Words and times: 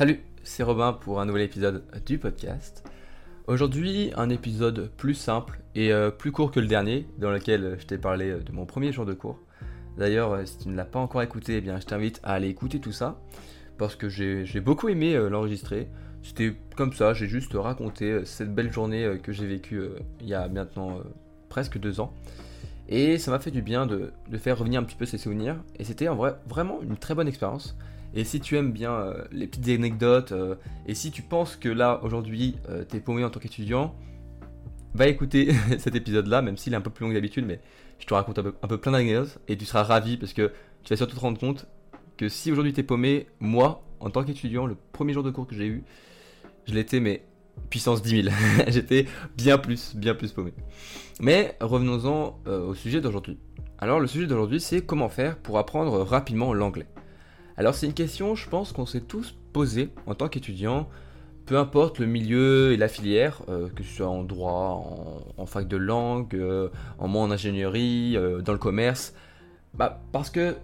Salut, 0.00 0.20
c'est 0.44 0.62
Robin 0.62 0.94
pour 0.94 1.20
un 1.20 1.26
nouvel 1.26 1.42
épisode 1.42 1.84
du 2.06 2.16
podcast. 2.16 2.88
Aujourd'hui, 3.46 4.12
un 4.16 4.30
épisode 4.30 4.90
plus 4.96 5.12
simple 5.12 5.60
et 5.74 5.92
euh, 5.92 6.10
plus 6.10 6.32
court 6.32 6.50
que 6.50 6.58
le 6.58 6.68
dernier, 6.68 7.06
dans 7.18 7.30
lequel 7.30 7.76
je 7.78 7.84
t'ai 7.84 7.98
parlé 7.98 8.30
euh, 8.30 8.40
de 8.40 8.50
mon 8.50 8.64
premier 8.64 8.92
jour 8.92 9.04
de 9.04 9.12
cours. 9.12 9.38
D'ailleurs, 9.98 10.32
euh, 10.32 10.46
si 10.46 10.56
tu 10.56 10.68
ne 10.70 10.74
l'as 10.74 10.86
pas 10.86 11.00
encore 11.00 11.20
écouté, 11.20 11.58
eh 11.58 11.60
bien, 11.60 11.78
je 11.78 11.84
t'invite 11.84 12.18
à 12.22 12.32
aller 12.32 12.48
écouter 12.48 12.80
tout 12.80 12.92
ça, 12.92 13.20
parce 13.76 13.94
que 13.94 14.08
j'ai 14.08 14.60
beaucoup 14.60 14.88
aimé 14.88 15.14
l'enregistrer. 15.28 15.86
C'était 16.22 16.56
comme 16.76 16.94
ça, 16.94 17.12
j'ai 17.12 17.28
juste 17.28 17.52
raconté 17.52 18.24
cette 18.24 18.54
belle 18.54 18.72
journée 18.72 19.18
que 19.22 19.32
j'ai 19.32 19.46
vécue 19.46 19.82
il 20.22 20.28
y 20.28 20.32
a 20.32 20.48
maintenant 20.48 21.00
presque 21.50 21.76
deux 21.76 22.00
ans. 22.00 22.14
Et 22.88 23.18
ça 23.18 23.30
m'a 23.30 23.38
fait 23.38 23.50
du 23.50 23.60
bien 23.60 23.84
de, 23.84 24.14
faire 24.38 24.56
revenir 24.56 24.80
un 24.80 24.84
petit 24.84 24.96
peu 24.96 25.04
ces 25.04 25.18
souvenirs. 25.18 25.56
Et 25.78 25.84
c'était 25.84 26.08
en 26.08 26.16
vrai 26.16 26.36
vraiment 26.48 26.80
une 26.80 26.96
très 26.96 27.14
bonne 27.14 27.28
expérience. 27.28 27.76
Et 28.14 28.24
si 28.24 28.40
tu 28.40 28.56
aimes 28.56 28.72
bien 28.72 28.92
euh, 28.92 29.24
les 29.30 29.46
petites 29.46 29.68
anecdotes, 29.68 30.32
euh, 30.32 30.56
et 30.86 30.94
si 30.94 31.10
tu 31.10 31.22
penses 31.22 31.56
que 31.56 31.68
là, 31.68 32.00
aujourd'hui, 32.02 32.56
euh, 32.68 32.84
t'es 32.84 33.00
paumé 33.00 33.24
en 33.24 33.30
tant 33.30 33.38
qu'étudiant, 33.38 33.94
va 34.94 35.06
écouter 35.06 35.52
cet 35.78 35.94
épisode-là, 35.94 36.42
même 36.42 36.56
s'il 36.56 36.72
est 36.72 36.76
un 36.76 36.80
peu 36.80 36.90
plus 36.90 37.04
long 37.04 37.10
que 37.10 37.14
d'habitude, 37.14 37.46
mais 37.46 37.60
je 37.98 38.06
te 38.06 38.14
raconte 38.14 38.38
un 38.38 38.68
peu, 38.68 38.78
plein 38.78 38.92
d'anecdotes, 38.92 39.38
et 39.46 39.56
tu 39.56 39.64
seras 39.64 39.84
ravi 39.84 40.16
parce 40.16 40.32
que 40.32 40.52
tu 40.82 40.90
vas 40.92 40.96
surtout 40.96 41.16
te 41.16 41.20
rendre 41.20 41.38
compte 41.38 41.66
que 42.16 42.28
si 42.28 42.50
aujourd'hui 42.50 42.72
t'es 42.72 42.82
paumé, 42.82 43.26
moi, 43.38 43.82
en 44.00 44.10
tant 44.10 44.24
qu'étudiant, 44.24 44.66
le 44.66 44.76
premier 44.92 45.12
jour 45.12 45.22
de 45.22 45.30
cours 45.30 45.46
que 45.46 45.54
j'ai 45.54 45.66
eu, 45.66 45.84
je 46.66 46.74
l'étais, 46.74 47.00
mais 47.00 47.24
puissance 47.68 48.02
10 48.02 48.24
000. 48.24 48.34
J'étais 48.68 49.06
bien 49.36 49.58
plus, 49.58 49.94
bien 49.94 50.14
plus 50.14 50.32
paumé. 50.32 50.52
Mais 51.20 51.56
revenons-en 51.60 52.38
au 52.46 52.74
sujet 52.74 53.00
d'aujourd'hui. 53.00 53.38
Alors 53.78 54.00
le 54.00 54.06
sujet 54.06 54.26
d'aujourd'hui, 54.26 54.60
c'est 54.60 54.84
comment 54.84 55.08
faire 55.08 55.36
pour 55.36 55.58
apprendre 55.58 56.02
rapidement 56.02 56.52
l'anglais. 56.54 56.86
Alors 57.60 57.74
c'est 57.74 57.84
une 57.84 57.92
question, 57.92 58.34
je 58.36 58.48
pense 58.48 58.72
qu'on 58.72 58.86
s'est 58.86 59.02
tous 59.02 59.36
posé 59.52 59.90
en 60.06 60.14
tant 60.14 60.28
qu'étudiant, 60.28 60.88
peu 61.44 61.58
importe 61.58 61.98
le 61.98 62.06
milieu 62.06 62.72
et 62.72 62.78
la 62.78 62.88
filière, 62.88 63.42
euh, 63.50 63.68
que 63.68 63.82
ce 63.82 63.96
soit 63.96 64.08
en 64.08 64.24
droit, 64.24 65.28
en, 65.36 65.44
fac 65.44 65.68
de 65.68 65.76
langue, 65.76 66.34
euh, 66.34 66.70
en 66.98 67.06
moins 67.06 67.24
en 67.24 67.30
ingénierie, 67.30 68.16
euh, 68.16 68.40
dans 68.40 68.52
le 68.54 68.58
commerce, 68.58 69.12
bah, 69.74 70.00
parce 70.10 70.30
que 70.30 70.56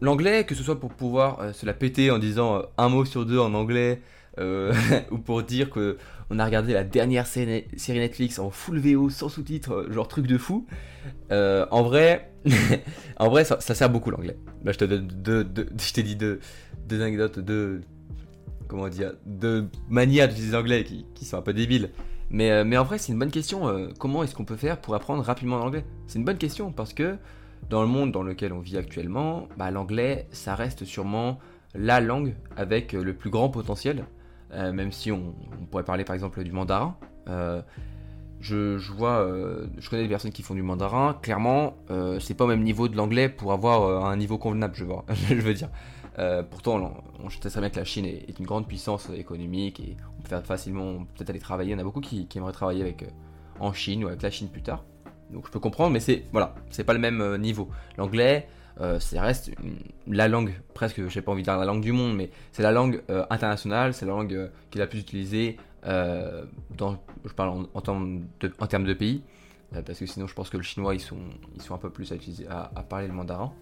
l'anglais, 0.00 0.44
que 0.44 0.56
ce 0.56 0.64
soit 0.64 0.80
pour 0.80 0.92
pouvoir 0.92 1.54
se 1.54 1.66
la 1.66 1.72
péter 1.72 2.10
en 2.10 2.18
disant 2.18 2.62
un 2.78 2.88
mot 2.88 3.04
sur 3.04 3.24
deux 3.26 3.38
en 3.38 3.54
anglais, 3.54 4.02
ou 5.10 5.18
pour 5.18 5.42
dire 5.42 5.70
que 5.70 5.98
on 6.30 6.38
a 6.38 6.44
regardé 6.44 6.72
la 6.72 6.84
dernière 6.84 7.26
série 7.26 7.64
Netflix 7.88 8.38
en 8.38 8.50
full 8.50 8.78
VO 8.78 9.10
sans 9.10 9.28
sous-titres, 9.28 9.86
genre 9.90 10.08
truc 10.08 10.26
de 10.26 10.38
fou. 10.38 10.66
en 11.30 11.82
vrai, 11.82 12.30
en 13.18 13.28
vrai, 13.28 13.44
ça, 13.44 13.60
sert 13.60 13.90
beaucoup 13.90 14.10
l'anglais. 14.10 14.36
Là, 14.64 14.72
je 14.72 14.78
te 14.78 14.84
donne 14.84 15.06
deux, 15.06 15.46
je 15.78 15.92
t'ai 15.92 16.02
dit 16.02 16.16
deux, 16.16 16.40
anecdotes, 16.90 17.38
deux, 17.38 17.82
comment 18.68 18.88
dire, 18.88 19.12
deux 19.26 19.68
manières 19.88 20.28
d'utiliser 20.28 20.52
l'anglais 20.52 20.84
qui, 20.84 21.06
qui, 21.14 21.24
sont 21.24 21.36
un 21.36 21.42
peu 21.42 21.52
débiles. 21.52 21.90
Mais, 22.30 22.50
euh, 22.50 22.64
mais 22.64 22.78
en 22.78 22.84
vrai, 22.84 22.98
c'est 22.98 23.12
une 23.12 23.18
bonne 23.18 23.30
question. 23.30 23.68
Euh, 23.68 23.88
comment 23.98 24.22
est-ce 24.22 24.34
qu'on 24.34 24.44
peut 24.44 24.56
faire 24.56 24.80
pour 24.80 24.94
apprendre 24.94 25.22
rapidement 25.22 25.58
l'anglais 25.58 25.84
C'est 26.06 26.18
une 26.18 26.24
bonne 26.24 26.38
question 26.38 26.72
parce 26.72 26.94
que 26.94 27.16
dans 27.68 27.82
le 27.82 27.88
monde 27.88 28.12
dans 28.12 28.22
lequel 28.22 28.52
on 28.52 28.60
vit 28.60 28.78
actuellement, 28.78 29.48
bah, 29.56 29.70
l'anglais, 29.70 30.28
ça 30.30 30.54
reste 30.54 30.84
sûrement 30.84 31.38
la 31.74 32.00
langue 32.00 32.34
avec 32.56 32.92
le 32.92 33.14
plus 33.14 33.30
grand 33.30 33.48
potentiel. 33.48 34.06
Euh, 34.52 34.72
même 34.72 34.92
si 34.92 35.12
on, 35.12 35.34
pourrait 35.70 35.84
parler 35.84 36.04
par 36.04 36.14
exemple 36.14 36.42
du 36.42 36.52
mandarin. 36.52 36.96
Je, 38.40 38.78
vois, 38.92 39.20
euh, 39.20 39.66
je 39.78 39.90
connais 39.90 40.02
des 40.02 40.08
personnes 40.08 40.32
qui 40.32 40.42
font 40.42 40.54
du 40.54 40.62
mandarin. 40.62 41.18
Clairement, 41.20 41.74
euh, 41.90 42.18
c'est 42.20 42.34
pas 42.34 42.44
au 42.44 42.48
même 42.48 42.62
niveau 42.62 42.88
de 42.88 42.96
l'anglais 42.96 43.28
pour 43.28 43.52
avoir 43.52 43.82
euh, 43.82 44.00
un 44.00 44.16
niveau 44.16 44.38
convenable, 44.38 44.74
je, 44.74 44.84
vois, 44.84 45.04
je 45.28 45.34
veux 45.34 45.54
dire. 45.54 45.68
pourtant, 46.50 47.04
on, 47.22 47.28
sait 47.28 47.50
très 47.50 47.60
bien 47.60 47.68
que 47.68 47.76
la 47.76 47.84
Chine 47.84 48.06
est, 48.06 48.38
une 48.38 48.46
grande 48.46 48.66
puissance 48.66 49.10
économique 49.10 49.80
et 49.80 49.96
on 50.18 50.22
peut 50.22 50.40
facilement 50.40 51.04
peut-être 51.14 51.30
aller 51.30 51.38
travailler. 51.38 51.70
Il 51.70 51.74
y 51.74 51.76
en 51.76 51.80
a 51.80 51.84
beaucoup 51.84 52.00
qui, 52.00 52.26
aimeraient 52.34 52.52
travailler 52.52 52.82
avec 52.82 53.04
en 53.58 53.74
Chine 53.74 54.04
ou 54.04 54.08
avec 54.08 54.22
la 54.22 54.30
Chine 54.30 54.48
plus 54.48 54.62
tard. 54.62 54.84
Donc 55.30 55.46
je 55.46 55.52
peux 55.52 55.60
comprendre, 55.60 55.92
mais 55.92 56.00
c'est 56.00 56.24
voilà, 56.32 56.54
c'est 56.70 56.84
pas 56.84 56.94
le 56.94 56.98
même 56.98 57.36
niveau. 57.36 57.68
L'anglais, 57.98 58.48
ça 58.78 59.22
reste 59.22 59.50
la 60.06 60.28
langue 60.28 60.52
presque, 60.74 61.06
j'ai 61.08 61.20
pas 61.20 61.32
envie 61.32 61.42
de 61.42 61.46
dire 61.46 61.58
la 61.58 61.64
langue 61.64 61.82
du 61.82 61.92
monde, 61.92 62.16
mais 62.16 62.30
c'est 62.52 62.62
la 62.62 62.72
langue 62.72 63.02
internationale, 63.28 63.92
c'est 63.94 64.06
la 64.06 64.12
langue 64.12 64.50
qui 64.70 64.78
est 64.78 64.80
la 64.80 64.86
plus 64.86 65.00
utilisée 65.00 65.58
euh, 65.86 66.44
dans, 66.76 66.98
je 67.24 67.32
parle 67.32 67.66
en, 67.72 67.80
termes, 67.80 68.26
de, 68.40 68.92
pays, 68.92 69.22
euh, 69.74 69.82
parce 69.82 69.98
que 69.98 70.06
sinon 70.06 70.26
je 70.26 70.34
pense 70.34 70.50
que 70.50 70.58
le 70.58 70.62
chinois 70.62 70.94
ils 70.94 71.00
sont, 71.00 71.16
ils 71.56 71.62
sont 71.62 71.74
un 71.74 71.78
peu 71.78 71.90
plus 71.90 72.12
à, 72.12 72.16
utiliser, 72.16 72.46
à, 72.48 72.82
parler 72.82 73.06
le 73.06 73.14
mandarin. 73.14 73.52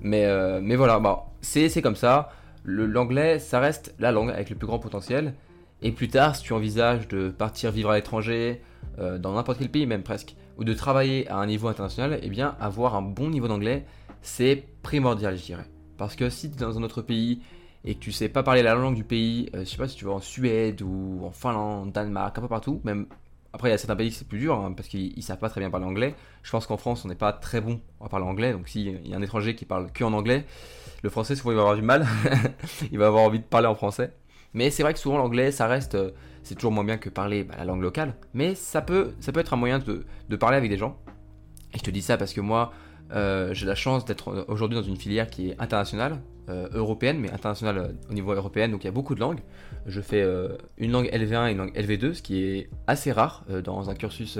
Mais, 0.00 0.24
euh, 0.24 0.60
mais 0.62 0.76
voilà, 0.76 0.98
bah, 0.98 1.26
c'est 1.42 1.82
comme 1.82 1.96
ça. 1.96 2.30
L'anglais, 2.64 3.38
ça 3.38 3.60
reste 3.60 3.94
la 3.98 4.10
langue 4.10 4.30
avec 4.30 4.50
le 4.50 4.56
plus 4.56 4.66
grand 4.66 4.78
potentiel. 4.78 5.34
Et 5.82 5.92
plus 5.92 6.08
tard, 6.08 6.34
si 6.34 6.42
tu 6.42 6.52
envisages 6.52 7.06
de 7.08 7.28
partir 7.28 7.70
vivre 7.70 7.90
à 7.90 7.96
l'étranger, 7.96 8.62
dans 8.98 9.34
n'importe 9.34 9.58
quel 9.58 9.68
pays 9.68 9.84
même 9.84 10.02
presque, 10.02 10.34
ou 10.56 10.64
de 10.64 10.72
travailler 10.72 11.28
à 11.28 11.36
un 11.36 11.46
niveau 11.46 11.68
international, 11.68 12.18
eh 12.22 12.28
bien 12.30 12.56
avoir 12.58 12.94
un 12.94 13.02
bon 13.02 13.28
niveau 13.28 13.46
d'anglais, 13.46 13.84
c'est 14.22 14.64
primordial, 14.82 15.36
je 15.36 15.42
dirais. 15.42 15.66
Parce 15.96 16.16
que 16.16 16.28
si 16.30 16.50
tu 16.50 16.56
es 16.56 16.60
dans 16.60 16.78
un 16.78 16.82
autre 16.82 17.02
pays 17.02 17.42
et 17.84 17.94
que 17.94 18.00
tu 18.00 18.12
sais 18.12 18.28
pas 18.28 18.42
parler 18.42 18.62
la 18.62 18.74
langue 18.74 18.94
du 18.94 19.04
pays, 19.04 19.48
euh, 19.54 19.60
je 19.60 19.64
sais 19.64 19.76
pas 19.76 19.88
si 19.88 19.96
tu 19.96 20.04
vas 20.04 20.12
en 20.12 20.20
Suède 20.20 20.82
ou 20.82 21.20
en 21.24 21.30
Finlande, 21.30 21.92
Danemark, 21.92 22.36
un 22.36 22.42
peu 22.42 22.48
partout, 22.48 22.80
même 22.84 23.06
après 23.52 23.68
il 23.68 23.72
y 23.72 23.74
a 23.74 23.78
certains 23.78 23.96
pays 23.96 24.12
c'est 24.12 24.28
plus 24.28 24.38
dur 24.38 24.54
hein, 24.54 24.72
parce 24.72 24.88
qu'ils 24.88 25.22
savent 25.22 25.38
pas 25.38 25.48
très 25.48 25.60
bien 25.60 25.70
parler 25.70 25.86
anglais. 25.86 26.14
Je 26.42 26.50
pense 26.50 26.66
qu'en 26.66 26.76
France 26.76 27.04
on 27.04 27.08
n'est 27.08 27.14
pas 27.14 27.32
très 27.32 27.60
bon 27.60 27.80
à 28.00 28.08
parler 28.08 28.26
anglais, 28.26 28.52
donc 28.52 28.68
s'il 28.68 29.06
y 29.06 29.14
a 29.14 29.16
un 29.16 29.22
étranger 29.22 29.54
qui 29.54 29.64
parle 29.64 29.90
que 29.92 30.04
en 30.04 30.12
anglais, 30.12 30.44
le 31.02 31.10
français 31.10 31.36
souvent 31.36 31.52
il 31.52 31.56
va 31.56 31.62
avoir 31.62 31.76
du 31.76 31.82
mal, 31.82 32.06
il 32.92 32.98
va 32.98 33.06
avoir 33.06 33.22
envie 33.22 33.38
de 33.38 33.44
parler 33.44 33.68
en 33.68 33.74
français. 33.74 34.12
Mais 34.52 34.70
c'est 34.70 34.82
vrai 34.82 34.92
que 34.92 34.98
souvent 34.98 35.18
l'anglais 35.18 35.52
ça 35.52 35.66
reste, 35.66 35.94
euh, 35.94 36.10
c'est 36.42 36.54
toujours 36.54 36.72
moins 36.72 36.84
bien 36.84 36.98
que 36.98 37.08
parler 37.08 37.44
bah, 37.44 37.54
la 37.56 37.64
langue 37.64 37.82
locale, 37.82 38.14
mais 38.34 38.54
ça 38.54 38.82
peut, 38.82 39.14
ça 39.20 39.32
peut 39.32 39.40
être 39.40 39.54
un 39.54 39.56
moyen 39.56 39.78
de, 39.78 40.04
de 40.28 40.36
parler 40.36 40.56
avec 40.56 40.70
des 40.70 40.78
gens. 40.78 40.98
Et 41.72 41.78
je 41.78 41.82
te 41.82 41.90
dis 41.90 42.02
ça 42.02 42.16
parce 42.16 42.32
que 42.32 42.40
moi, 42.40 42.72
euh, 43.12 43.54
j'ai 43.54 43.66
la 43.66 43.74
chance 43.74 44.04
d'être 44.04 44.46
aujourd'hui 44.48 44.76
dans 44.76 44.82
une 44.82 44.96
filière 44.96 45.28
qui 45.28 45.50
est 45.50 45.60
internationale, 45.60 46.18
euh, 46.48 46.68
européenne, 46.72 47.18
mais 47.18 47.30
internationale 47.30 47.78
euh, 47.78 47.88
au 48.10 48.14
niveau 48.14 48.32
européen, 48.32 48.68
donc 48.68 48.82
il 48.84 48.86
y 48.86 48.88
a 48.88 48.92
beaucoup 48.92 49.14
de 49.14 49.20
langues. 49.20 49.40
Je 49.86 50.00
fais 50.00 50.24
une 50.78 50.90
langue 50.90 51.06
LV1 51.06 51.48
et 51.48 51.52
une 51.52 51.58
langue 51.58 51.76
LV2, 51.76 52.14
ce 52.14 52.22
qui 52.22 52.42
est 52.42 52.68
assez 52.88 53.12
rare 53.12 53.44
dans 53.62 53.88
un 53.88 53.94
cursus 53.94 54.36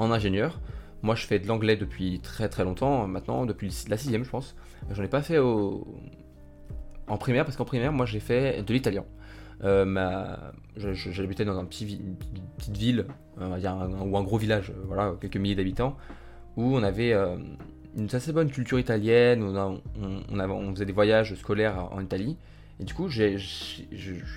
en 0.00 0.10
ingénieur. 0.10 0.60
Moi, 1.02 1.14
je 1.14 1.24
fais 1.24 1.38
de 1.38 1.46
l'anglais 1.46 1.76
depuis 1.76 2.18
très 2.18 2.48
très 2.48 2.64
longtemps, 2.64 3.06
maintenant, 3.06 3.46
depuis 3.46 3.72
la 3.88 3.96
sixième, 3.96 4.24
je 4.24 4.30
pense. 4.30 4.56
J'en 4.90 5.04
ai 5.04 5.08
pas 5.08 5.22
fait 5.22 5.38
en 5.38 7.16
primaire, 7.16 7.44
parce 7.44 7.56
qu'en 7.56 7.64
primaire, 7.64 7.92
moi, 7.92 8.06
j'ai 8.06 8.18
fait 8.18 8.64
de 8.64 8.72
l'italien. 8.72 9.04
J'habitais 10.76 11.44
dans 11.44 11.58
un 11.58 11.64
petit 11.64 11.94
une 11.94 12.16
petite 12.56 12.76
ville, 12.76 13.06
ou 13.40 14.16
un 14.16 14.22
gros 14.24 14.38
village, 14.38 14.72
voilà, 14.86 15.14
quelques 15.20 15.36
milliers 15.36 15.54
d'habitants, 15.54 15.96
où 16.56 16.76
on 16.76 16.82
avait 16.82 17.14
une 17.96 18.08
assez 18.12 18.32
bonne 18.32 18.50
culture 18.50 18.78
italienne, 18.78 19.42
on, 19.42 19.80
on, 20.30 20.74
faisait 20.74 20.86
des 20.86 20.92
voyages 20.92 21.34
scolaires 21.34 21.88
en 21.92 22.00
Italie. 22.00 22.36
Et 22.80 22.84
du 22.84 22.94
coup, 22.94 23.08
je, 23.08 23.36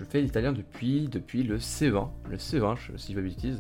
fais 0.09 0.21
l'italien 0.21 0.51
depuis, 0.51 1.07
depuis 1.07 1.43
le 1.43 1.57
CE1, 1.57 2.09
le 2.29 2.37
CE1 2.37 2.75
si 2.97 3.13
je 3.13 3.19
ne. 3.19 3.55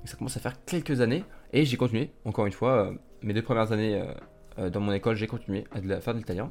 Donc 0.00 0.08
ça 0.08 0.16
commence 0.16 0.36
à 0.36 0.40
faire 0.40 0.64
quelques 0.64 1.00
années 1.00 1.24
et 1.52 1.64
j'ai 1.64 1.76
continué, 1.76 2.10
encore 2.24 2.46
une 2.46 2.52
fois, 2.52 2.86
euh, 2.86 2.92
mes 3.22 3.34
deux 3.34 3.42
premières 3.42 3.72
années 3.72 4.00
euh, 4.00 4.14
euh, 4.58 4.70
dans 4.70 4.80
mon 4.80 4.92
école, 4.92 5.16
j'ai 5.16 5.26
continué 5.26 5.64
à 5.72 6.00
faire 6.00 6.14
de 6.14 6.18
l'italien. 6.18 6.50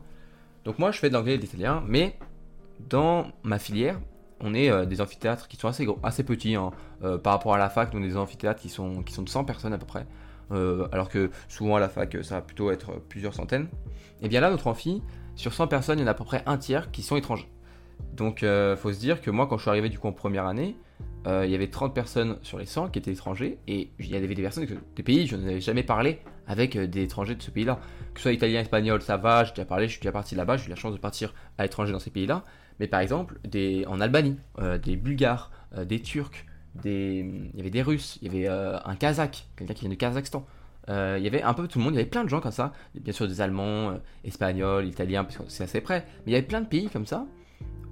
Donc 0.66 0.78
moi, 0.78 0.92
je 0.92 1.00
fais 1.00 1.10
de 1.10 1.16
l'anglais 1.16 1.36
et 1.36 1.38
de 1.38 1.42
l'italien, 1.42 1.84
mais 1.88 2.16
dans 2.90 3.32
ma 3.44 3.58
filière, 3.58 4.00
on 4.42 4.54
est 4.54 4.86
des 4.86 5.02
amphithéâtres 5.02 5.48
qui 5.48 5.58
sont 5.58 5.68
assez, 5.68 5.86
gros, 5.86 6.00
assez 6.04 6.24
petits 6.24 6.56
hein, 6.56 6.72
par 7.24 7.34
rapport 7.34 7.56
à 7.56 7.58
la 7.58 7.70
fac, 7.70 7.92
donc 7.92 8.04
des 8.04 8.16
amphithéâtres 8.16 8.62
qui 8.62 8.70
sont, 8.70 9.04
qui 9.04 9.14
sont 9.14 9.24
de 9.24 9.30
100 9.30 9.44
personnes 9.44 9.74
à 9.74 9.78
peu 9.78 9.86
près. 9.86 10.06
Euh, 10.52 10.88
alors 10.92 11.10
que 11.10 11.30
souvent 11.48 11.76
à 11.76 11.80
la 11.80 11.90
fac 11.90 12.18
ça 12.24 12.36
va 12.36 12.42
plutôt 12.42 12.72
être 12.72 13.02
plusieurs 13.10 13.34
centaines. 13.34 13.68
Et 14.22 14.28
bien 14.28 14.42
là, 14.42 14.50
notre 14.50 14.68
amphi, 14.68 15.02
sur 15.36 15.54
100 15.54 15.68
personnes, 15.68 16.00
il 16.00 16.02
y 16.02 16.06
en 16.06 16.08
a 16.08 16.12
à 16.12 16.16
peu 16.16 16.26
près 16.26 16.44
un 16.46 16.58
tiers 16.58 16.92
qui 16.92 17.02
sont 17.04 17.16
étrangers. 17.16 17.50
Donc 18.14 18.44
euh, 18.44 18.76
faut 18.76 18.92
se 18.92 19.00
dire 19.00 19.22
que 19.22 19.32
moi, 19.32 19.48
quand 19.48 19.58
je 19.58 19.64
suis 19.64 19.70
arrivé 19.70 19.90
du 19.90 20.00
coup 20.00 20.08
en 20.08 20.14
première 20.14 20.46
année, 20.46 20.76
euh, 21.28 21.46
il 21.46 21.52
y 21.52 21.56
avait 21.56 21.68
30 21.68 21.94
personnes 21.94 22.38
sur 22.42 22.58
les 22.58 22.66
100 22.66 22.90
qui 22.90 23.00
étaient 23.00 23.12
étrangers, 23.12 23.60
et 23.68 23.92
il 24.00 24.10
y 24.10 24.16
avait 24.16 24.28
des 24.28 24.42
personnes 24.42 24.66
des 24.96 25.04
pays, 25.04 25.28
je 25.28 25.36
n'avais 25.36 25.62
jamais 25.62 25.84
parlé 25.84 26.20
avec 26.48 26.78
des 26.78 27.04
étrangers 27.04 27.36
de 27.36 27.42
ce 27.42 27.52
pays-là. 27.52 27.80
Que 28.14 28.20
ce 28.20 28.24
soit 28.24 28.34
italien, 28.34 28.62
espagnol, 28.62 29.02
ça 29.02 29.18
va, 29.18 29.44
j'ai 29.44 29.52
déjà 29.52 29.66
parlé, 29.66 29.88
je 29.88 29.92
suis 29.92 30.02
déjà 30.02 30.12
parti 30.12 30.36
là-bas, 30.36 30.58
j'ai 30.58 30.68
eu 30.68 30.70
la 30.70 30.76
chance 30.76 30.94
de 30.94 31.00
partir 31.00 31.34
à 31.58 31.64
l'étranger 31.64 31.92
dans 31.92 32.00
ces 32.00 32.10
pays-là. 32.10 32.44
Mais 32.80 32.88
par 32.88 33.02
exemple, 33.02 33.38
des, 33.44 33.86
en 33.88 34.00
Albanie, 34.00 34.38
des 34.82 34.96
Bulgares, 34.96 35.52
des 35.86 36.02
Turcs, 36.02 36.46
il 36.86 37.52
y 37.56 37.60
avait 37.60 37.70
des 37.70 37.82
Russes, 37.82 38.18
il 38.22 38.28
y 38.28 38.38
avait 38.38 38.48
euh, 38.50 38.78
un 38.86 38.96
Kazakh, 38.96 39.48
quelqu'un 39.56 39.74
qui 39.74 39.82
vient 39.82 39.90
du 39.90 39.98
Kazakhstan. 39.98 40.46
Euh, 40.88 41.16
il 41.20 41.24
y 41.24 41.28
avait 41.28 41.44
un 41.44 41.54
peu 41.54 41.68
tout 41.68 41.78
le 41.78 41.84
monde, 41.84 41.94
il 41.94 41.98
y 41.98 42.00
avait 42.00 42.10
plein 42.10 42.24
de 42.24 42.30
gens 42.30 42.40
comme 42.40 42.52
ça. 42.52 42.74
Bien 42.96 43.14
sûr 43.14 43.28
des 43.28 43.42
Allemands, 43.42 43.92
euh, 43.92 43.98
Espagnols, 44.24 44.86
Italiens, 44.86 45.24
parce 45.24 45.38
que 45.38 45.44
c'est 45.48 45.64
assez 45.64 45.82
près. 45.82 46.06
Mais 46.26 46.32
il 46.32 46.34
y 46.34 46.36
avait 46.36 46.48
plein 46.48 46.62
de 46.62 46.68
pays 46.68 46.90
comme 46.90 47.06
ça 47.06 47.26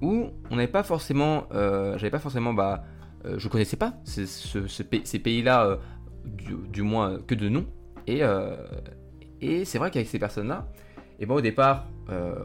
où 0.00 0.28
on 0.50 0.56
n'avait 0.56 0.68
pas 0.68 0.84
forcément, 0.84 1.48
j'avais 1.50 2.10
pas 2.10 2.20
forcément, 2.20 2.54
bah, 2.54 2.84
je 3.24 3.48
connaissais 3.48 3.76
pas 3.76 3.94
ces, 4.04 5.18
pays-là, 5.18 5.76
du, 6.24 6.82
moins 6.82 7.18
que 7.18 7.34
de 7.34 7.48
nom. 7.48 7.66
Et, 8.06 8.22
et 9.40 9.64
c'est 9.64 9.78
vrai 9.78 9.90
qu'avec 9.90 10.06
ces 10.06 10.20
personnes-là, 10.20 10.68
et 11.18 11.26
bon 11.26 11.34
au 11.34 11.40
départ, 11.40 11.88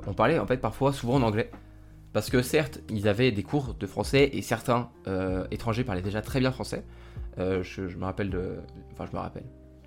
on 0.08 0.14
parlait 0.16 0.40
en 0.40 0.48
fait 0.48 0.58
parfois 0.58 0.94
souvent 0.94 1.18
en 1.18 1.22
anglais. 1.22 1.52
Parce 2.14 2.30
que 2.30 2.42
certes, 2.44 2.80
ils 2.90 3.08
avaient 3.08 3.32
des 3.32 3.44
cours 3.44 3.74
de 3.74 3.88
français 3.88 4.30
et 4.34 4.42
certains 4.44 4.90
euh, 5.08 5.46
étrangers 5.50 5.84
parlaient 5.84 6.04
déjà 6.04 6.22
très 6.22 6.40
bien 6.40 6.52
français. 6.52 6.86
Euh, 7.40 7.64
je, 7.64 7.82
me 7.82 8.06
rappelle 8.06 8.30
de. 8.30 8.60
Enfin, 8.92 9.06
je 9.12 9.16
me 9.16 9.22
rappelle. 9.22 9.46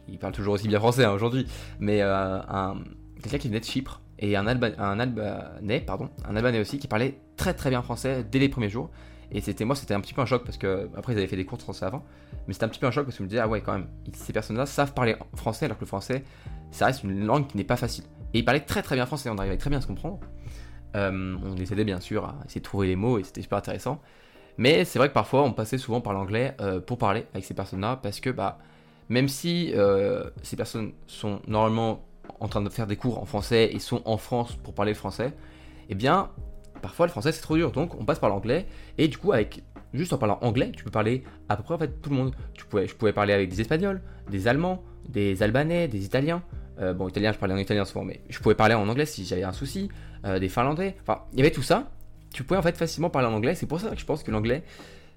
Ils 0.09 0.19
parlent 0.19 0.35
toujours 0.35 0.55
aussi 0.55 0.67
bien 0.67 0.81
français 0.81 1.05
hein, 1.05 1.13
aujourd'hui. 1.13 1.47
Mais 1.79 2.03
euh, 2.03 2.41
un, 2.41 2.83
quelqu'un 3.23 3.39
qui 3.39 3.49
venait 3.49 3.61
de 3.61 3.65
Chypre 3.65 4.01
et 4.19 4.37
un, 4.37 4.47
Albanais, 4.47 5.81
pardon, 5.81 6.11
un 6.29 6.37
Albanais 6.37 6.61
aussi 6.61 6.79
qui 6.79 6.89
parlait 6.89 7.21
très 7.37 7.55
très 7.55 7.71
bien 7.71 7.83
français 7.83 8.25
dès 8.29 8.41
les 8.41 8.49
premiers 8.49 8.71
jours. 8.71 8.91
Et 9.31 9.41
c'était 9.41 9.65
moi, 9.65 9.77
c'était 9.77 9.95
un 9.95 10.01
petit 10.01 10.15
peu 10.15 10.21
un 10.21 10.27
choc 10.27 10.45
parce 10.45 10.57
que 10.57 10.89
après 10.97 11.13
ils 11.13 11.19
avaient 11.19 11.27
fait 11.27 11.37
des 11.37 11.45
cours 11.45 11.59
de 11.59 11.63
français 11.63 11.85
avant, 11.85 12.05
mais 12.47 12.55
c'était 12.55 12.65
un 12.65 12.69
petit 12.69 12.79
peu 12.79 12.87
un 12.87 12.93
choc 12.93 13.05
parce 13.05 13.17
que 13.17 13.19
je 13.19 13.25
me 13.25 13.29
disais 13.29 13.41
ah 13.41 13.49
ouais 13.49 13.61
quand 13.61 13.73
même, 13.73 13.89
ces 14.13 14.33
personnes-là 14.33 14.67
savent 14.67 14.95
parler 14.95 15.17
français 15.35 15.65
alors 15.65 15.77
que 15.77 15.83
le 15.83 15.89
français, 15.89 16.23
ça 16.71 16.87
reste 16.87 17.03
une 17.03 17.27
langue 17.27 17.49
qui 17.49 17.57
n'est 17.57 17.65
pas 17.65 17.77
facile. 17.77 18.05
Et 18.35 18.39
ils 18.39 18.45
parlaient 18.45 18.61
très 18.61 18.83
très 18.83 18.95
bien 18.95 19.05
français, 19.05 19.29
on 19.29 19.39
arrivait 19.39 19.57
très 19.57 19.71
bien 19.71 19.81
à 19.81 19.83
se 19.83 19.89
comprendre. 19.89 20.21
Euh, 20.97 21.37
on 21.45 21.55
les 21.55 21.73
aidait 21.73 21.85
bien 21.85 22.01
sûr 22.01 22.25
à 22.25 22.37
essayer 22.47 22.61
de 22.61 22.65
trouver 22.65 22.89
les 22.89 22.97
mots 22.97 23.19
et 23.19 23.25
c'était 23.25 23.43
super 23.43 23.59
intéressant. 23.59 24.01
Mais 24.59 24.85
c'est 24.85 24.99
vrai 24.99 25.09
que 25.09 25.15
parfois 25.15 25.43
on 25.43 25.53
passait 25.53 25.79
souvent 25.79 26.01
par 26.01 26.15
l'anglais 26.15 26.57
euh, 26.61 26.81
pour 26.81 26.99
parler 26.99 27.27
avec 27.35 27.45
ces 27.45 27.55
personnes-là 27.55 28.01
parce 28.03 28.21
que 28.21 28.31
bah 28.31 28.59
même 29.09 29.29
si 29.29 29.73
euh, 29.75 30.31
ces 30.43 30.57
personnes 30.57 30.93
sont 31.07 31.41
normalement 31.47 32.07
en 32.41 32.49
train 32.49 32.63
de 32.63 32.71
faire 32.71 32.87
des 32.87 32.97
cours 32.97 33.21
en 33.21 33.27
français 33.27 33.71
et 33.73 33.79
sont 33.79 34.03
en 34.05 34.17
France 34.17 34.57
pour 34.57 34.75
parler 34.75 34.93
le 34.93 34.97
français, 34.97 35.33
eh 35.91 35.95
bien 35.95 36.31
parfois 36.81 37.07
le 37.07 37.13
français 37.13 37.33
c'est 37.33 37.43
trop 37.43 37.57
dur 37.57 37.71
donc 37.71 37.95
on 38.01 38.05
passe 38.05 38.19
par 38.19 38.31
l'anglais 38.31 38.67
et 38.97 39.09
du 39.09 39.19
coup 39.19 39.33
avec 39.33 39.63
juste 39.93 40.13
en 40.13 40.19
parlant 40.19 40.39
anglais 40.41 40.73
tu 40.75 40.85
peux 40.85 40.91
parler 40.91 41.23
à 41.49 41.57
peu 41.57 41.63
près 41.63 41.89
tout 41.89 42.11
le 42.11 42.17
monde. 42.17 42.35
Tu 42.55 42.65
pouvais, 42.65 42.87
je 42.87 42.95
pouvais 42.95 43.13
parler 43.13 43.35
avec 43.35 43.51
des 43.51 43.61
Espagnols, 43.61 44.01
des 44.31 44.49
Allemands, 44.49 44.83
des 45.09 45.43
Albanais, 45.43 45.89
des 45.89 46.05
Italiens. 46.05 46.43
Bon, 46.79 47.09
italien, 47.09 47.33
je 47.33 47.39
parlais 47.39 47.55
en 47.55 47.59
italien 47.59 47.85
souvent, 47.85 48.05
mais 48.05 48.21
je 48.29 48.39
pouvais 48.39 48.55
parler 48.55 48.75
en 48.75 48.89
anglais 48.89 49.07
si 49.07 49.25
j'avais 49.25 49.45
un 49.45 49.53
souci. 49.53 49.89
Euh, 50.27 50.41
des 50.41 50.49
Finlandais. 50.49 50.97
Enfin, 51.03 51.23
il 51.33 51.39
y 51.39 51.43
avait 51.43 51.53
tout 51.53 51.63
ça. 51.63 51.89
Tu 52.33 52.43
pouvais 52.43 52.59
en 52.59 52.63
fait 52.63 52.77
facilement 52.77 53.11
parler 53.11 53.29
en 53.29 53.33
anglais. 53.33 53.55
C'est 53.55 53.67
pour 53.67 53.81
ça 53.81 53.91
que 53.91 54.01
je 54.01 54.05
pense 54.05 54.25
que 54.25 54.33
l'anglais, 54.33 54.65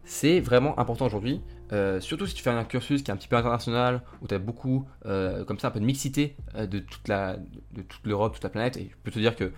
c'est 0.03 0.39
vraiment 0.39 0.77
important 0.77 1.07
aujourd'hui. 1.07 1.41
Euh, 1.71 1.99
surtout 1.99 2.27
si 2.27 2.35
tu 2.35 2.43
fais 2.43 2.51
un 2.51 2.63
cursus 2.63 3.01
qui 3.01 3.09
est 3.09 3.13
un 3.13 3.17
petit 3.17 3.27
peu 3.27 3.35
international, 3.35 4.01
où 4.21 4.27
tu 4.27 4.35
as 4.35 4.39
beaucoup, 4.39 4.85
euh, 5.05 5.43
comme 5.45 5.57
ça, 5.57 5.69
un 5.69 5.71
peu 5.71 5.79
de 5.79 5.85
mixité 5.85 6.35
de 6.55 6.79
toute 6.79 7.07
de 7.07 7.81
toute 7.81 8.05
l'Europe, 8.05 8.33
toute 8.33 8.43
la 8.43 8.49
planète. 8.49 8.77
Et 8.77 8.89
je 8.91 8.95
peux 9.03 9.09
te 9.09 9.19
dire 9.19 9.35
que 9.35 9.51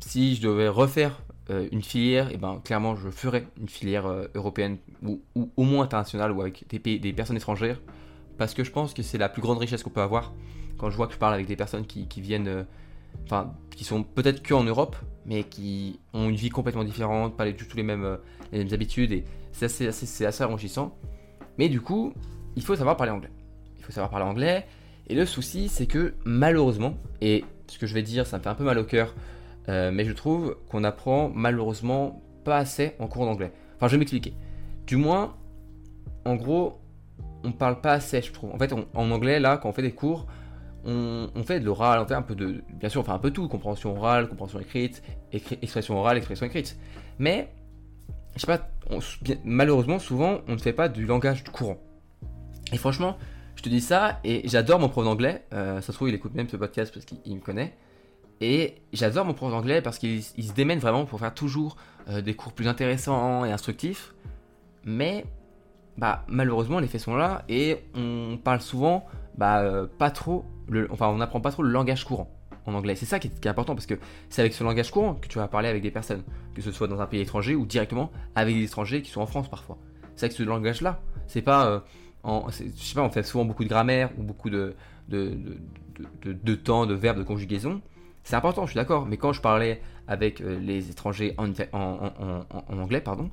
si 0.00 0.34
je 0.34 0.42
devais 0.42 0.68
refaire 0.68 1.22
une 1.48 1.82
filière, 1.82 2.28
et 2.28 2.34
eh 2.34 2.36
ben 2.36 2.60
clairement 2.62 2.94
je 2.94 3.08
ferais 3.08 3.46
une 3.58 3.70
filière 3.70 4.06
européenne 4.34 4.76
ou, 5.02 5.22
au 5.34 5.62
moins 5.62 5.84
internationale 5.84 6.30
ou 6.32 6.42
avec 6.42 6.68
des, 6.68 6.78
pays, 6.78 7.00
des 7.00 7.14
personnes 7.14 7.38
étrangères, 7.38 7.80
parce 8.38 8.54
que 8.54 8.64
je 8.64 8.70
pense 8.70 8.94
que 8.94 9.02
c'est 9.02 9.18
la 9.18 9.28
plus 9.28 9.42
grande 9.42 9.58
richesse 9.58 9.82
qu'on 9.82 9.90
peut 9.90 10.00
avoir. 10.00 10.32
Quand 10.78 10.90
je 10.90 10.96
vois 10.96 11.08
que 11.08 11.12
je 11.12 11.18
parle 11.18 11.34
avec 11.34 11.46
des 11.46 11.56
personnes 11.56 11.84
qui, 11.86 12.06
viennent 12.20 12.64
enfin, 13.24 13.52
qui 13.70 13.84
sont 13.84 14.02
peut-être 14.02 14.42
que 14.42 14.54
en 14.54 14.64
Europe, 14.64 14.96
mais 15.26 15.44
qui 15.44 16.00
ont 16.14 16.28
une 16.28 16.36
vie 16.36 16.50
complètement 16.50 16.84
différente, 16.84 17.36
pas 17.36 17.50
du 17.50 17.54
tout 17.54 17.76
les 17.76 17.82
mêmes, 17.82 18.04
euh, 18.04 18.16
les 18.52 18.58
mêmes 18.58 18.72
habitudes, 18.72 19.12
et 19.12 19.24
c'est 19.52 19.66
assez, 19.66 19.88
assez, 19.88 20.24
assez 20.24 20.44
enrichissant. 20.44 20.96
Mais 21.58 21.68
du 21.68 21.80
coup, 21.80 22.12
il 22.56 22.62
faut 22.62 22.76
savoir 22.76 22.96
parler 22.96 23.12
anglais. 23.12 23.30
Il 23.78 23.84
faut 23.84 23.92
savoir 23.92 24.10
parler 24.10 24.26
anglais, 24.26 24.66
et 25.08 25.14
le 25.14 25.26
souci, 25.26 25.68
c'est 25.68 25.86
que 25.86 26.14
malheureusement, 26.24 26.96
et 27.20 27.44
ce 27.66 27.78
que 27.78 27.86
je 27.86 27.94
vais 27.94 28.02
dire, 28.02 28.26
ça 28.26 28.38
me 28.38 28.42
fait 28.42 28.48
un 28.48 28.54
peu 28.54 28.64
mal 28.64 28.78
au 28.78 28.84
cœur, 28.84 29.14
euh, 29.68 29.90
mais 29.92 30.04
je 30.04 30.12
trouve 30.12 30.56
qu'on 30.70 30.84
apprend 30.84 31.30
malheureusement 31.34 32.22
pas 32.44 32.56
assez 32.56 32.94
en 32.98 33.06
cours 33.06 33.26
d'anglais. 33.26 33.52
Enfin, 33.76 33.88
je 33.88 33.92
vais 33.92 33.98
m'expliquer. 33.98 34.34
Du 34.86 34.96
moins, 34.96 35.36
en 36.24 36.36
gros, 36.36 36.80
on 37.44 37.52
parle 37.52 37.80
pas 37.80 37.92
assez, 37.92 38.22
je 38.22 38.32
trouve. 38.32 38.52
En 38.52 38.58
fait, 38.58 38.72
en 38.72 39.10
anglais, 39.10 39.40
là, 39.40 39.56
quand 39.58 39.68
on 39.68 39.72
fait 39.72 39.82
des 39.82 39.92
cours, 39.92 40.26
on, 40.84 41.42
fait 41.44 41.60
de 41.60 41.66
l'oral, 41.66 42.00
on 42.00 42.06
fait 42.06 42.14
un 42.14 42.22
peu 42.22 42.34
de. 42.34 42.62
Bien 42.74 42.88
sûr, 42.88 43.00
on 43.00 43.04
fait 43.04 43.12
un 43.12 43.18
peu 43.18 43.30
tout 43.30 43.48
compréhension 43.48 43.96
orale, 43.96 44.28
compréhension 44.28 44.60
écrite, 44.60 45.02
expression 45.32 45.98
orale, 45.98 46.16
expression 46.16 46.46
écrite. 46.46 46.78
Mais, 47.18 47.52
je 48.34 48.40
sais 48.40 48.46
pas, 48.46 48.70
malheureusement, 49.44 49.98
souvent, 49.98 50.40
on 50.48 50.52
ne 50.52 50.58
fait 50.58 50.72
pas 50.72 50.88
du 50.88 51.04
langage 51.04 51.44
courant. 51.44 51.78
Et 52.72 52.76
franchement, 52.76 53.18
je 53.56 53.62
te 53.62 53.68
dis 53.68 53.80
ça, 53.80 54.20
et 54.24 54.48
j'adore 54.48 54.78
mon 54.78 54.88
prof 54.88 55.04
d'anglais. 55.04 55.44
Euh, 55.52 55.80
ça 55.80 55.88
se 55.88 55.92
trouve, 55.92 56.08
il 56.08 56.14
écoute 56.14 56.34
même 56.34 56.48
ce 56.48 56.56
podcast 56.56 56.92
parce 56.92 57.04
qu'il 57.04 57.34
me 57.34 57.40
connaît. 57.40 57.74
Et 58.40 58.76
j'adore 58.92 59.24
mon 59.24 59.34
prof 59.34 59.50
d'anglais 59.50 59.82
parce 59.82 59.98
qu'il 59.98 60.22
se 60.22 60.52
démène 60.52 60.78
vraiment 60.78 61.04
pour 61.04 61.18
faire 61.18 61.34
toujours 61.34 61.76
euh, 62.08 62.20
des 62.20 62.34
cours 62.34 62.52
plus 62.52 62.68
intéressants 62.68 63.44
et 63.44 63.50
instructifs. 63.50 64.14
Mais, 64.84 65.26
bah, 65.98 66.24
malheureusement, 66.28 66.78
les 66.78 66.86
faits 66.86 67.00
sont 67.00 67.16
là 67.16 67.44
et 67.48 67.76
on 67.94 68.38
parle 68.42 68.60
souvent, 68.60 69.04
bah, 69.36 69.60
euh, 69.60 69.86
pas 69.86 70.10
trop 70.10 70.44
enfin, 70.90 71.08
on 71.08 71.16
n'apprend 71.16 71.40
pas 71.40 71.50
trop 71.50 71.62
le 71.62 71.70
langage 71.70 72.04
courant 72.04 72.30
en 72.66 72.74
anglais. 72.74 72.94
C'est 72.94 73.06
ça 73.06 73.18
qui 73.18 73.28
est, 73.28 73.46
important 73.46 73.74
parce 73.74 73.86
que 73.86 73.94
c'est 74.28 74.42
avec 74.42 74.52
ce 74.52 74.62
langage 74.62 74.90
courant 74.90 75.14
que 75.14 75.28
tu 75.28 75.38
vas 75.38 75.48
parler 75.48 75.68
avec 75.68 75.82
des 75.82 75.90
personnes, 75.90 76.22
que 76.54 76.62
ce 76.62 76.72
soit 76.72 76.88
dans 76.88 77.00
un 77.00 77.06
pays 77.06 77.20
étranger 77.20 77.54
ou 77.54 77.66
directement 77.66 78.10
avec 78.34 78.54
des 78.54 78.64
étrangers 78.64 79.02
qui 79.02 79.10
sont 79.10 79.20
en 79.20 79.26
France 79.26 79.48
parfois. 79.48 79.78
C'est 80.16 80.26
avec 80.26 80.36
ce 80.36 80.42
langage-là. 80.42 81.00
C'est 81.26 81.42
pas, 81.42 81.66
euh, 81.66 81.80
en, 82.22 82.48
je 82.50 82.70
sais 82.76 82.94
pas, 82.94 83.02
on 83.02 83.10
fait 83.10 83.22
souvent 83.22 83.44
beaucoup 83.44 83.64
de 83.64 83.68
grammaire 83.68 84.10
ou 84.18 84.22
beaucoup 84.22 84.50
de, 84.50 84.74
de, 85.08 85.36
de, 86.24 86.54
temps, 86.54 86.86
de 86.86 86.94
verbes, 86.94 87.18
de 87.18 87.22
conjugaison. 87.24 87.80
C'est 88.24 88.36
important, 88.36 88.66
je 88.66 88.72
suis 88.72 88.76
d'accord. 88.78 89.06
Mais 89.06 89.16
quand 89.16 89.32
je 89.32 89.40
parlais 89.40 89.80
avec 90.06 90.40
euh, 90.40 90.58
les 90.58 90.90
étrangers 90.90 91.34
en, 91.38 91.50
en 91.72 92.78
anglais, 92.78 93.00
pardon, 93.00 93.30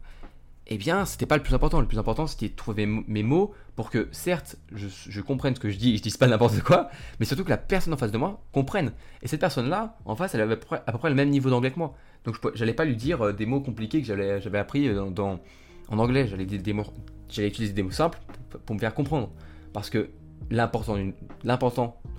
eh 0.68 0.78
bien, 0.78 1.06
c'était 1.06 1.26
pas 1.26 1.38
le 1.38 1.44
plus 1.44 1.54
important. 1.54 1.80
Le 1.80 1.88
plus 1.88 2.00
important, 2.00 2.26
c'était 2.26 2.50
de 2.50 2.56
trouver 2.56 2.86
mes 2.86 3.24
mots 3.24 3.54
pour 3.76 3.90
que, 3.90 4.08
certes, 4.12 4.58
je, 4.74 5.22
comprenne 5.22 5.56
ce 5.56 5.60
que 5.60 5.70
je 5.70 5.78
dis 5.78 5.94
et 5.94 5.98
je 5.98 6.02
dise 6.02 6.18
pas 6.18 6.28
n'importe 6.28 6.62
quoi, 6.62 6.90
mais 7.20 7.26
surtout 7.26 7.44
que 7.44 7.50
la 7.50 7.58
personne 7.58 7.94
en 7.94 7.98
face 7.98 8.12
de 8.12 8.18
moi 8.18 8.44
comprenne. 8.52 8.92
Et 9.22 9.28
cette 9.28 9.42
personne-là, 9.42 9.98
en 10.06 10.16
face, 10.16 10.34
elle 10.34 10.42
avait 10.42 10.54
à 10.54 10.92
peu 10.92 10.98
près, 10.98 11.10
le 11.10 11.16
même 11.16 11.30
niveau 11.30 11.50
d'anglais 11.50 11.72
que 11.72 11.78
moi. 11.78 11.94
Donc, 12.24 12.38
j'allais 12.56 12.74
pas 12.74 12.86
lui 12.86 12.96
dire 12.96 13.22
euh, 13.22 13.34
des 13.34 13.46
mots 13.46 13.62
compliqués 13.62 14.02
que 14.02 14.08
j'avais 14.08 14.58
appris 14.58 14.88
euh, 14.88 15.04
en 15.04 16.00
anglais. 16.00 16.28
J'allais 16.28 16.46
utiliser 16.46 17.74
des 17.74 17.84
mots 17.84 17.92
simples 17.92 18.20
pour, 18.66 18.76
me 18.76 18.80
faire 18.80 18.96
comprendre. 18.96 19.30
Parce 19.72 19.92
que 19.92 20.10
l'important 20.50 20.96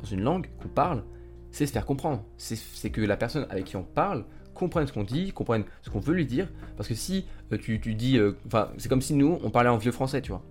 dans 0.02 0.08
une 0.08 0.22
langue 0.22 0.48
qu'on 0.62 0.68
parle, 0.68 1.02
c'est 1.50 1.66
se 1.66 1.72
faire 1.72 1.86
comprendre. 1.86 2.22
C'est 2.36 2.90
que 2.90 3.00
la 3.00 3.16
personne 3.16 3.46
avec 3.50 3.64
qui 3.64 3.76
on 3.76 3.82
parle 3.82 4.24
comprenne 4.56 4.86
ce 4.86 4.92
qu'on 4.92 5.04
dit, 5.04 5.32
comprenne 5.32 5.64
ce 5.82 5.90
qu'on 5.90 6.00
veut 6.00 6.14
lui 6.14 6.26
dire. 6.26 6.48
Parce 6.76 6.88
que 6.88 6.94
si 6.94 7.26
euh, 7.52 7.58
tu, 7.58 7.78
dis. 7.78 8.18
Euh, 8.18 8.36
enfin, 8.46 8.70
c'est 8.78 8.88
comme 8.88 9.02
si 9.02 9.14
nous, 9.14 9.38
on 9.42 9.50
parlait 9.50 9.68
en 9.68 9.76
vieux 9.76 9.92
français, 9.92 10.20
tu 10.20 10.30
vois. 10.30 10.42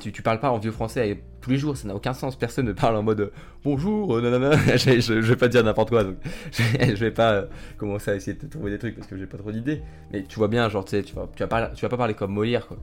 Tu, 0.00 0.10
tu 0.10 0.22
parles 0.22 0.40
pas 0.40 0.50
en 0.50 0.58
vieux 0.58 0.72
français 0.72 1.22
tous 1.40 1.50
les 1.50 1.58
jours, 1.58 1.76
ça 1.76 1.86
n'a 1.86 1.94
aucun 1.94 2.14
sens. 2.14 2.36
Personne 2.36 2.66
ne 2.66 2.72
parle 2.72 2.96
en 2.96 3.02
mode 3.02 3.32
bonjour, 3.62 4.16
euh, 4.16 4.22
nanana. 4.22 4.56
je, 4.76 5.00
je, 5.00 5.12
vais 5.14 5.36
pas 5.36 5.48
dire 5.48 5.62
n'importe 5.62 5.90
quoi, 5.90 6.04
donc 6.04 6.16
je, 6.52 6.94
vais 6.94 7.10
pas 7.10 7.44
commencer 7.76 8.10
à 8.10 8.14
essayer 8.14 8.36
de 8.36 8.46
trouver 8.46 8.70
des 8.70 8.78
trucs 8.78 8.96
parce 8.96 9.06
que 9.06 9.16
j'ai 9.16 9.26
pas 9.26 9.38
trop 9.38 9.52
d'idées. 9.52 9.82
Mais 10.12 10.24
tu 10.24 10.38
vois 10.38 10.48
bien, 10.48 10.68
genre, 10.68 10.84
tu 10.84 10.92
sais, 10.92 11.02
tu 11.02 11.14
vas, 11.14 11.28
tu 11.36 11.46
pas, 11.46 11.68
tu 11.68 11.82
vas 11.82 11.88
pas 11.88 11.96
parler 11.96 12.14
comme 12.14 12.32
Molière, 12.32 12.66
quoi. 12.66 12.78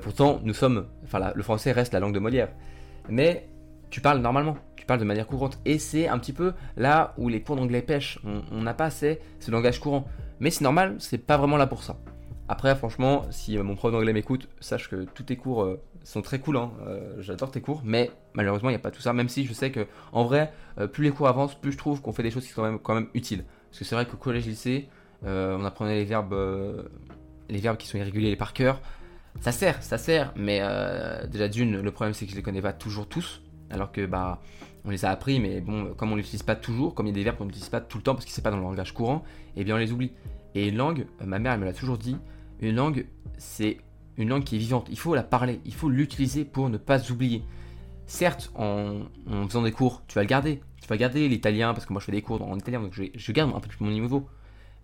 pourtant, 0.00 0.40
nous 0.44 0.54
sommes. 0.54 0.86
Enfin, 1.04 1.32
le 1.34 1.42
français 1.42 1.72
reste 1.72 1.92
la 1.92 2.00
langue 2.00 2.14
de 2.14 2.20
Molière. 2.20 2.48
Mais 3.08 3.48
tu 3.90 4.00
parles 4.00 4.20
normalement, 4.20 4.56
tu 4.84 4.86
parles 4.86 5.00
de 5.00 5.06
manière 5.06 5.26
courante. 5.26 5.58
Et 5.64 5.78
c'est 5.78 6.08
un 6.08 6.18
petit 6.18 6.34
peu 6.34 6.52
là 6.76 7.14
où 7.16 7.30
les 7.30 7.40
cours 7.40 7.56
d'anglais 7.56 7.80
pêchent. 7.80 8.18
On 8.52 8.60
n'a 8.60 8.74
pas 8.74 8.84
assez 8.84 9.18
ce 9.40 9.50
langage 9.50 9.80
courant. 9.80 10.06
Mais 10.40 10.50
c'est 10.50 10.62
normal, 10.62 10.96
c'est 10.98 11.16
pas 11.16 11.38
vraiment 11.38 11.56
là 11.56 11.66
pour 11.66 11.82
ça. 11.82 11.96
Après, 12.50 12.76
franchement, 12.76 13.24
si 13.30 13.56
euh, 13.56 13.62
mon 13.62 13.76
prof 13.76 13.92
d'anglais 13.92 14.12
m'écoute, 14.12 14.46
sache 14.60 14.90
que 14.90 15.04
tous 15.04 15.22
tes 15.22 15.36
cours 15.36 15.62
euh, 15.62 15.80
sont 16.02 16.20
très 16.20 16.38
cool. 16.38 16.58
Hein. 16.58 16.70
Euh, 16.86 17.14
j'adore 17.20 17.50
tes 17.50 17.62
cours, 17.62 17.80
mais 17.82 18.10
malheureusement, 18.34 18.68
il 18.68 18.72
n'y 18.72 18.76
a 18.76 18.80
pas 18.80 18.90
tout 18.90 19.00
ça. 19.00 19.14
Même 19.14 19.30
si 19.30 19.46
je 19.46 19.54
sais 19.54 19.70
que, 19.70 19.86
en 20.12 20.24
vrai, 20.24 20.52
plus 20.92 21.04
les 21.04 21.10
cours 21.10 21.28
avancent, 21.28 21.54
plus 21.54 21.72
je 21.72 21.78
trouve 21.78 22.02
qu'on 22.02 22.12
fait 22.12 22.22
des 22.22 22.30
choses 22.30 22.44
qui 22.44 22.52
sont 22.52 22.78
quand 22.82 22.94
même, 22.94 23.08
utiles. 23.14 23.46
Parce 23.70 23.78
que 23.78 23.84
c'est 23.86 23.94
vrai 23.94 24.04
qu'au 24.04 24.18
collège-lycée, 24.18 24.90
on 25.22 25.64
apprenait 25.64 25.94
les 25.94 26.04
verbes, 26.04 26.36
les 27.48 27.58
verbes 27.58 27.78
qui 27.78 27.86
sont 27.86 27.96
irréguliers 27.96 28.36
par 28.36 28.52
cœur. 28.52 28.82
Ça 29.40 29.50
sert, 29.50 29.82
ça 29.82 29.96
sert, 29.96 30.34
mais 30.36 30.60
déjà 31.26 31.48
d'une, 31.48 31.80
le 31.80 31.90
problème 31.90 32.12
c'est 32.12 32.26
que 32.26 32.32
je 32.32 32.36
les 32.36 32.42
connais 32.42 32.60
pas 32.60 32.74
toujours 32.74 33.08
tous 33.08 33.40
alors 33.70 33.92
que 33.92 34.06
bah 34.06 34.40
on 34.84 34.90
les 34.90 35.04
a 35.04 35.10
appris, 35.10 35.40
mais 35.40 35.64
comme 35.96 36.12
on 36.12 36.16
l'utilise 36.16 36.42
pas 36.42 36.56
toujours, 36.56 36.94
comme 36.94 37.06
il 37.06 37.10
y 37.10 37.12
a 37.12 37.14
des 37.14 37.24
verbes 37.24 37.38
qu'on 37.38 37.46
n'utilise 37.46 37.70
pas 37.70 37.80
tout 37.80 37.98
le 37.98 38.02
temps 38.02 38.14
parce 38.14 38.26
que 38.26 38.30
c'est 38.30 38.42
pas 38.42 38.50
dans 38.50 38.58
le 38.58 38.62
langage 38.62 38.92
courant, 38.92 39.24
eh 39.56 39.64
bien 39.64 39.74
on 39.74 39.78
les 39.78 39.92
oublie. 39.92 40.12
Et 40.54 40.68
une 40.68 40.76
langue, 40.76 41.06
euh, 41.20 41.26
ma 41.26 41.38
mère 41.38 41.58
me 41.58 41.64
l'a 41.64 41.72
toujours 41.72 41.98
dit, 41.98 42.16
une 42.60 42.76
langue 42.76 43.06
c'est 43.38 43.78
une 44.16 44.28
langue 44.28 44.44
qui 44.44 44.56
est 44.56 44.58
vivante. 44.58 44.86
Il 44.90 44.98
faut 44.98 45.14
la 45.14 45.22
parler, 45.22 45.60
il 45.64 45.74
faut 45.74 45.88
l'utiliser 45.88 46.44
pour 46.44 46.68
ne 46.68 46.76
pas 46.76 47.10
oublier. 47.10 47.42
Certes, 48.06 48.52
en, 48.54 49.00
faisant 49.48 49.62
des 49.62 49.72
cours, 49.72 50.02
tu 50.06 50.14
vas 50.14 50.22
le 50.22 50.28
garder. 50.28 50.60
Tu 50.80 50.86
vas 50.86 50.98
garder 50.98 51.28
l'italien 51.28 51.72
parce 51.72 51.86
que 51.86 51.92
moi 51.92 52.00
je 52.00 52.06
fais 52.06 52.12
des 52.12 52.22
cours 52.22 52.42
en 52.42 52.56
italien, 52.56 52.80
donc 52.80 52.92
je, 52.92 53.32
garde 53.32 53.54
un 53.54 53.60
peu 53.60 53.70
mon 53.80 53.90
niveau. 53.90 54.28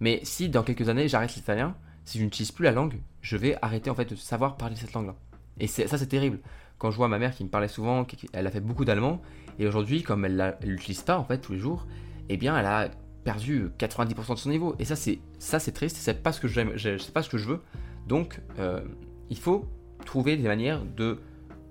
Mais 0.00 0.21
si 0.23 0.49
dans 0.49 0.62
quelques 0.62 0.88
années 0.88 1.09
j'arrête 1.09 1.37
l'italien, 1.37 1.76
si 2.07 2.19
je 2.19 2.25
n'utilise 2.25 2.52
plus 2.52 2.64
la 2.64 2.73
langue, 2.73 2.99
je 3.21 3.37
vais 3.37 3.57
arrêter 3.61 3.90
en 3.90 3.95
fait 3.95 4.09
de 4.09 4.16
savoir 4.16 4.57
parler 4.57 4.76
cette 4.76 4.95
langue-là. 4.95 5.14
Et 5.59 5.66
ça 5.66 5.99
c'est 5.99 6.07
terrible 6.07 6.40
quand 6.80 6.90
je 6.90 6.97
vois 6.97 7.09
ma 7.09 7.19
mère 7.19 7.35
qui 7.35 7.45
me 7.45 7.50
parlait 7.50 7.69
souvent, 7.69 8.07
elle 8.33 8.47
a 8.47 8.50
fait 8.50 8.61
beaucoup 8.61 8.87
d'allemand, 8.87 9.21
et 9.59 9.66
aujourd'hui, 9.66 10.02
comme 10.02 10.25
elle 10.25 10.57
l'utilise 10.62 11.02
pas 11.02 11.19
en 11.19 11.25
fait 11.25 11.38
tous 11.38 11.52
les 11.52 11.59
jours, 11.59 11.87
eh 12.28 12.37
bien, 12.37 12.57
elle 12.59 12.66
a 12.66 12.90
perdu 13.25 13.71
90% 13.78 14.35
de 14.35 14.38
son 14.38 14.50
niveau. 14.50 14.75
Et 14.78 14.85
ça, 14.85 14.97
c'est 14.97 15.19
ça, 15.38 15.59
c'est 15.59 15.73
triste. 15.73 15.97
C'est 15.97 16.23
pas 16.23 16.33
ce 16.33 16.40
que 16.40 16.49
j'aime, 16.49 16.73
c'est 16.78 17.12
pas 17.12 17.23
ce 17.23 17.28
que 17.28 17.38
je 17.38 17.49
veux. 17.49 17.61
Donc, 18.07 18.40
euh, 18.59 18.80
il 19.28 19.38
faut 19.38 19.66
trouver 20.04 20.37
des 20.37 20.49
manières 20.49 20.83
de 20.85 21.19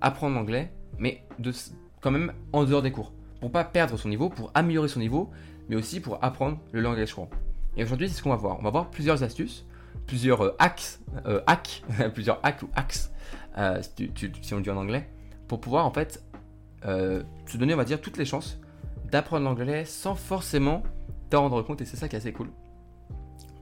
apprendre 0.00 0.36
l'anglais, 0.36 0.72
mais 0.98 1.24
de 1.38 1.52
quand 2.00 2.10
même 2.10 2.32
en 2.52 2.64
dehors 2.64 2.82
des 2.82 2.92
cours, 2.92 3.12
pour 3.40 3.50
pas 3.50 3.64
perdre 3.64 3.96
son 3.96 4.08
niveau, 4.08 4.28
pour 4.28 4.50
améliorer 4.54 4.88
son 4.88 5.00
niveau, 5.00 5.30
mais 5.68 5.76
aussi 5.76 6.00
pour 6.00 6.22
apprendre 6.22 6.58
le 6.72 6.80
langage 6.80 7.14
courant. 7.14 7.30
Et 7.76 7.84
aujourd'hui, 7.84 8.08
c'est 8.08 8.16
ce 8.16 8.22
qu'on 8.22 8.30
va 8.30 8.36
voir. 8.36 8.58
On 8.58 8.62
va 8.62 8.70
voir 8.70 8.90
plusieurs 8.90 9.22
astuces, 9.22 9.66
plusieurs 10.06 10.42
euh, 10.42 10.56
hacks, 10.58 10.98
euh, 11.26 11.40
hacks, 11.46 11.82
plusieurs 12.14 12.40
hacks 12.42 12.62
ou 12.62 12.68
hacks, 12.74 13.10
euh, 13.58 13.80
si, 14.42 14.54
on 14.54 14.60
dit 14.60 14.70
en 14.70 14.76
anglais, 14.76 15.08
pour 15.48 15.60
pouvoir 15.60 15.86
en 15.86 15.92
fait 15.92 16.22
se 16.82 17.56
donner, 17.56 17.74
on 17.74 17.78
va 17.78 17.84
dire, 17.84 18.00
toutes 18.00 18.16
les 18.16 18.24
chances 18.24 18.58
d'apprendre 19.10 19.44
l'anglais 19.44 19.84
sans 19.84 20.14
forcément 20.14 20.82
t'en 21.30 21.42
rendre 21.42 21.62
compte. 21.62 21.80
Et 21.80 21.84
c'est 21.84 21.96
ça 21.96 22.08
qui 22.08 22.16
est 22.16 22.18
assez 22.18 22.32
cool. 22.32 22.48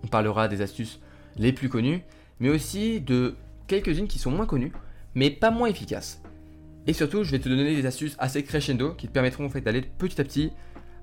On 0.04 0.08
parlera 0.08 0.48
des 0.48 0.62
astuces 0.62 1.00
les 1.36 1.52
plus 1.52 1.68
connues, 1.68 2.02
mais 2.40 2.48
aussi 2.48 3.00
de 3.00 3.36
quelques-unes 3.66 4.08
qui 4.08 4.18
sont 4.18 4.30
moins 4.30 4.46
connues, 4.46 4.72
mais 5.14 5.30
pas 5.30 5.50
moins 5.50 5.68
efficaces. 5.68 6.22
Et 6.86 6.92
surtout, 6.92 7.24
je 7.24 7.32
vais 7.32 7.38
te 7.38 7.48
donner 7.48 7.74
des 7.74 7.86
astuces 7.86 8.16
assez 8.18 8.42
crescendo 8.44 8.94
qui 8.94 9.08
te 9.08 9.12
permettront 9.12 9.44
en 9.44 9.50
fait 9.50 9.60
d'aller 9.60 9.82
petit 9.82 10.20
à 10.20 10.24
petit 10.24 10.52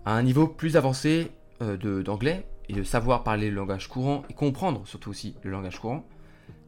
à 0.05 0.13
un 0.13 0.23
niveau 0.23 0.47
plus 0.47 0.77
avancé 0.77 1.31
d'anglais 1.59 2.45
et 2.69 2.73
de 2.73 2.83
savoir 2.83 3.23
parler 3.23 3.49
le 3.49 3.55
langage 3.55 3.87
courant 3.87 4.23
et 4.29 4.33
comprendre 4.33 4.81
surtout 4.85 5.09
aussi 5.09 5.35
le 5.43 5.51
langage 5.51 5.79
courant, 5.79 6.03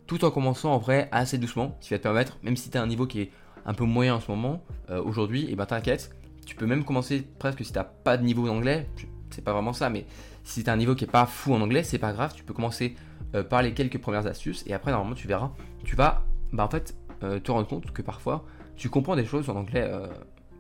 tout 0.06 0.24
en 0.24 0.32
commençant 0.32 0.72
en 0.74 0.78
vrai 0.78 1.10
assez 1.12 1.38
doucement, 1.38 1.76
ce 1.80 1.88
qui 1.88 1.94
va 1.94 1.98
te 1.98 2.04
permettre, 2.04 2.38
même 2.44 2.56
si 2.56 2.70
tu 2.70 2.78
as 2.78 2.82
un 2.82 2.88
niveau 2.88 3.08
qui 3.08 3.22
est 3.22 3.32
un 3.68 3.74
peu 3.74 3.84
moyen 3.84 4.16
en 4.16 4.20
ce 4.20 4.32
moment, 4.32 4.64
euh, 4.90 5.02
aujourd'hui, 5.04 5.52
et 5.52 5.56
ben 5.56 5.66
t'inquiète, 5.66 6.16
tu 6.46 6.56
peux 6.56 6.66
même 6.66 6.84
commencer 6.84 7.28
presque 7.38 7.64
si 7.64 7.72
t'as 7.72 7.84
pas 7.84 8.18
de 8.18 8.24
niveau 8.24 8.48
d'anglais, 8.48 8.90
c'est 9.30 9.44
pas 9.44 9.54
vraiment 9.54 9.74
ça, 9.74 9.90
mais 9.90 10.06
si 10.44 10.64
tu 10.64 10.70
as 10.70 10.74
un 10.74 10.78
niveau 10.78 10.96
qui 10.96 11.04
est 11.04 11.12
pas 11.12 11.26
fou 11.26 11.54
en 11.54 11.62
anglais, 11.62 11.84
c'est 11.84 12.00
pas 12.00 12.14
grave, 12.14 12.34
tu 12.34 12.44
peux 12.44 12.54
commencer 12.54 12.96
euh, 13.36 13.44
par 13.44 13.62
les 13.62 13.74
quelques 13.74 14.00
premières 14.00 14.26
astuces, 14.26 14.64
et 14.66 14.74
après 14.74 14.92
normalement 14.92 15.16
tu 15.16 15.28
verras, 15.28 15.52
tu 15.84 15.96
vas 15.96 16.24
bah, 16.54 16.66
en 16.66 16.70
fait 16.70 16.96
euh, 17.24 17.40
te 17.40 17.52
rendre 17.52 17.68
compte 17.68 17.92
que 17.92 18.02
parfois 18.02 18.46
tu 18.76 18.90
comprends 18.90 19.16
des 19.16 19.26
choses 19.26 19.50
en 19.50 19.56
anglais 19.56 19.92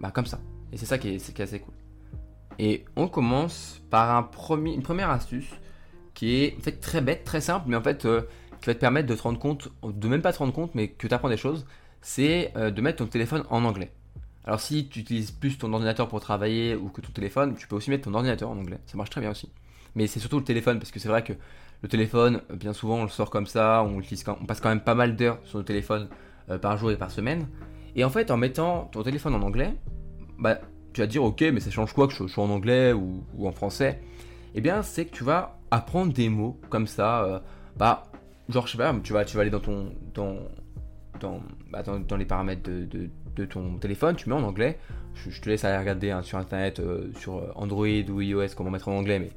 bah, 0.01 0.11
comme 0.11 0.25
ça. 0.25 0.39
Et 0.71 0.77
c'est 0.77 0.87
ça 0.87 0.97
qui 0.97 1.09
est, 1.09 1.33
qui 1.33 1.41
est 1.41 1.43
assez 1.45 1.59
cool. 1.59 1.73
Et 2.59 2.85
on 2.95 3.07
commence 3.07 3.81
par 3.89 4.15
un 4.15 4.23
premier, 4.23 4.73
une 4.73 4.81
première 4.81 5.09
astuce 5.09 5.49
qui 6.13 6.43
est 6.43 6.55
en 6.57 6.61
fait 6.61 6.79
très 6.79 7.01
bête, 7.01 7.23
très 7.23 7.41
simple, 7.41 7.65
mais 7.69 7.75
en 7.75 7.83
fait 7.83 8.05
euh, 8.05 8.21
qui 8.59 8.67
va 8.67 8.73
te 8.73 8.79
permettre 8.79 9.07
de 9.07 9.13
te 9.13 9.21
rendre 9.21 9.37
compte, 9.37 9.69
de 9.83 10.07
même 10.07 10.21
pas 10.21 10.33
te 10.33 10.39
rendre 10.39 10.53
compte, 10.53 10.73
mais 10.73 10.87
que 10.87 11.07
tu 11.07 11.13
apprends 11.13 11.29
des 11.29 11.37
choses, 11.37 11.67
c'est 12.07 12.53
euh, 12.55 12.71
de 12.71 12.79
mettre 12.79 12.99
ton 12.99 13.05
téléphone 13.05 13.43
en 13.49 13.65
anglais. 13.65 13.91
Alors 14.45 14.61
si 14.61 14.87
tu 14.87 14.99
utilises 14.99 15.31
plus 15.31 15.57
ton 15.57 15.73
ordinateur 15.73 16.07
pour 16.07 16.21
travailler 16.21 16.73
ou 16.73 16.87
que 16.87 17.01
ton 17.01 17.11
téléphone, 17.11 17.55
tu 17.57 17.67
peux 17.67 17.75
aussi 17.75 17.89
mettre 17.89 18.05
ton 18.05 18.13
ordinateur 18.13 18.49
en 18.49 18.57
anglais. 18.57 18.79
Ça 18.85 18.95
marche 18.95 19.09
très 19.09 19.19
bien 19.19 19.31
aussi. 19.31 19.49
Mais 19.93 20.07
c'est 20.07 20.21
surtout 20.21 20.37
le 20.37 20.45
téléphone 20.45 20.79
parce 20.79 20.89
que 20.89 21.01
c'est 21.01 21.09
vrai 21.09 21.21
que 21.21 21.33
le 21.81 21.89
téléphone, 21.89 22.41
bien 22.53 22.71
souvent 22.71 22.99
on 22.99 23.03
le 23.03 23.09
sort 23.09 23.29
comme 23.29 23.45
ça, 23.45 23.83
on, 23.83 23.99
utilise 23.99 24.23
on 24.25 24.45
passe 24.45 24.61
quand 24.61 24.69
même 24.69 24.79
pas 24.79 24.95
mal 24.95 25.17
d'heures 25.17 25.39
sur 25.43 25.57
le 25.57 25.65
téléphone 25.65 26.07
euh, 26.49 26.57
par 26.57 26.77
jour 26.77 26.91
et 26.91 26.95
par 26.95 27.11
semaine. 27.11 27.45
Et 27.97 28.05
en 28.05 28.09
fait, 28.09 28.31
en 28.31 28.37
mettant 28.37 28.85
ton 28.85 29.03
téléphone 29.03 29.35
en 29.35 29.41
anglais, 29.41 29.73
bah, 30.39 30.61
tu 30.93 31.01
vas 31.01 31.07
dire 31.07 31.25
ok 31.25 31.41
mais 31.41 31.59
ça 31.59 31.71
change 31.71 31.91
quoi 31.91 32.07
que 32.07 32.13
je 32.13 32.25
sois 32.27 32.45
en 32.45 32.49
anglais 32.49 32.93
ou, 32.93 33.25
en 33.45 33.51
français? 33.51 34.01
Eh 34.55 34.61
bien 34.61 34.81
c'est 34.81 35.07
que 35.07 35.13
tu 35.13 35.25
vas 35.25 35.59
apprendre 35.71 36.13
des 36.13 36.29
mots 36.29 36.57
comme 36.69 36.87
ça, 36.87 37.25
euh, 37.25 37.39
bah 37.75 38.05
genre 38.47 38.65
je 38.65 38.71
sais 38.71 38.77
pas, 38.77 38.95
tu 39.03 39.11
vas, 39.11 39.25
tu 39.25 39.35
vas 39.35 39.41
aller 39.41 39.51
dans 39.51 39.59
ton 39.59 39.91
dans, 41.19 41.41
bah, 41.71 41.83
dans, 41.83 42.17
les 42.17 42.25
paramètres 42.25 42.69
de, 42.69 43.45
ton 43.45 43.77
téléphone, 43.77 44.15
tu 44.15 44.29
mets 44.29 44.35
en 44.35 44.43
anglais, 44.43 44.79
je, 45.15 45.41
te 45.41 45.49
laisse 45.49 45.63
aller 45.63 45.77
regarder 45.77 46.11
hein, 46.11 46.21
sur 46.21 46.37
internet 46.37 46.79
euh, 46.79 47.11
sur 47.19 47.51
Android 47.55 47.85
ou 47.85 48.21
iOS 48.21 48.47
comment 48.55 48.71
mettre 48.71 48.87
en 48.87 48.97
anglais 48.97 49.19
mais 49.19 49.29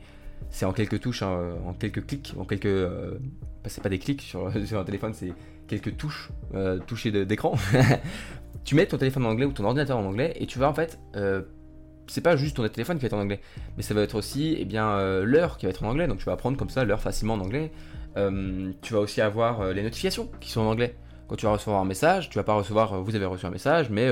c'est 0.51 0.65
en 0.65 0.73
quelques 0.73 1.01
touches, 1.01 1.23
hein, 1.23 1.55
en 1.67 1.75
quelques 1.75 2.07
clics, 2.07 2.35
en 2.39 2.45
quelques... 2.45 2.67
Euh, 2.67 3.19
bah, 3.63 3.69
c'est 3.69 3.83
pas 3.83 3.91
des 3.91 3.99
clics 3.99 4.23
sur, 4.23 4.47
un 4.73 4.85
téléphone, 4.85 5.13
c'est 5.13 5.33
quelques 5.69 5.97
touches, 5.97 6.31
touchées 6.87 7.25
d'écran 7.25 7.55
tu 8.65 8.75
mets 8.75 8.87
ton 8.87 8.99
téléphone 8.99 9.27
en 9.27 9.31
anglais 9.31 9.47
ou 9.47 9.53
ton 9.53 9.65
ordinateur 9.65 9.99
en 9.99 10.05
anglais 10.05 10.35
et 10.37 10.47
tu 10.47 10.59
vas 10.59 10.69
en 10.69 10.75
fait 10.75 10.99
euh, 11.17 11.43
c'est 12.07 12.21
pas 12.21 12.37
juste 12.37 12.57
ton 12.57 12.69
téléphone 12.69 12.97
qui 12.97 13.03
va 13.03 13.07
être 13.07 13.15
en 13.15 13.21
anglais, 13.21 13.41
mais 13.77 13.85
ça 13.85 13.95
va 13.95 14.03
être 14.03 14.17
aussi 14.17 14.57
eh 14.59 14.65
bien 14.65 14.89
euh, 14.91 15.25
l'heure 15.25 15.57
qui 15.57 15.67
va 15.67 15.71
être 15.71 15.85
en 15.85 15.89
anglais. 15.89 16.09
Donc 16.09 16.19
tu 16.19 16.25
vas 16.25 16.33
apprendre 16.33 16.57
comme 16.57 16.69
ça 16.69 16.85
l'heure 16.85 17.01
facilement 17.01 17.35
en 17.35 17.41
anglais. 17.41 17.71
Euh, 18.17 18.73
tu 18.83 18.95
vas 18.95 18.99
aussi 18.99 19.21
avoir 19.21 19.73
les 19.73 19.85
notifications 19.85 20.29
qui 20.41 20.51
sont 20.51 20.61
en 20.63 20.71
anglais. 20.71 20.97
Quand 21.31 21.37
tu 21.37 21.47
vas 21.47 21.53
recevoir 21.53 21.81
un 21.81 21.85
message, 21.85 22.29
tu 22.29 22.39
vas 22.39 22.43
pas 22.43 22.55
recevoir 22.55 23.01
vous 23.05 23.15
avez 23.15 23.25
reçu 23.25 23.47
un 23.47 23.51
message, 23.51 23.89
mais 23.89 24.11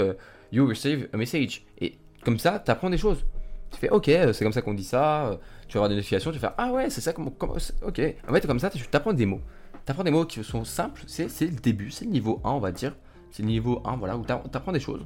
you 0.53 0.69
receive 0.69 1.09
a 1.13 1.17
message. 1.17 1.67
Et 1.81 1.99
comme 2.25 2.39
ça, 2.39 2.63
tu 2.65 2.71
apprends 2.71 2.91
des 2.91 2.97
choses. 2.97 3.25
Tu 3.73 3.79
fais 3.81 3.91
ok, 3.91 4.05
c'est 4.05 4.45
comme 4.45 4.53
ça 4.53 4.63
qu'on 4.63 4.73
dit 4.73 4.85
ça. 4.85 5.37
tu 5.67 5.75
vas 5.75 5.81
avoir 5.81 5.89
des 5.89 5.97
notifications, 5.97 6.31
tu 6.31 6.39
vas 6.39 6.51
faire 6.51 6.55
ah 6.59 6.71
ouais, 6.71 6.91
c'est 6.91 7.01
ça 7.01 7.13
comme, 7.13 7.27
ok. 7.27 8.01
En 8.29 8.33
fait, 8.33 8.47
comme 8.47 8.61
ça, 8.61 8.71
tu 8.71 8.85
apprends 8.93 9.13
des 9.13 9.27
mots. 9.27 9.41
Tu 9.85 9.91
apprends 9.91 10.05
des 10.05 10.13
mots 10.13 10.27
qui 10.27 10.45
sont 10.45 10.65
simples. 10.65 11.03
C'est 11.09 11.27
le 11.41 11.61
début, 11.61 11.91
c'est 11.91 12.05
le 12.05 12.13
niveau 12.13 12.41
1, 12.45 12.51
on 12.51 12.61
va 12.61 12.71
dire. 12.71 12.95
C'est 13.33 13.43
le 13.43 13.49
niveau 13.49 13.83
1, 13.85 13.97
voilà, 13.97 14.17
où 14.17 14.25
tu 14.25 14.33
apprends 14.33 14.71
des 14.71 14.79
choses. 14.79 15.05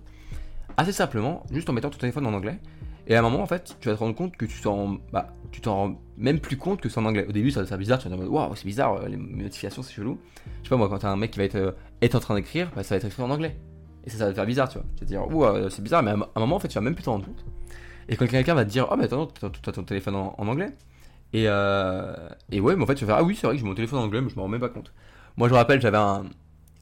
Assez 0.76 0.92
simplement, 0.92 1.44
juste 1.50 1.70
en 1.70 1.72
mettant 1.72 1.88
ton 1.88 1.96
téléphone 1.96 2.26
en 2.26 2.34
anglais. 2.34 2.58
Et 3.06 3.16
à 3.16 3.20
un 3.20 3.22
moment, 3.22 3.42
en 3.42 3.46
fait, 3.46 3.76
tu 3.80 3.88
vas 3.88 3.94
te 3.94 4.00
rendre 4.00 4.14
compte 4.14 4.36
que 4.36 4.44
tu 4.44 4.60
t'en 4.60 4.98
bah, 5.12 5.32
rends 5.64 5.96
même 6.18 6.40
plus 6.40 6.58
compte 6.58 6.82
que 6.82 6.90
c'est 6.90 6.98
en 6.98 7.06
anglais. 7.06 7.26
Au 7.26 7.32
début, 7.32 7.50
ça, 7.50 7.64
ça 7.66 7.78
bizarre, 7.78 7.98
tu 7.98 8.08
vas 8.08 8.16
te 8.16 8.20
dire, 8.20 8.30
waouh, 8.30 8.54
c'est 8.54 8.66
bizarre, 8.66 8.94
euh, 8.94 9.08
les 9.08 9.16
notifications, 9.16 9.82
c'est 9.82 9.94
chelou. 9.94 10.18
Je 10.62 10.68
sais 10.68 10.68
pas, 10.68 10.76
moi, 10.76 10.88
quand 10.90 10.98
t'as 10.98 11.08
un 11.08 11.16
mec 11.16 11.32
qui 11.32 11.38
va 11.38 11.44
être, 11.44 11.74
euh, 12.02 12.06
être 12.06 12.14
en 12.14 12.20
train 12.20 12.34
d'écrire, 12.34 12.70
bah, 12.74 12.82
ça 12.82 12.94
va 12.94 12.98
être 12.98 13.06
écrit 13.06 13.22
en 13.22 13.30
anglais. 13.30 13.56
Et 14.04 14.10
ça, 14.10 14.18
ça 14.18 14.24
va 14.24 14.30
te 14.30 14.36
faire 14.36 14.46
bizarre, 14.46 14.68
tu 14.68 14.78
vois. 14.78 14.86
Tu 14.96 15.04
vas 15.04 15.06
te 15.06 15.28
dire, 15.28 15.42
euh, 15.44 15.70
c'est 15.70 15.82
bizarre, 15.82 16.02
mais 16.02 16.10
à 16.10 16.14
un 16.14 16.40
moment, 16.40 16.56
en 16.56 16.58
fait, 16.58 16.68
tu 16.68 16.74
vas 16.74 16.80
même 16.80 16.94
plus 16.94 17.04
t'en 17.04 17.12
rendre 17.12 17.26
compte. 17.26 17.44
Et 18.08 18.16
quand 18.16 18.26
quelqu'un 18.26 18.54
va 18.54 18.64
te 18.64 18.70
dire, 18.70 18.88
oh, 18.90 18.96
mais 18.96 19.04
attends, 19.04 19.26
t'as 19.26 19.72
ton 19.72 19.84
téléphone 19.84 20.16
en, 20.16 20.34
anglais. 20.38 20.72
Et, 21.32 21.44
et 21.44 22.60
ouais, 22.60 22.76
mais 22.76 22.82
en 22.82 22.86
fait, 22.86 22.94
tu 22.96 23.04
vas 23.04 23.14
faire, 23.14 23.22
ah 23.22 23.26
oui, 23.26 23.36
c'est 23.36 23.46
vrai 23.46 23.56
que 23.56 23.60
j'ai 23.60 23.66
mon 23.66 23.74
téléphone 23.74 24.00
en 24.00 24.04
anglais, 24.04 24.20
mais 24.20 24.28
je 24.28 24.36
m'en 24.36 24.48
même 24.48 24.60
pas 24.60 24.68
compte. 24.68 24.92
Moi, 25.36 25.48
je 25.48 25.52
me 25.52 25.58
rappelle, 25.58 25.80
j'avais 25.80 25.98
un, 25.98 26.24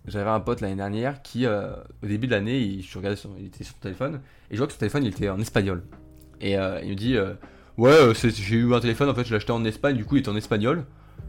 j'avais 0.07 0.31
un 0.31 0.41
pote 0.41 0.61
l'année 0.61 0.77
dernière 0.77 1.23
qui, 1.23 1.47
euh, 1.47 1.73
au 2.03 2.07
début 2.07 2.27
de 2.27 2.33
l'année, 2.33 2.59
il, 2.59 2.83
je 2.83 2.97
regardais 2.99 3.21
il 3.39 3.47
était 3.47 3.65
sur 3.65 3.75
son 3.75 3.81
téléphone 3.81 4.21
et 4.51 4.55
je 4.55 4.59
vois 4.59 4.67
que 4.67 4.73
son 4.73 4.79
téléphone 4.79 5.05
il 5.05 5.11
était 5.11 5.29
en 5.29 5.41
espagnol. 5.41 5.83
Et 6.41 6.57
euh, 6.57 6.81
il 6.83 6.91
me 6.91 6.95
dit 6.95 7.17
euh, 7.17 7.35
Ouais, 7.77 7.95
j'ai 8.15 8.57
eu 8.57 8.75
un 8.75 8.81
téléphone, 8.81 9.09
en 9.09 9.15
fait, 9.15 9.25
je 9.25 9.31
l'ai 9.31 9.37
acheté 9.37 9.53
en 9.53 9.65
Espagne, 9.65 9.97
du 9.97 10.05
coup, 10.05 10.17
il 10.17 10.21
était 10.21 10.29
en 10.29 10.37
espagnol. 10.37 10.85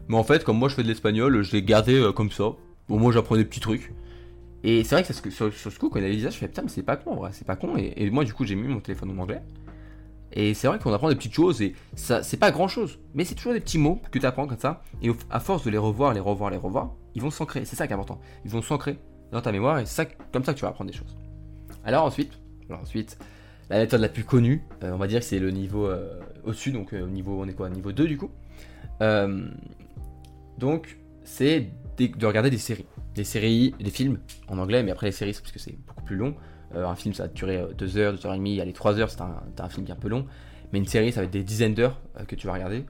Mais 0.08 0.16
en 0.16 0.24
fait, 0.24 0.42
comme 0.44 0.58
moi 0.58 0.68
je 0.68 0.74
fais 0.74 0.82
de 0.82 0.88
l'espagnol, 0.88 1.42
je 1.42 1.52
l'ai 1.52 1.62
gardé 1.62 2.10
comme 2.14 2.30
ça. 2.30 2.44
Au 2.92 2.98
moins, 2.98 3.10
j'apprends 3.10 3.36
des 3.36 3.46
petits 3.46 3.60
trucs. 3.60 3.90
Et 4.64 4.84
c'est 4.84 4.94
vrai 4.94 5.02
que, 5.02 5.30
sur, 5.30 5.52
ce 5.52 5.78
coup, 5.78 5.88
quand 5.88 5.98
il 5.98 6.04
a 6.04 6.22
ça, 6.24 6.28
je 6.28 6.36
fais 6.36 6.46
Putain, 6.46 6.62
mais 6.62 6.68
c'est 6.68 6.82
pas 6.82 6.96
con, 6.96 7.22
c'est 7.32 7.46
pas 7.46 7.56
con. 7.56 7.74
Et, 7.78 8.10
moi, 8.10 8.22
du 8.22 8.34
coup, 8.34 8.44
j'ai 8.44 8.54
mis 8.54 8.68
mon 8.68 8.80
téléphone 8.80 9.10
en 9.18 9.22
anglais. 9.22 9.40
Et 10.34 10.52
c'est 10.52 10.66
vrai 10.66 10.78
qu'on 10.78 10.92
apprend 10.92 11.08
des 11.08 11.14
petites 11.14 11.32
choses 11.32 11.62
et 11.62 11.74
ça, 11.94 12.22
c'est 12.22 12.36
pas 12.36 12.50
grand 12.50 12.68
chose. 12.68 12.98
Mais 13.14 13.24
c'est 13.24 13.34
toujours 13.34 13.54
des 13.54 13.60
petits 13.60 13.78
mots 13.78 13.98
que 14.10 14.18
tu 14.18 14.26
apprends 14.26 14.46
comme 14.46 14.58
ça. 14.58 14.82
Et 15.02 15.10
à 15.30 15.40
force 15.40 15.64
de 15.64 15.70
les 15.70 15.78
revoir, 15.78 16.12
les 16.12 16.20
revoir, 16.20 16.50
les 16.50 16.56
revoir, 16.58 16.92
ils 17.14 17.22
vont 17.22 17.30
s'ancrer. 17.30 17.64
C'est 17.64 17.76
ça 17.76 17.86
qui 17.86 17.92
est 17.92 17.96
important. 17.96 18.20
Ils 18.44 18.50
vont 18.50 18.62
s'ancrer 18.62 18.98
dans 19.30 19.40
ta 19.40 19.52
mémoire 19.52 19.78
et 19.78 19.86
c'est 19.86 20.16
comme 20.30 20.44
ça 20.44 20.52
que 20.52 20.58
tu 20.58 20.62
vas 20.62 20.68
apprendre 20.68 20.90
des 20.90 20.96
choses. 20.96 21.16
Alors 21.84 22.04
ensuite, 22.04 22.32
ensuite 22.70 23.18
la 23.70 23.78
méthode 23.78 24.00
la 24.02 24.08
plus 24.08 24.24
connue, 24.24 24.62
euh, 24.82 24.92
on 24.92 24.98
va 24.98 25.06
dire 25.06 25.20
que 25.20 25.26
c'est 25.26 25.38
le 25.38 25.50
niveau 25.50 25.86
euh, 25.86 26.20
au-dessus, 26.44 26.72
donc 26.72 26.92
euh, 26.92 27.04
au 27.04 27.08
niveau, 27.08 27.40
on 27.40 27.48
est 27.48 27.54
quoi 27.54 27.70
Niveau 27.70 27.92
2 27.92 28.06
du 28.06 28.18
coup. 28.18 28.30
donc 30.58 30.98
c'est 31.24 31.68
de 32.08 32.26
regarder 32.26 32.50
des 32.50 32.58
séries. 32.58 32.86
Des 33.14 33.24
séries, 33.24 33.74
des 33.80 33.90
films 33.90 34.18
en 34.48 34.58
anglais, 34.58 34.82
mais 34.82 34.90
après 34.90 35.06
les 35.06 35.12
séries, 35.12 35.34
c'est 35.34 35.40
parce 35.42 35.52
que 35.52 35.58
c'est 35.58 35.76
beaucoup 35.86 36.04
plus 36.04 36.16
long. 36.16 36.34
un 36.74 36.94
film, 36.94 37.14
ça 37.14 37.24
va 37.24 37.28
durer 37.28 37.62
2 37.76 37.96
heures, 37.98 38.14
2 38.14 38.26
heures 38.26 38.34
et 38.34 38.38
demie, 38.38 38.60
aller 38.60 38.72
3 38.72 38.98
heures, 38.98 39.10
c'est 39.10 39.20
un, 39.20 39.68
film 39.68 39.84
qui 39.84 39.92
est 39.92 39.94
un 39.94 39.98
peu 39.98 40.08
long. 40.08 40.26
Mais 40.72 40.78
une 40.78 40.86
série, 40.86 41.12
ça 41.12 41.20
va 41.20 41.24
être 41.24 41.32
des 41.32 41.42
dizaines 41.42 41.74
d'heures 41.74 42.00
que 42.26 42.34
tu 42.34 42.46
vas 42.46 42.54
regarder. 42.54 42.84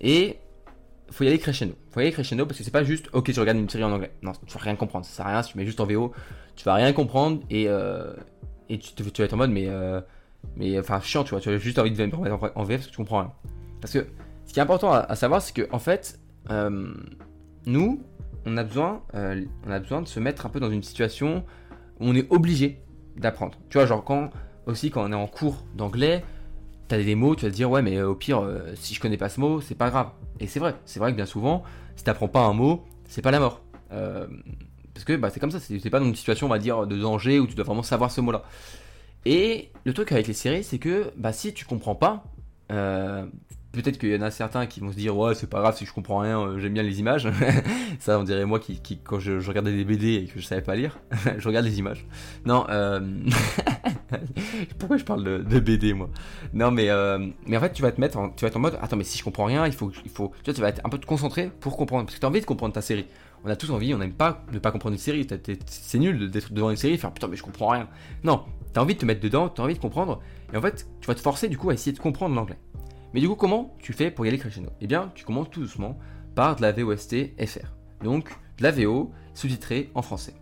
Et 0.00 0.38
faut 1.10 1.24
y 1.24 1.28
aller 1.28 1.38
crescendo. 1.38 1.74
Faut 1.90 2.00
y 2.00 2.02
aller 2.02 2.12
crescendo 2.12 2.46
parce 2.46 2.58
que 2.58 2.64
c'est 2.64 2.70
pas 2.70 2.84
juste, 2.84 3.08
ok, 3.12 3.32
tu 3.32 3.38
regardes 3.38 3.58
une 3.58 3.68
série 3.68 3.84
en 3.84 3.92
anglais. 3.92 4.12
Non, 4.22 4.32
tu 4.46 4.54
vas 4.54 4.60
rien 4.60 4.76
comprendre. 4.76 5.04
Ça 5.04 5.12
sert 5.12 5.26
à 5.26 5.30
rien. 5.30 5.42
Si 5.42 5.52
tu 5.52 5.58
mets 5.58 5.66
juste 5.66 5.80
en 5.80 5.86
VO, 5.86 6.12
tu 6.56 6.64
vas 6.64 6.74
rien 6.74 6.92
comprendre 6.92 7.40
et, 7.50 7.68
euh, 7.68 8.12
et 8.68 8.78
tu, 8.78 9.02
vas 9.02 9.24
être 9.24 9.34
en 9.34 9.36
mode, 9.36 9.50
mais, 9.50 9.68
euh, 9.68 10.00
mais 10.56 10.78
enfin, 10.78 11.00
chiant, 11.00 11.24
tu 11.24 11.30
vois. 11.30 11.40
Tu 11.40 11.50
as 11.50 11.58
juste 11.58 11.78
envie 11.78 11.90
de 11.90 12.02
mettre 12.02 12.18
en 12.18 12.64
VF 12.64 12.78
parce 12.78 12.86
que 12.86 12.90
tu 12.90 12.96
comprends 12.96 13.20
rien. 13.20 13.32
Parce 13.80 13.92
que 13.92 14.06
ce 14.46 14.52
qui 14.52 14.58
est 14.58 14.62
important 14.62 14.92
à, 14.92 15.14
savoir, 15.14 15.42
c'est 15.42 15.54
que 15.54 15.68
en 15.72 15.78
fait, 15.78 16.18
euh, 16.50 16.92
nous, 17.66 18.02
on 18.46 18.56
a, 18.56 18.64
besoin, 18.64 19.02
on 19.12 19.70
a 19.70 19.78
besoin 19.78 20.02
de 20.02 20.08
se 20.08 20.20
mettre 20.20 20.46
un 20.46 20.48
peu 20.48 20.60
dans 20.60 20.70
une 20.70 20.82
situation 20.82 21.44
où 22.00 22.08
on 22.08 22.14
est 22.14 22.30
obligé 22.30 22.80
d'apprendre. 23.16 23.58
Tu 23.70 23.78
vois, 23.78 23.86
genre 23.86 24.04
quand 24.04 24.30
aussi 24.66 24.90
quand 24.90 25.04
on 25.04 25.12
est 25.12 25.16
en 25.16 25.26
cours 25.26 25.64
d'anglais, 25.74 26.24
t'as 26.88 27.02
des 27.02 27.14
mots, 27.14 27.34
tu 27.34 27.44
vas 27.44 27.50
te 27.50 27.56
dire 27.56 27.70
ouais 27.70 27.82
mais 27.82 28.02
au 28.02 28.14
pire 28.14 28.46
si 28.74 28.94
je 28.94 29.00
connais 29.00 29.16
pas 29.16 29.28
ce 29.28 29.40
mot, 29.40 29.60
c'est 29.60 29.74
pas 29.74 29.90
grave. 29.90 30.08
Et 30.40 30.46
c'est 30.46 30.60
vrai, 30.60 30.74
c'est 30.84 30.98
vrai 30.98 31.12
que 31.12 31.16
bien 31.16 31.26
souvent, 31.26 31.62
si 31.96 32.04
t'apprends 32.04 32.28
pas 32.28 32.40
un 32.40 32.52
mot, 32.52 32.84
c'est 33.06 33.22
pas 33.22 33.30
la 33.30 33.40
mort. 33.40 33.62
Euh, 33.92 34.26
parce 34.92 35.04
que 35.04 35.14
bah, 35.14 35.30
c'est 35.30 35.40
comme 35.40 35.50
ça, 35.50 35.60
c'est 35.60 35.90
pas 35.90 36.00
dans 36.00 36.06
une 36.06 36.14
situation, 36.14 36.46
on 36.46 36.50
va 36.50 36.58
dire, 36.58 36.86
de 36.86 36.96
danger 36.96 37.38
où 37.40 37.46
tu 37.46 37.54
dois 37.54 37.64
vraiment 37.64 37.82
savoir 37.82 38.10
ce 38.10 38.20
mot-là. 38.20 38.42
Et 39.24 39.70
le 39.84 39.92
truc 39.92 40.12
avec 40.12 40.26
les 40.26 40.34
séries, 40.34 40.64
c'est 40.64 40.78
que 40.78 41.12
bah, 41.16 41.32
si 41.32 41.52
tu 41.52 41.64
comprends 41.64 41.94
pas, 41.94 42.24
euh, 42.70 43.26
peut-être 43.74 43.98
qu'il 43.98 44.10
y 44.10 44.16
en 44.16 44.22
a 44.22 44.30
certains 44.30 44.66
qui 44.66 44.80
vont 44.80 44.90
se 44.90 44.96
dire 44.96 45.16
ouais 45.16 45.34
c'est 45.34 45.48
pas 45.48 45.60
grave 45.60 45.76
si 45.76 45.84
je 45.84 45.92
comprends 45.92 46.18
rien 46.18 46.40
euh, 46.40 46.58
j'aime 46.58 46.74
bien 46.74 46.82
les 46.82 47.00
images. 47.00 47.28
Ça 48.00 48.18
on 48.18 48.22
dirait 48.22 48.44
moi 48.44 48.58
qui, 48.58 48.80
quand 49.02 49.18
je, 49.18 49.46
regardais 49.46 49.72
des 49.72 49.84
BD 49.84 50.14
et 50.14 50.26
que 50.26 50.40
je 50.40 50.46
savais 50.46 50.62
pas 50.62 50.74
lire 50.74 50.98
je 51.38 51.46
regarde 51.46 51.66
les 51.66 51.78
images. 51.78 52.06
Non 52.44 52.66
euh... 52.70 53.00
pourquoi 54.78 54.96
je 54.96 55.04
parle 55.04 55.24
de, 55.24 55.60
BD 55.60 55.92
moi? 55.92 56.08
Non 56.52 56.70
mais 56.70 56.90
euh, 56.90 57.26
mais 57.46 57.56
en 57.56 57.60
fait 57.60 57.72
tu 57.72 57.82
vas 57.82 57.92
te 57.92 58.00
mettre 58.00 58.18
en, 58.18 58.30
tu 58.30 58.44
vas 58.44 58.48
être 58.48 58.56
en 58.56 58.60
mode 58.60 58.78
attends 58.80 58.96
mais 58.96 59.04
si 59.04 59.18
je 59.18 59.24
comprends 59.24 59.44
rien 59.44 59.66
il 59.66 59.72
faut 59.72 59.90
il 60.04 60.10
faut 60.10 60.32
tu 60.38 60.44
vois 60.44 60.54
tu 60.54 60.60
vas 60.60 60.68
être 60.68 60.80
un 60.84 60.88
peu 60.88 60.98
te 60.98 61.06
concentrer 61.06 61.50
pour 61.60 61.76
comprendre 61.76 62.04
parce 62.04 62.14
que 62.14 62.20
tu 62.20 62.26
as 62.26 62.28
envie 62.28 62.40
de 62.40 62.46
comprendre 62.46 62.72
ta 62.72 62.82
série. 62.82 63.06
On 63.46 63.50
a 63.50 63.56
tous 63.56 63.70
envie 63.70 63.94
on 63.94 63.98
n'aime 63.98 64.12
pas 64.12 64.44
ne 64.52 64.58
pas 64.58 64.70
comprendre 64.70 64.94
une 64.94 65.00
série. 65.00 65.26
C'est 65.66 65.98
nul 65.98 66.30
d'être 66.30 66.52
devant 66.52 66.70
une 66.70 66.76
série 66.76 66.94
et 66.94 66.98
faire 66.98 67.12
putain 67.12 67.28
mais 67.28 67.36
je 67.36 67.42
comprends 67.42 67.68
rien. 67.68 67.88
Non 68.22 68.44
t'as 68.72 68.80
envie 68.80 68.94
de 68.94 69.00
te 69.00 69.06
mettre 69.06 69.20
dedans 69.20 69.48
t'as 69.48 69.62
envie 69.62 69.74
de 69.74 69.78
comprendre 69.78 70.20
et 70.52 70.56
en 70.56 70.60
fait 70.60 70.86
tu 71.00 71.06
vas 71.06 71.14
te 71.14 71.20
forcer 71.20 71.48
du 71.48 71.56
coup 71.56 71.70
à 71.70 71.74
essayer 71.74 71.92
de 71.92 72.00
comprendre 72.00 72.34
l'anglais 72.34 72.58
Mais 73.14 73.20
du 73.20 73.28
coup, 73.28 73.36
comment 73.36 73.76
tu 73.78 73.92
fais 73.92 74.10
pour 74.10 74.26
y 74.26 74.28
aller 74.28 74.38
crescendo? 74.38 74.70
Eh 74.80 74.88
bien, 74.88 75.12
tu 75.14 75.24
commences 75.24 75.48
tout 75.48 75.60
doucement 75.60 75.96
par 76.34 76.56
de 76.56 76.62
la 76.62 76.72
VOST 76.72 77.36
FR. 77.38 77.68
Donc, 78.02 78.28
de 78.58 78.62
la 78.64 78.72
VO 78.72 79.12
sous-titrée 79.34 79.90
en 79.94 80.02
français. 80.02 80.34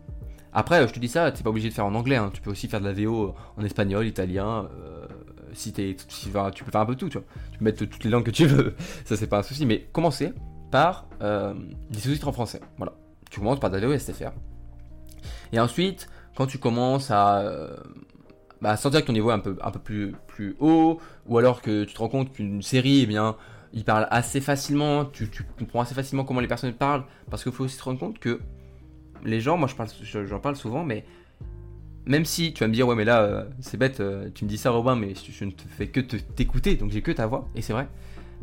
Après, 0.54 0.88
je 0.88 0.94
te 0.94 0.98
dis 0.98 1.08
ça, 1.08 1.30
tu 1.30 1.38
n'es 1.38 1.42
pas 1.42 1.50
obligé 1.50 1.68
de 1.68 1.74
faire 1.74 1.84
en 1.84 1.94
anglais. 1.94 2.16
Hein. 2.16 2.30
Tu 2.32 2.40
peux 2.40 2.50
aussi 2.50 2.68
faire 2.68 2.80
de 2.80 2.86
la 2.86 2.94
VO 2.94 3.34
en 3.58 3.62
espagnol, 3.62 4.06
italien. 4.06 4.70
Euh, 4.74 5.06
si, 5.52 5.68
es, 5.76 5.96
tu 5.96 6.30
peux 6.30 6.70
faire 6.70 6.80
un 6.80 6.86
peu 6.86 6.96
tout. 6.96 7.10
Tu, 7.10 7.18
vois. 7.18 7.26
tu 7.52 7.58
peux 7.58 7.64
mettre 7.66 7.84
toutes 7.84 8.04
les 8.04 8.10
langues 8.10 8.24
que 8.24 8.30
tu 8.30 8.46
veux. 8.46 8.74
ça, 9.04 9.18
c'est 9.18 9.26
pas 9.26 9.40
un 9.40 9.42
souci. 9.42 9.66
Mais 9.66 9.86
commencer 9.92 10.32
par 10.70 11.06
euh, 11.20 11.52
des 11.90 12.00
sous-titres 12.00 12.28
en 12.28 12.32
français. 12.32 12.60
Voilà. 12.78 12.94
Tu 13.30 13.38
commences 13.38 13.60
par 13.60 13.68
de 13.68 13.76
la 13.76 13.86
VO 13.86 13.98
SFR. 13.98 14.32
Et 15.52 15.60
ensuite, 15.60 16.08
quand 16.36 16.46
tu 16.46 16.56
commences 16.56 17.10
à 17.10 17.40
euh, 17.40 17.76
bah, 18.62 18.76
sentir 18.76 19.00
que 19.00 19.06
ton 19.06 19.12
niveau 19.12 19.30
est 19.30 19.34
un 19.34 19.40
peu, 19.40 20.12
plus, 20.28 20.56
haut, 20.60 21.00
ou 21.26 21.36
alors 21.36 21.60
que 21.60 21.82
tu 21.82 21.92
te 21.92 21.98
rends 21.98 22.08
compte 22.08 22.32
qu'une 22.32 22.62
série, 22.62 23.00
eh 23.02 23.06
bien, 23.06 23.36
il 23.72 23.84
parle 23.84 24.06
assez 24.10 24.40
facilement, 24.40 25.04
tu, 25.04 25.28
comprends 25.58 25.80
assez 25.80 25.94
facilement 25.94 26.24
comment 26.24 26.38
les 26.38 26.46
personnes 26.46 26.72
parlent, 26.72 27.04
parce 27.28 27.42
qu'il 27.42 27.50
faut 27.50 27.64
aussi 27.64 27.76
te 27.76 27.82
rendre 27.82 27.98
compte 27.98 28.20
que 28.20 28.40
les 29.24 29.40
gens, 29.40 29.56
moi 29.56 29.66
je 29.66 29.74
parle, 29.74 29.88
j'en 30.26 30.38
parle 30.38 30.54
souvent, 30.54 30.84
mais 30.84 31.04
même 32.06 32.24
si 32.24 32.52
tu 32.52 32.62
vas 32.62 32.68
me 32.68 32.72
dire, 32.72 32.86
ouais, 32.86 32.94
mais 32.94 33.04
là, 33.04 33.22
euh, 33.22 33.44
c'est 33.58 33.76
bête, 33.76 33.98
euh, 33.98 34.28
tu 34.32 34.44
me 34.44 34.48
dis 34.48 34.58
ça, 34.58 34.70
Robin, 34.70 34.94
mais 34.94 35.14
je, 35.14 35.44
ne 35.44 35.50
te 35.50 35.62
fais 35.68 35.88
que 35.88 35.98
t'écouter, 36.00 36.76
donc 36.76 36.92
j'ai 36.92 37.02
que 37.02 37.10
ta 37.10 37.26
voix, 37.26 37.48
et 37.56 37.62
c'est 37.62 37.72
vrai. 37.72 37.88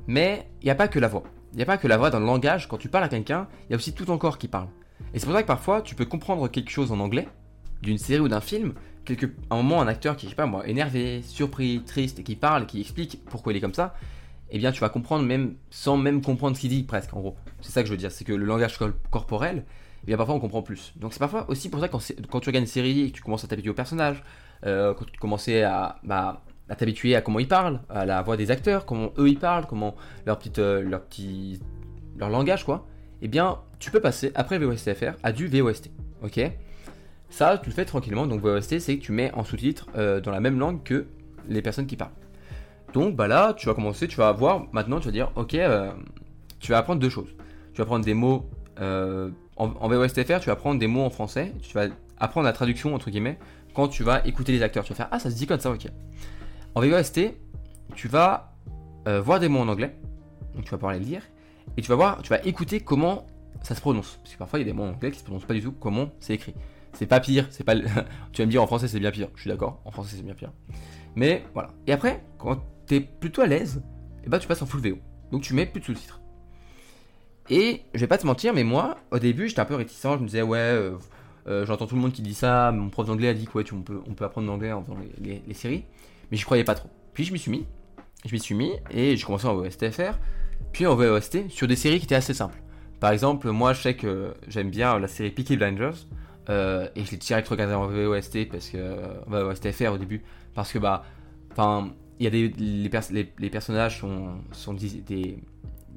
Mais 0.08 0.48
il 0.62 0.66
n'y 0.66 0.72
a 0.72 0.76
pas 0.76 0.90
que 0.90 1.00
la 1.00 1.08
voix. 1.08 1.24
Il 1.54 1.58
n'y 1.58 1.64
a 1.64 1.66
pas 1.66 1.78
que 1.78 1.88
la 1.88 1.98
voix 1.98 2.10
dans 2.10 2.20
le 2.20 2.26
langage. 2.26 2.68
Quand 2.68 2.78
tu 2.78 2.90
parles 2.90 3.04
à 3.06 3.10
quelqu'un, 3.10 3.48
il 3.68 3.72
y 3.72 3.74
a 3.74 3.78
aussi 3.78 3.94
tout 3.94 4.06
ton 4.06 4.18
corps 4.18 4.38
qui 4.38 4.48
parle. 4.48 4.68
Et 5.14 5.20
c'est 5.20 5.26
pour 5.26 5.36
ça 5.36 5.42
que 5.42 5.48
parfois, 5.48 5.82
tu 5.82 5.96
peux 5.96 6.06
comprendre 6.06 6.48
quelque 6.48 6.70
chose 6.70 6.92
en 6.92 7.00
anglais, 7.00 7.28
d'une 7.82 7.98
série 7.98 8.22
ou 8.22 8.28
d'un 8.28 8.42
film, 8.42 8.74
quelque, 9.16 9.34
un 9.50 9.58
moment, 9.58 9.82
un 9.82 9.88
acteur 9.88 10.16
qui, 10.16 10.26
je 10.26 10.32
sais 10.32 10.36
pas 10.36 10.46
moi, 10.46 10.68
énervé, 10.68 11.22
surpris, 11.24 11.82
triste, 11.86 12.24
qui 12.24 12.36
parle, 12.36 12.66
qui 12.66 12.82
explique 12.82 13.22
pourquoi 13.26 13.54
il 13.54 13.58
est 13.58 13.62
comme 13.62 13.74
ça, 13.74 13.94
eh 14.52 14.58
bien, 14.58 14.72
tu 14.72 14.82
vas 14.82 14.90
comprendre 14.90 15.26
même 15.26 15.56
sans 15.70 15.98
même 15.98 16.22
comprendre 16.22 16.56
ce 16.56 16.62
qu'il 16.62 16.70
dit, 16.70 16.84
presque, 16.84 17.14
en 17.14 17.20
gros. 17.20 17.36
C'est 17.62 17.72
ça 17.72 17.82
que 17.82 17.88
je 17.88 17.94
veux 17.94 17.98
dire, 17.98 18.12
c'est 18.12 18.26
que 18.26 18.34
le 18.34 18.46
langage 18.46 18.78
corporel, 19.12 19.64
et 20.04 20.08
bien 20.08 20.18
parfois 20.18 20.36
on 20.36 20.40
comprend 20.40 20.62
plus. 20.62 20.94
Donc 20.96 21.14
c'est 21.14 21.20
parfois 21.20 21.50
aussi 21.50 21.70
pour 21.70 21.80
ça 21.80 21.88
quand, 21.88 22.00
quand 22.30 22.40
tu 22.40 22.50
regardes 22.50 22.64
une 22.64 22.68
série 22.68 23.02
et 23.02 23.12
que 23.12 23.18
tu 23.18 23.22
commences 23.22 23.44
à 23.44 23.48
t'habituer 23.48 23.70
au 23.70 23.76
personnage, 23.76 24.24
euh, 24.66 24.94
quand 24.94 25.06
tu 25.06 25.20
commences 25.20 25.48
à, 25.50 26.00
bah, 26.04 26.42
à 26.70 26.76
t'habituer 26.76 27.16
à 27.16 27.22
comment 27.22 27.40
ils 27.40 27.48
parlent, 27.48 27.82
à 27.90 28.06
la 28.06 28.22
voix 28.22 28.38
des 28.38 28.52
acteurs, 28.52 28.86
comment 28.86 29.12
eux 29.18 29.30
ils 29.30 29.40
parlent, 29.40 29.66
comment 29.66 29.96
leur 30.26 30.38
petite, 30.38 30.60
euh, 30.60 30.82
leur 30.82 31.04
petit, 31.04 31.60
leur 32.18 32.30
langage 32.30 32.64
quoi, 32.64 32.88
eh 33.22 33.28
bien 33.28 33.60
tu 33.80 33.92
peux 33.92 34.02
passer 34.02 34.32
après 34.36 34.60
VOSTFR 34.60 35.14
à 35.24 35.32
du 35.32 35.48
VOST, 35.48 35.90
ok? 36.24 36.40
Ça 37.30 37.58
tu 37.58 37.70
le 37.70 37.76
fais 37.76 37.86
tranquillement, 37.86 38.28
donc 38.28 38.42
VOST 38.42 38.80
c'est 38.80 38.98
que 38.98 39.04
tu 39.04 39.12
mets 39.12 39.32
en 39.34 39.44
sous-titre 39.44 39.88
euh, 39.96 40.20
dans 40.20 40.32
la 40.32 40.40
même 40.40 40.60
langue 40.60 40.84
que 40.84 41.06
les 41.48 41.62
personnes 41.62 41.88
qui 41.88 41.96
parlent. 41.96 42.12
Donc 42.94 43.16
bah 43.16 43.28
là 43.28 43.54
tu 43.54 43.68
vas 43.68 43.74
commencer, 43.74 44.08
tu 44.08 44.18
vas 44.18 44.32
voir, 44.32 44.66
maintenant 44.72 45.00
tu 45.00 45.06
vas 45.06 45.12
dire 45.12 45.32
ok, 45.36 45.56
tu 46.60 46.72
vas 46.72 46.78
apprendre 46.78 47.00
deux 47.00 47.10
choses. 47.10 47.36
Tu 47.74 47.78
vas 47.78 47.84
apprendre 47.84 48.04
des 48.04 48.16
mots 48.16 48.50
en, 49.60 49.88
VOSTFR, 49.88 50.40
tu 50.40 50.48
vas 50.48 50.54
apprendre 50.54 50.80
des 50.80 50.88
mots 50.88 51.04
en 51.04 51.10
français, 51.10 51.54
tu 51.62 51.74
vas 51.74 51.88
apprendre 52.18 52.46
la 52.46 52.54
traduction, 52.54 52.96
entre 52.96 53.12
guillemets, 53.12 53.38
quand 53.74 53.88
tu 53.90 54.04
vas 54.04 54.26
écouter 54.26 54.52
les 54.52 54.64
acteurs. 54.64 54.84
Tu 54.84 54.94
vas 54.94 54.96
faire 54.96 55.10
Ah, 55.12 55.20
ça 55.20 55.30
se 55.30 55.36
dit 55.36 55.46
comme 55.46 55.60
ça, 55.60 55.70
ok. 55.72 55.88
En 56.76 56.82
VOST, 56.82 57.34
tu 57.96 58.08
vas 58.08 58.54
euh, 59.08 59.22
voir 59.22 59.40
des 59.40 59.50
mots 59.50 59.60
en 59.60 59.68
anglais, 59.68 59.96
donc 60.56 60.64
tu 60.64 60.72
vas 60.72 60.78
pouvoir 60.78 60.94
les 60.94 61.00
lire, 61.00 61.22
et 61.78 61.82
tu 61.82 61.90
vas 61.90 61.96
voir, 61.96 62.22
tu 62.22 62.30
vas 62.30 62.44
écouter 62.46 62.80
comment 62.80 63.28
ça 63.62 63.76
se 63.76 63.82
prononce. 63.82 64.20
Parce 64.24 64.34
que 64.34 64.40
parfois, 64.40 64.60
il 64.60 64.66
y 64.66 64.70
a 64.70 64.72
des 64.72 64.78
mots 64.78 64.84
en 64.84 64.90
anglais 64.90 65.12
qui 65.12 65.20
se 65.20 65.24
prononcent 65.24 65.46
pas 65.46 65.54
du 65.54 65.62
tout 65.62 65.74
comment 65.74 66.10
c'est 66.20 66.34
écrit. 66.34 66.56
C'est 66.94 67.06
pas 67.06 67.20
pire, 67.20 67.48
c'est 67.50 67.64
pas. 67.64 67.76
tu 68.34 68.42
vas 68.42 68.46
me 68.46 68.52
dire 68.52 68.64
en 68.64 68.68
français 68.68 68.88
c'est 68.88 69.00
bien 69.00 69.12
pire, 69.12 69.30
je 69.36 69.42
suis 69.42 69.50
d'accord, 69.50 69.82
en 69.86 69.92
français 69.92 70.16
c'est 70.16 70.24
bien 70.24 70.34
pire. 70.34 70.52
Mais 71.16 71.44
voilà. 71.54 71.72
Et 71.88 71.92
après, 71.92 72.24
quand 72.38 72.64
tu 72.88 72.96
es 72.96 73.00
plutôt 73.02 73.42
à 73.42 73.48
l'aise, 73.48 73.82
ben, 74.28 74.40
tu 74.40 74.48
passes 74.48 74.62
en 74.62 74.66
full 74.66 74.82
VO. 74.82 74.98
Donc 75.32 75.42
tu 75.42 75.54
mets 75.54 75.66
plus 75.66 75.80
de 75.80 75.86
sous-titres. 75.86 76.20
Et 77.50 77.82
je 77.94 78.00
vais 78.00 78.08
pas 78.08 78.18
te 78.18 78.28
mentir, 78.28 78.54
mais 78.54 78.64
moi, 78.64 78.98
au 79.12 79.20
début, 79.20 79.48
j'étais 79.48 79.62
un 79.62 79.66
peu 79.66 79.76
réticent. 79.76 80.04
Je 80.04 80.22
me 80.22 80.26
disais, 80.26 80.44
ouais, 80.44 80.60
euh, 80.60 80.92
euh, 81.48 81.66
j'entends 81.66 81.88
tout 81.88 81.96
le 81.96 82.02
monde 82.02 82.12
qui 82.12 82.22
dit 82.22 82.36
ça. 82.36 82.72
Mon 82.72 82.90
prof 82.90 83.08
d'anglais 83.08 83.30
a 83.30 83.34
dit 83.34 83.46
que 83.46 83.58
ouais, 83.58 83.64
tu, 83.64 83.74
on, 83.74 83.82
peut, 83.82 84.02
on 84.08 84.14
peut 84.14 84.26
apprendre 84.26 84.48
l'anglais 84.48 84.72
en 84.72 84.84
faisant 84.84 84.98
les, 85.20 85.54
séries. 85.54 85.86
Mais 86.32 86.38
je 86.38 86.46
croyais 86.46 86.64
pas 86.64 86.76
trop. 86.76 86.90
Puis 87.14 87.26
je 87.26 87.34
m'y 87.34 87.40
suis 87.40 87.52
mis. 87.52 87.66
Je 88.26 88.34
m'y 88.34 88.40
suis 88.40 88.54
mis 88.54 88.72
et 88.92 89.18
j'ai 89.18 89.26
commencé 89.26 89.48
en 89.48 89.56
VOSTFR. 89.56 90.20
Puis 90.74 90.86
en 90.86 90.96
VOST 90.96 91.50
sur 91.50 91.68
des 91.68 91.76
séries 91.76 92.00
qui 92.00 92.06
étaient 92.06 92.16
assez 92.16 92.36
simples. 92.36 92.62
Par 93.00 93.12
exemple, 93.12 93.50
moi, 93.50 93.74
je 93.74 93.82
sais 93.82 93.96
que 93.96 94.34
j'aime 94.48 94.70
bien 94.70 95.00
la 95.00 95.08
série 95.08 95.32
Peaky 95.32 95.58
Blinders. 95.58 96.06
Euh, 96.50 96.88
et 96.96 97.06
je 97.06 97.12
l'ai 97.12 97.18
direct 97.18 97.48
regardé 97.48 97.74
en 97.74 97.88
VOST 97.88 98.50
parce 98.50 98.70
que 98.70 98.78
VOSTFR 99.28 99.94
au 99.94 99.98
début 99.98 100.24
parce 100.56 100.72
que 100.72 100.80
bah 100.80 101.04
enfin 101.52 101.92
il 102.20 102.24
y 102.24 102.28
a 102.28 102.32
des 102.32 102.48
les, 102.50 103.32
les, 103.38 103.50
personnages 103.52 104.00
sont 104.00 104.30
sont 104.52 104.74
des 104.74 105.38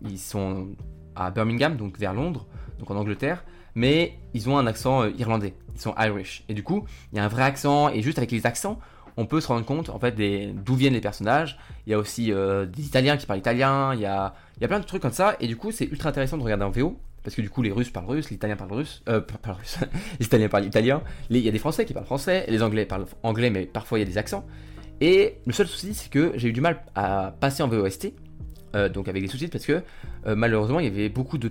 ils 0.04 0.18
sont 0.18 0.68
à 1.14 1.30
Birmingham, 1.30 1.76
donc 1.76 1.98
vers 1.98 2.14
Londres, 2.14 2.46
donc 2.78 2.90
en 2.90 2.96
Angleterre, 2.96 3.44
mais 3.74 4.18
ils 4.34 4.48
ont 4.48 4.58
un 4.58 4.66
accent 4.66 5.02
euh, 5.02 5.10
irlandais, 5.18 5.54
ils 5.74 5.80
sont 5.80 5.94
Irish. 5.98 6.44
Et 6.48 6.54
du 6.54 6.62
coup, 6.62 6.84
il 7.12 7.18
y 7.18 7.20
a 7.20 7.24
un 7.24 7.28
vrai 7.28 7.42
accent, 7.42 7.88
et 7.88 8.02
juste 8.02 8.18
avec 8.18 8.30
les 8.30 8.46
accents, 8.46 8.78
on 9.16 9.26
peut 9.26 9.40
se 9.40 9.48
rendre 9.48 9.66
compte 9.66 9.90
en 9.90 9.98
fait 9.98 10.14
d'où 10.64 10.74
viennent 10.74 10.94
les 10.94 11.00
personnages. 11.00 11.58
Il 11.86 11.90
y 11.90 11.94
a 11.94 11.98
aussi 11.98 12.32
euh, 12.32 12.66
des 12.66 12.86
Italiens 12.86 13.16
qui 13.16 13.26
parlent 13.26 13.40
italien, 13.40 13.94
il 13.94 14.00
y 14.00 14.06
a, 14.06 14.34
il 14.56 14.62
y 14.62 14.64
a 14.64 14.68
plein 14.68 14.80
de 14.80 14.84
trucs 14.84 15.02
comme 15.02 15.12
ça, 15.12 15.36
et 15.40 15.46
du 15.46 15.56
coup, 15.56 15.70
c'est 15.70 15.84
ultra 15.84 16.08
intéressant 16.08 16.38
de 16.38 16.42
regarder 16.42 16.64
en 16.64 16.70
VO. 16.70 16.98
Parce 17.24 17.36
que 17.36 17.42
du 17.42 17.50
coup, 17.50 17.62
les 17.62 17.70
Russes 17.70 17.90
parlent 17.90 18.06
russe, 18.06 18.30
les 18.30 18.36
Italiens 18.36 18.56
parlent 18.56 18.72
russe, 18.72 19.02
euh, 19.08 19.20
pas 19.42 19.52
russe, 19.52 19.78
les 20.20 20.26
Italiens 20.26 20.48
italien, 20.60 21.02
il 21.30 21.38
y 21.38 21.48
a 21.48 21.52
des 21.52 21.58
Français 21.58 21.84
qui 21.84 21.94
parlent 21.94 22.06
français, 22.06 22.44
les 22.48 22.62
Anglais 22.62 22.84
parlent 22.84 23.06
anglais, 23.22 23.50
mais 23.50 23.66
parfois 23.66 23.98
il 23.98 24.02
y 24.02 24.04
a 24.04 24.08
des 24.08 24.18
accents. 24.18 24.44
Et 25.00 25.38
le 25.46 25.52
seul 25.52 25.66
souci, 25.66 25.94
c'est 25.94 26.10
que 26.10 26.32
j'ai 26.36 26.48
eu 26.48 26.52
du 26.52 26.60
mal 26.60 26.84
à 26.94 27.34
passer 27.40 27.62
en 27.64 27.68
VOST, 27.68 28.12
euh, 28.76 28.88
donc 28.88 29.08
avec 29.08 29.22
des 29.22 29.28
sous-titres, 29.28 29.52
parce 29.52 29.66
que 29.66 29.82
euh, 30.26 30.36
malheureusement 30.36 30.80
il 30.80 30.86
y 30.86 30.88
avait 30.88 31.08
beaucoup 31.08 31.38
de, 31.38 31.48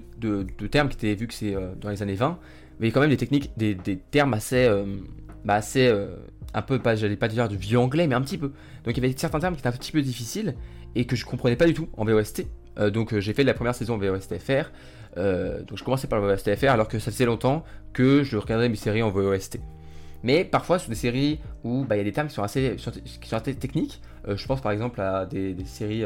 termes 0.67 0.89
qui 0.89 0.95
étaient 0.95 1.13
vus 1.15 1.27
que 1.27 1.33
c'est 1.33 1.53
euh, 1.53 1.73
dans 1.79 1.89
les 1.89 2.01
années 2.01 2.15
20, 2.15 2.39
mais 2.79 2.91
quand 2.91 3.01
même 3.01 3.09
des 3.09 3.17
techniques, 3.17 3.51
des, 3.57 3.75
termes 4.09 4.33
assez, 4.33 4.67
bah, 5.45 5.55
assez 5.55 5.93
un 6.53 6.61
peu, 6.63 6.79
pas, 6.79 6.95
j'allais 6.95 7.15
pas 7.15 7.27
dire 7.27 7.47
du 7.47 7.57
vieux 7.57 7.77
anglais, 7.77 8.07
mais 8.07 8.15
un 8.15 8.21
petit 8.21 8.39
peu. 8.39 8.53
Donc 8.85 8.97
il 8.97 9.03
y 9.03 9.05
avait 9.05 9.15
certains 9.15 9.39
termes 9.39 9.53
qui 9.53 9.59
étaient 9.59 9.67
un 9.67 9.73
petit 9.73 9.91
peu 9.91 10.01
difficiles 10.01 10.55
et 10.95 11.05
que 11.05 11.15
je 11.15 11.25
comprenais 11.25 11.55
pas 11.55 11.67
du 11.67 11.73
tout 11.75 11.89
en 11.95 12.05
VOST. 12.05 12.47
Donc 12.77 13.17
j'ai 13.17 13.33
fait 13.33 13.43
la 13.43 13.53
première 13.53 13.75
saison 13.75 13.97
VOSTFR. 13.97 14.71
donc 15.17 15.77
je 15.77 15.83
commençais 15.83 16.07
par 16.07 16.19
le 16.19 16.27
VOSTFR 16.27 16.69
alors 16.69 16.87
que 16.87 16.99
ça 16.99 17.11
faisait 17.11 17.25
longtemps 17.25 17.63
que 17.93 18.23
je 18.23 18.37
regardais 18.37 18.69
mes 18.69 18.75
séries 18.75 19.03
en 19.03 19.09
VOST. 19.09 19.59
Mais 20.23 20.45
parfois 20.45 20.79
sur 20.79 20.89
des 20.89 20.95
séries 20.95 21.39
où 21.63 21.83
bah, 21.83 21.95
il 21.95 21.99
y 21.99 22.01
a 22.01 22.03
des 22.03 22.11
termes 22.11 22.27
qui 22.27 22.35
sont 22.35 22.43
assez, 22.43 22.77
qui 23.19 23.27
sont 23.27 23.35
assez 23.35 23.55
techniques, 23.55 24.01
je 24.27 24.45
pense 24.45 24.61
par 24.61 24.71
exemple 24.71 25.01
à 25.01 25.25
des, 25.25 25.55
séries 25.65 26.05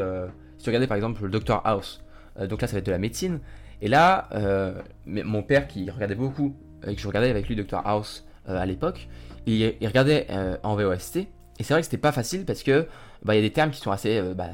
si 0.58 0.64
tu 0.64 0.70
regardais 0.70 0.86
par 0.86 0.96
exemple 0.96 1.22
le 1.22 1.28
Doctor 1.28 1.60
House, 1.64 2.02
euh, 2.38 2.46
donc 2.46 2.62
là 2.62 2.68
ça 2.68 2.74
va 2.74 2.78
être 2.78 2.86
de 2.86 2.92
la 2.92 2.98
médecine, 2.98 3.40
et 3.82 3.88
là, 3.88 4.28
euh, 4.32 4.74
mon 5.06 5.42
père 5.42 5.68
qui 5.68 5.90
regardait 5.90 6.14
beaucoup, 6.14 6.56
et 6.86 6.94
que 6.94 7.00
je 7.00 7.06
regardais 7.06 7.30
avec 7.30 7.48
lui 7.48 7.56
Doctor 7.56 7.86
House 7.86 8.26
euh, 8.48 8.58
à 8.58 8.66
l'époque, 8.66 9.08
il, 9.46 9.76
regardait 9.82 10.26
en 10.62 10.74
VOST, 10.74 11.16
et 11.16 11.28
c'est 11.60 11.72
vrai 11.72 11.80
que 11.80 11.84
c'était 11.84 11.98
pas 11.98 12.12
facile 12.12 12.44
parce 12.44 12.62
que 12.62 12.86
bah, 13.22 13.34
il 13.34 13.36
y 13.36 13.40
a 13.40 13.42
des 13.42 13.52
termes 13.52 13.70
qui 13.70 13.80
sont 13.80 13.92
assez, 13.92 14.20
bah, 14.34 14.50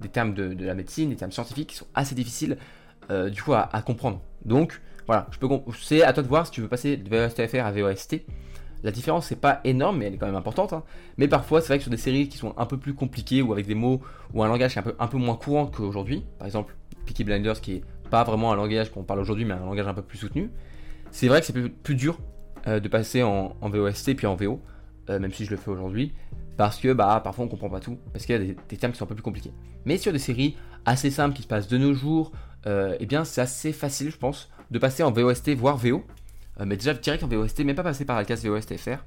des 0.00 0.08
termes 0.08 0.34
de, 0.34 0.64
la 0.64 0.74
médecine, 0.74 1.10
des 1.10 1.16
termes 1.16 1.32
scientifiques 1.32 1.68
qui 1.68 1.76
sont 1.76 1.86
assez 1.94 2.14
difficiles 2.14 2.56
du 3.08 3.42
coup 3.42 3.54
à, 3.54 3.82
comprendre. 3.86 4.20
Donc 4.44 4.80
voilà, 5.06 5.28
je 5.30 5.38
peux, 5.38 5.48
c'est 5.80 6.02
à 6.02 6.12
toi 6.12 6.22
de 6.22 6.28
voir 6.28 6.46
si 6.46 6.52
tu 6.52 6.60
veux 6.60 6.68
passer 6.68 6.96
de 6.96 7.08
VOSTFR 7.08 7.64
à 7.64 7.72
VOST. 7.72 8.22
La 8.82 8.90
différence 8.90 9.26
c'est 9.26 9.40
pas 9.40 9.60
énorme, 9.64 9.98
mais 9.98 10.06
elle 10.06 10.14
est 10.14 10.16
quand 10.16 10.26
même 10.26 10.36
importante. 10.36 10.72
Hein. 10.72 10.82
Mais 11.16 11.28
parfois, 11.28 11.60
c'est 11.60 11.68
vrai 11.68 11.78
que 11.78 11.82
sur 11.82 11.90
des 11.90 11.96
séries 11.96 12.28
qui 12.28 12.38
sont 12.38 12.54
un 12.56 12.66
peu 12.66 12.76
plus 12.76 12.94
compliquées 12.94 13.42
ou 13.42 13.52
avec 13.52 13.66
des 13.66 13.74
mots 13.74 14.00
ou 14.34 14.42
un 14.42 14.48
langage 14.48 14.72
qui 14.72 14.78
est 14.78 14.82
un 14.98 15.06
peu, 15.06 15.16
moins 15.16 15.36
courant 15.36 15.66
qu'aujourd'hui, 15.66 16.24
par 16.38 16.46
exemple 16.46 16.74
Peaky 17.06 17.24
Blinders 17.24 17.60
qui 17.60 17.74
est 17.74 17.84
pas 18.10 18.24
vraiment 18.24 18.52
un 18.52 18.56
langage 18.56 18.90
qu'on 18.90 19.02
parle 19.02 19.20
aujourd'hui, 19.20 19.44
mais 19.44 19.54
un 19.54 19.64
langage 19.64 19.86
un 19.86 19.94
peu 19.94 20.02
plus 20.02 20.18
soutenu, 20.18 20.50
c'est 21.10 21.28
vrai 21.28 21.40
que 21.40 21.46
c'est 21.46 21.68
plus, 21.68 21.94
dur 21.94 22.18
euh, 22.66 22.80
de 22.80 22.88
passer 22.88 23.22
en, 23.22 23.56
VOST 23.60 24.14
puis 24.14 24.26
en 24.26 24.36
VO, 24.36 24.60
euh, 25.10 25.18
même 25.18 25.32
si 25.32 25.44
je 25.44 25.50
le 25.50 25.56
fais 25.56 25.70
aujourd'hui, 25.70 26.12
parce 26.56 26.78
que 26.78 26.92
bah 26.92 27.20
parfois 27.22 27.44
on 27.44 27.48
comprend 27.48 27.68
pas 27.68 27.80
tout, 27.80 27.98
parce 28.12 28.26
qu'il 28.26 28.34
y 28.34 28.50
a 28.50 28.54
des, 28.68 28.76
termes 28.76 28.92
qui 28.92 28.98
sont 28.98 29.04
un 29.04 29.08
peu 29.08 29.14
plus 29.14 29.22
compliqués. 29.22 29.52
Mais 29.84 29.98
sur 29.98 30.12
des 30.12 30.18
séries 30.18 30.56
assez 30.84 31.10
simples 31.10 31.34
qui 31.34 31.42
se 31.42 31.48
passent 31.48 31.68
de 31.68 31.78
nos 31.78 31.94
jours, 31.94 32.32
euh, 32.66 32.96
eh 32.98 33.06
bien 33.06 33.24
c'est 33.24 33.40
assez 33.40 33.72
facile, 33.72 34.10
je 34.10 34.16
pense, 34.16 34.50
de 34.70 34.78
passer 34.78 35.02
en 35.02 35.12
VOST 35.12 35.50
voire 35.50 35.76
VO. 35.76 36.04
Euh, 36.60 36.64
mais 36.66 36.76
déjà 36.76 36.94
direct 36.94 37.22
en 37.22 37.28
VOST, 37.28 37.60
même 37.60 37.76
pas 37.76 37.82
passer 37.82 38.04
par 38.04 38.16
la 38.16 38.24
case 38.24 38.44
VOST-FR. 38.44 39.04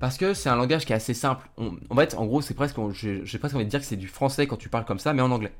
Parce 0.00 0.16
que 0.16 0.34
c'est 0.34 0.48
un 0.48 0.56
langage 0.56 0.84
qui 0.84 0.92
est 0.92 0.96
assez 0.96 1.14
simple. 1.14 1.48
en 1.58 1.94
fait, 1.94 2.14
en 2.14 2.26
gros, 2.26 2.40
c'est 2.40 2.54
presque, 2.54 2.76
j'ai 2.92 3.38
presque 3.38 3.54
envie 3.54 3.64
de 3.64 3.70
dire 3.70 3.78
que 3.78 3.86
c'est 3.86 3.96
du 3.96 4.08
français 4.08 4.48
quand 4.48 4.56
tu 4.56 4.68
parles 4.68 4.84
comme 4.84 4.98
ça, 4.98 5.12
mais 5.12 5.22
en 5.22 5.30
anglais. 5.30 5.52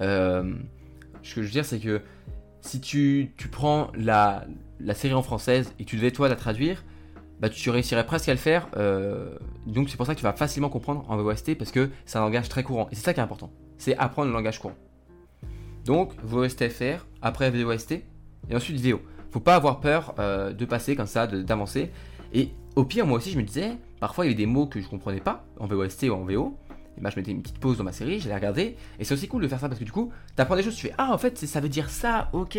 Euh, 0.00 0.54
ce 1.22 1.34
que 1.34 1.42
je 1.42 1.46
veux 1.46 1.52
dire, 1.52 1.64
c'est 1.64 1.80
que 1.80 2.00
si 2.60 2.80
tu, 2.80 3.32
tu 3.36 3.48
prends 3.48 3.90
la, 3.94 4.44
la, 4.78 4.94
série 4.94 5.14
en 5.14 5.22
française 5.22 5.74
et 5.78 5.84
tu 5.84 5.96
devais 5.96 6.12
toi 6.12 6.28
la 6.28 6.36
traduire, 6.36 6.84
bah 7.40 7.48
tu 7.48 7.70
réussirais 7.70 8.06
presque 8.06 8.28
à 8.28 8.32
le 8.32 8.38
faire. 8.38 8.68
Euh, 8.76 9.34
donc 9.66 9.88
c'est 9.88 9.96
pour 9.96 10.06
ça 10.06 10.14
que 10.14 10.20
tu 10.20 10.24
vas 10.24 10.32
facilement 10.32 10.68
comprendre 10.68 11.04
en 11.08 11.16
VOST 11.16 11.56
parce 11.56 11.72
que 11.72 11.90
c'est 12.04 12.18
un 12.18 12.22
langage 12.22 12.48
très 12.48 12.62
courant. 12.62 12.88
Et 12.92 12.94
c'est 12.94 13.02
ça 13.02 13.14
qui 13.14 13.20
est 13.20 13.22
important. 13.22 13.50
C'est 13.78 13.96
apprendre 13.96 14.28
le 14.28 14.34
langage 14.34 14.58
courant. 14.58 14.76
Donc 15.86 16.12
VOST-FR, 16.22 17.06
après 17.22 17.50
VOST, 17.50 17.92
et 18.48 18.54
ensuite 18.54 18.80
VO 18.80 19.00
faut 19.30 19.40
pas 19.40 19.54
avoir 19.54 19.80
peur 19.80 20.14
euh, 20.18 20.52
de 20.52 20.64
passer 20.64 20.96
comme 20.96 21.06
ça, 21.06 21.26
d'avancer. 21.26 21.90
Et 22.32 22.50
au 22.76 22.84
pire, 22.84 23.06
moi 23.06 23.18
aussi, 23.18 23.30
je 23.30 23.38
me 23.38 23.42
disais, 23.42 23.72
parfois 24.00 24.24
il 24.24 24.28
y 24.28 24.30
avait 24.30 24.38
des 24.38 24.46
mots 24.46 24.66
que 24.66 24.80
je 24.80 24.88
comprenais 24.88 25.20
pas 25.20 25.44
en 25.58 25.66
VOST 25.66 26.04
ou 26.04 26.12
en 26.12 26.24
VO. 26.24 26.56
bah, 27.00 27.10
je 27.10 27.16
mettais 27.18 27.30
une 27.30 27.42
petite 27.42 27.58
pause 27.58 27.78
dans 27.78 27.84
ma 27.84 27.92
série, 27.92 28.20
j'allais 28.20 28.34
regarder, 28.34 28.76
et 28.98 29.04
c'est 29.04 29.14
aussi 29.14 29.28
cool 29.28 29.42
de 29.42 29.48
faire 29.48 29.60
ça 29.60 29.68
parce 29.68 29.78
que 29.78 29.84
du 29.84 29.92
coup, 29.92 30.12
t'apprends 30.36 30.56
des 30.56 30.62
choses, 30.62 30.76
tu 30.76 30.88
fais 30.88 30.94
ah 30.98 31.12
en 31.12 31.18
fait 31.18 31.38
ça 31.38 31.60
veut 31.60 31.68
dire 31.68 31.90
ça, 31.90 32.28
ok. 32.32 32.58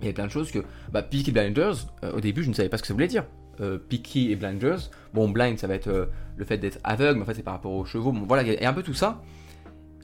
Il 0.00 0.06
y 0.06 0.10
a 0.10 0.12
plein 0.12 0.26
de 0.26 0.30
choses 0.30 0.50
que, 0.50 0.60
bah, 0.92 1.02
Peaky 1.02 1.32
Blinders, 1.32 1.86
euh, 2.04 2.12
au 2.12 2.20
début 2.20 2.42
je 2.42 2.48
ne 2.48 2.54
savais 2.54 2.68
pas 2.68 2.76
ce 2.76 2.82
que 2.82 2.88
ça 2.88 2.94
voulait 2.94 3.08
dire. 3.08 3.24
Euh, 3.60 3.78
et 4.14 4.36
Blinders, 4.36 4.90
bon 5.12 5.28
blind 5.28 5.58
ça 5.58 5.66
va 5.66 5.74
être 5.74 5.88
euh, 5.88 6.06
le 6.36 6.44
fait 6.44 6.58
d'être 6.58 6.78
aveugle, 6.84 7.18
mais 7.18 7.22
en 7.22 7.26
fait 7.26 7.34
c'est 7.34 7.42
par 7.42 7.54
rapport 7.54 7.72
aux 7.72 7.84
chevaux, 7.84 8.12
bon 8.12 8.24
voilà, 8.26 8.42
il 8.42 8.60
y 8.60 8.64
a 8.64 8.68
un 8.68 8.72
peu 8.72 8.82
tout 8.82 8.94
ça. 8.94 9.22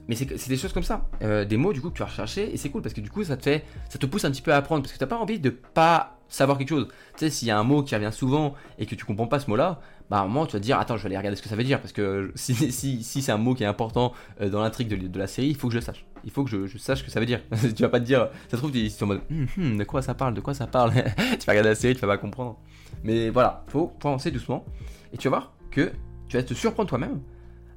Mais 0.07 0.15
c'est 0.15 0.49
des 0.49 0.57
choses 0.57 0.73
comme 0.73 0.81
ça, 0.81 1.07
des 1.21 1.57
mots 1.57 1.71
du 1.71 1.81
coup 1.81 1.91
que 1.91 1.95
tu 1.95 1.99
vas 1.99 2.07
rechercher, 2.07 2.51
et 2.51 2.57
c'est 2.57 2.69
cool 2.69 2.81
parce 2.81 2.95
que 2.95 3.01
du 3.01 3.11
coup 3.11 3.23
ça 3.23 3.37
te 3.37 3.43
fait, 3.43 3.63
ça 3.89 3.99
te 3.99 4.07
pousse 4.07 4.25
un 4.25 4.31
petit 4.31 4.41
peu 4.41 4.51
à 4.51 4.57
apprendre, 4.57 4.81
parce 4.81 4.91
que 4.91 4.97
t'as 4.97 5.05
pas 5.05 5.17
envie 5.17 5.39
de 5.39 5.51
pas 5.51 6.19
savoir 6.29 6.57
quelque 6.57 6.69
chose. 6.69 6.87
Tu 7.13 7.19
sais, 7.19 7.29
s'il 7.29 7.47
y 7.47 7.51
a 7.51 7.59
un 7.59 7.63
mot 7.63 7.83
qui 7.83 7.93
revient 7.93 8.11
souvent 8.11 8.55
et 8.79 8.87
que 8.87 8.95
tu 8.95 9.05
comprends 9.05 9.27
pas 9.27 9.39
ce 9.39 9.47
mot-là, 9.49 9.81
bah 10.09 10.17
à 10.17 10.21
un 10.21 10.27
moment 10.27 10.45
tu 10.45 10.53
vas 10.53 10.59
te 10.59 10.63
dire 10.63 10.79
attends 10.79 10.97
je 10.97 11.03
vais 11.03 11.07
aller 11.07 11.17
regarder 11.17 11.35
ce 11.35 11.41
que 11.41 11.49
ça 11.49 11.55
veut 11.55 11.63
dire 11.63 11.79
parce 11.79 11.93
que 11.93 12.31
si, 12.35 12.55
si, 12.71 13.03
si 13.03 13.21
c'est 13.21 13.31
un 13.31 13.37
mot 13.37 13.53
qui 13.53 13.63
est 13.63 13.67
important 13.67 14.13
euh, 14.41 14.49
dans 14.49 14.61
l'intrigue 14.61 14.87
de, 14.87 14.95
de, 14.95 15.19
la 15.19 15.27
série 15.27 15.49
il 15.49 15.55
faut 15.55 15.67
que 15.67 15.73
je 15.73 15.79
le 15.79 15.83
sache 15.83 16.05
il 16.23 16.31
faut 16.31 16.43
que 16.43 16.67
je, 16.67 16.77
sache 16.77 16.99
ce 16.99 17.03
que 17.03 17.11
ça 17.11 17.19
veut 17.19 17.25
dire. 17.25 17.41
Tu 17.75 17.81
vas 17.83 17.89
pas 17.89 17.99
te 17.99 18.05
dire 18.05 18.29
ça 18.49 18.57
trouve 18.57 18.71
tu 18.71 18.85
es 18.85 19.03
en 19.03 19.07
mode 19.07 19.21
hum, 19.31 19.47
hum, 19.57 19.77
de 19.77 19.83
quoi 19.83 20.01
ça 20.01 20.13
parle 20.13 20.33
de 20.33 20.41
quoi 20.41 20.53
ça 20.53 20.67
parle 20.67 20.93
tu 21.15 21.45
vas 21.45 21.51
regarder 21.51 21.69
la 21.69 21.75
série 21.75 21.95
tu 21.95 22.01
vas 22.01 22.07
pas 22.07 22.17
comprendre. 22.17 22.59
Mais 23.03 23.29
voilà 23.29 23.65
faut 23.67 23.87
penser 23.87 24.31
doucement. 24.31 24.65
Et 25.13 25.17
tu 25.17 25.29
vas 25.29 25.37
voir 25.37 25.53
que 25.71 25.91
tu 26.27 26.37
vas 26.37 26.43
te 26.43 26.53
surprendre 26.53 26.89
toi-même 26.89 27.21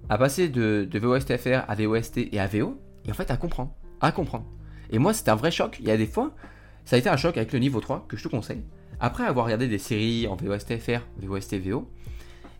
à 0.08 0.18
passer 0.18 0.48
de, 0.48 0.88
VOSTFR 0.92 1.64
à 1.68 1.74
VOST 1.74 2.28
et 2.32 2.40
à 2.40 2.46
VO 2.46 2.78
et 3.06 3.10
en 3.10 3.14
fait 3.14 3.30
à 3.30 3.36
comprendre 3.36 3.72
à 4.00 4.12
comprendre. 4.12 4.46
Et 4.90 4.98
moi 4.98 5.14
c'était 5.14 5.30
un 5.30 5.36
vrai 5.36 5.50
choc. 5.50 5.76
Il 5.80 5.86
y 5.86 5.90
a 5.90 5.96
des 5.96 6.06
fois 6.06 6.32
ça 6.84 6.96
a 6.96 6.98
été 6.98 7.08
un 7.08 7.16
choc 7.16 7.36
avec 7.36 7.52
le 7.52 7.58
niveau 7.58 7.80
3 7.80 8.06
que 8.08 8.16
je 8.16 8.24
te 8.24 8.28
conseille. 8.28 8.62
Après 9.00 9.24
avoir 9.24 9.46
regardé 9.46 9.68
des 9.68 9.78
séries 9.78 10.26
en 10.28 10.36
VOSTFR, 10.36 11.00
VOST, 11.18 11.54
VO, 11.58 11.88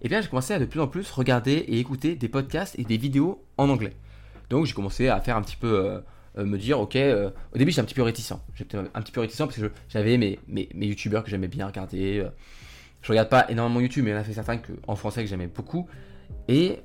eh 0.02 0.08
bien 0.08 0.20
j'ai 0.20 0.28
commencé 0.28 0.52
à 0.52 0.58
de 0.58 0.64
plus 0.64 0.80
en 0.80 0.88
plus 0.88 1.10
regarder 1.10 1.52
et 1.52 1.78
écouter 1.78 2.16
des 2.16 2.28
podcasts 2.28 2.76
et 2.78 2.84
des 2.84 2.96
vidéos 2.96 3.44
en 3.56 3.68
anglais. 3.68 3.94
Donc 4.52 4.66
j'ai 4.66 4.74
commencé 4.74 5.08
à 5.08 5.18
faire 5.20 5.38
un 5.38 5.40
petit 5.40 5.56
peu 5.56 5.78
euh, 5.78 5.98
euh, 6.36 6.44
me 6.44 6.58
dire 6.58 6.78
ok 6.78 6.96
euh, 6.96 7.30
au 7.54 7.58
début 7.58 7.70
j'étais 7.70 7.80
un 7.80 7.84
petit 7.84 7.94
peu 7.94 8.02
réticent. 8.02 8.34
J'étais 8.54 8.76
un 8.76 9.00
petit 9.00 9.10
peu 9.10 9.22
réticent 9.22 9.38
parce 9.46 9.56
que 9.56 9.72
j'avais 9.88 10.18
mes, 10.18 10.38
mes, 10.46 10.68
youtubeurs 10.86 11.24
que 11.24 11.30
j'aimais 11.30 11.48
bien 11.48 11.66
regarder 11.66 12.22
je 13.00 13.08
regarde 13.08 13.30
pas 13.30 13.46
énormément 13.48 13.80
YouTube 13.80 14.04
mais 14.04 14.10
il 14.10 14.12
y 14.12 14.16
en 14.16 14.20
a 14.20 14.24
fait 14.24 14.34
certains 14.34 14.58
que, 14.58 14.72
en 14.86 14.94
français 14.94 15.24
que 15.24 15.30
j'aimais 15.30 15.46
beaucoup. 15.46 15.88
Et, 16.48 16.80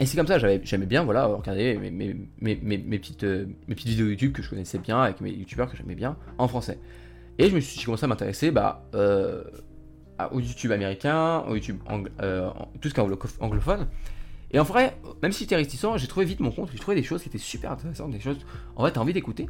et 0.00 0.06
c'est 0.06 0.16
comme 0.16 0.26
ça 0.26 0.38
j'aimais 0.38 0.86
bien 0.86 1.02
voilà 1.02 1.24
regarder 1.24 1.78
mes, 1.78 1.90
mes, 1.90 2.14
mes, 2.40 2.98
petites, 2.98 3.24
mes 3.24 3.74
petites 3.74 3.88
vidéos 3.88 4.08
YouTube 4.08 4.32
que 4.32 4.42
je 4.42 4.50
connaissais 4.50 4.78
bien 4.78 5.00
avec 5.00 5.22
mes 5.22 5.30
youtubeurs 5.30 5.70
que 5.70 5.78
j'aimais 5.78 5.94
bien 5.94 6.18
en 6.36 6.46
français. 6.46 6.78
Et 7.38 7.48
je 7.48 7.54
me 7.54 7.60
suis 7.60 7.82
commencé 7.86 8.04
à 8.04 8.06
m'intéresser 8.06 8.50
bah, 8.50 8.84
au 10.30 10.40
YouTube 10.40 10.72
américain, 10.72 11.42
au 11.48 11.54
YouTube 11.54 11.78
euh, 12.20 12.50
tout 12.80 12.90
ce 12.90 12.94
qui 12.94 13.00
est 13.00 13.40
anglophone. 13.40 13.86
Et 14.52 14.58
en 14.58 14.64
vrai, 14.64 14.96
même 15.22 15.32
si 15.32 15.44
j'étais 15.44 15.56
réticent, 15.56 15.96
j'ai 15.96 16.06
trouvé 16.08 16.26
vite 16.26 16.40
mon 16.40 16.50
compte, 16.50 16.70
j'ai 16.72 16.78
trouvé 16.78 16.96
des 16.96 17.02
choses 17.02 17.22
qui 17.22 17.28
étaient 17.28 17.38
super 17.38 17.72
intéressantes, 17.72 18.10
des 18.10 18.20
choses 18.20 18.38
en 18.76 18.84
fait 18.84 18.92
t'as 18.92 19.00
envie 19.00 19.12
d'écouter. 19.12 19.48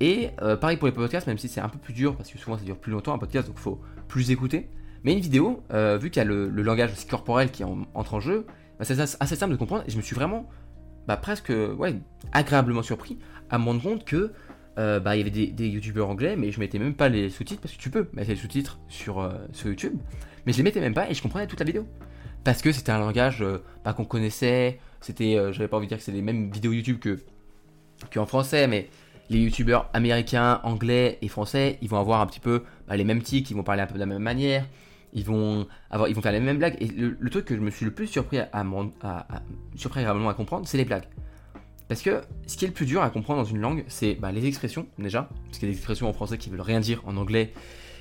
Et 0.00 0.30
euh, 0.42 0.56
pareil 0.56 0.76
pour 0.76 0.88
les 0.88 0.92
podcasts, 0.92 1.26
même 1.26 1.38
si 1.38 1.48
c'est 1.48 1.60
un 1.60 1.68
peu 1.68 1.78
plus 1.78 1.92
dur, 1.92 2.16
parce 2.16 2.30
que 2.30 2.38
souvent 2.38 2.56
ça 2.56 2.64
dure 2.64 2.78
plus 2.78 2.92
longtemps 2.92 3.14
un 3.14 3.18
podcast, 3.18 3.48
donc 3.48 3.58
faut 3.58 3.80
plus 4.08 4.30
écouter. 4.30 4.68
Mais 5.04 5.12
une 5.12 5.20
vidéo, 5.20 5.62
euh, 5.72 5.98
vu 5.98 6.10
qu'il 6.10 6.20
y 6.20 6.24
a 6.24 6.28
le, 6.28 6.48
langage 6.48 6.92
aussi 6.92 7.06
corporel 7.06 7.50
qui 7.50 7.62
entre 7.64 8.14
en 8.14 8.20
jeu, 8.20 8.46
bah, 8.78 8.84
c'est 8.84 8.98
assez 9.00 9.36
simple 9.36 9.52
de 9.52 9.58
comprendre, 9.58 9.84
et 9.86 9.90
je 9.90 9.96
me 9.96 10.02
suis 10.02 10.14
vraiment 10.14 10.48
bah, 11.06 11.16
presque 11.16 11.50
ouais, 11.50 11.96
agréablement 12.32 12.82
surpris 12.82 13.18
à 13.50 13.58
me 13.58 13.64
rendre 13.64 13.82
compte 13.82 14.04
que 14.04 14.32
euh, 14.78 15.00
bah, 15.00 15.16
il 15.16 15.18
y 15.18 15.22
avait 15.22 15.50
des, 15.52 15.68
youtubeurs 15.68 16.08
anglais, 16.08 16.36
mais 16.36 16.50
je 16.50 16.60
mettais 16.60 16.78
même 16.78 16.94
pas 16.94 17.08
les 17.08 17.30
sous-titres 17.30 17.60
parce 17.60 17.74
que 17.74 17.80
tu 17.80 17.90
peux 17.90 18.08
mettre 18.12 18.30
les 18.30 18.36
sous-titres 18.36 18.78
sur, 18.88 19.30
sur 19.52 19.68
YouTube, 19.68 19.94
mais 20.44 20.52
je 20.52 20.58
les 20.58 20.64
mettais 20.64 20.80
même 20.80 20.94
pas 20.94 21.08
et 21.08 21.14
je 21.14 21.22
comprenais 21.22 21.46
toute 21.46 21.60
la 21.60 21.66
vidéo 21.66 21.86
parce 22.46 22.62
que 22.62 22.70
c'était 22.70 22.92
un 22.92 22.98
langage 22.98 23.42
euh, 23.42 23.58
bah, 23.84 23.92
qu'on 23.92 24.04
connaissait. 24.04 24.78
C'était, 25.00 25.36
j'avais 25.52 25.68
pas 25.68 25.76
envie 25.76 25.86
de 25.86 25.90
dire 25.90 25.98
que 25.98 26.04
c'est 26.04 26.12
les 26.12 26.22
mêmes 26.22 26.50
vidéos 26.50 26.72
YouTube 26.72 26.98
que 26.98 27.18
qu'en 28.12 28.26
français, 28.26 28.66
mais 28.68 28.88
les 29.30 29.38
youtubeurs 29.38 29.90
américains, 29.92 30.60
anglais 30.62 31.18
et 31.22 31.28
français, 31.28 31.78
ils 31.82 31.88
vont 31.88 31.98
avoir 31.98 32.20
un 32.20 32.26
petit 32.26 32.40
peu 32.40 32.62
bah, 32.86 32.96
les 32.96 33.04
mêmes 33.04 33.22
tics, 33.22 33.50
ils 33.50 33.56
vont 33.56 33.62
parler 33.62 33.82
un 33.82 33.86
peu 33.86 33.94
de 33.94 33.98
la 33.98 34.06
même 34.06 34.22
manière, 34.22 34.64
ils 35.12 35.24
vont 35.24 35.66
avoir, 35.90 36.08
ils 36.08 36.14
vont 36.14 36.22
faire 36.22 36.32
les 36.32 36.40
mêmes 36.40 36.58
blagues. 36.58 36.76
Et 36.80 36.86
le, 36.86 37.30
truc 37.30 37.46
que 37.46 37.56
je 37.56 37.60
me 37.60 37.70
suis 37.70 37.84
le 37.84 37.92
plus 37.92 38.06
surpris 38.06 38.38
à, 38.38 38.48
à, 38.52 38.64
à, 39.02 39.42
surpris 39.74 40.04
à 40.04 40.34
comprendre, 40.34 40.68
c'est 40.68 40.78
les 40.78 40.84
blagues. 40.84 41.08
Parce 41.88 42.02
que 42.02 42.20
ce 42.46 42.56
qui 42.56 42.64
est 42.64 42.68
le 42.68 42.74
plus 42.74 42.86
dur 42.86 43.02
à 43.02 43.10
comprendre 43.10 43.42
dans 43.42 43.48
une 43.48 43.60
langue, 43.60 43.84
c'est 43.88 44.14
bah, 44.14 44.32
les 44.32 44.46
expressions 44.46 44.86
déjà, 44.98 45.28
parce 45.46 45.58
qu'il 45.58 45.68
y 45.68 45.70
a 45.70 45.72
des 45.72 45.78
expressions 45.78 46.08
en 46.08 46.12
français 46.12 46.38
qui 46.38 46.50
veulent 46.50 46.60
rien 46.60 46.80
dire 46.80 47.02
en 47.06 47.16
anglais, 47.16 47.52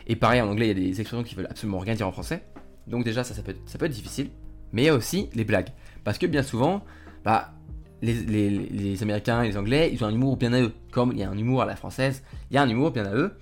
et 0.07 0.15
pareil 0.15 0.41
en 0.41 0.49
anglais 0.49 0.69
il 0.69 0.77
y 0.77 0.87
a 0.87 0.91
des 0.91 1.01
expressions 1.01 1.23
qui 1.23 1.35
veulent 1.35 1.47
absolument 1.49 1.79
rien 1.79 1.95
dire 1.95 2.07
en 2.07 2.11
français. 2.11 2.43
Donc 2.87 3.03
déjà 3.03 3.23
ça, 3.23 3.33
ça, 3.33 3.41
peut, 3.41 3.51
être, 3.51 3.61
ça 3.65 3.77
peut 3.77 3.85
être 3.85 3.91
difficile. 3.91 4.29
Mais 4.71 4.83
il 4.83 4.85
y 4.85 4.89
a 4.89 4.95
aussi 4.95 5.29
les 5.33 5.43
blagues. 5.43 5.69
Parce 6.03 6.17
que 6.17 6.25
bien 6.25 6.43
souvent, 6.43 6.83
bah, 7.23 7.53
les, 8.01 9.01
Américains 9.01 9.43
et 9.43 9.47
les 9.47 9.57
Anglais, 9.57 9.89
ils 9.91 10.03
ont 10.03 10.07
un 10.07 10.13
humour 10.13 10.37
bien 10.37 10.53
à 10.53 10.61
eux. 10.61 10.73
Comme 10.91 11.11
il 11.11 11.19
y 11.19 11.23
a 11.23 11.29
un 11.29 11.37
humour 11.37 11.61
à 11.61 11.65
la 11.65 11.75
française, 11.75 12.23
il 12.51 12.55
y 12.55 12.57
a 12.57 12.61
un 12.61 12.69
humour 12.69 12.91
bien 12.91 13.05
à 13.05 13.13
eux. 13.13 13.37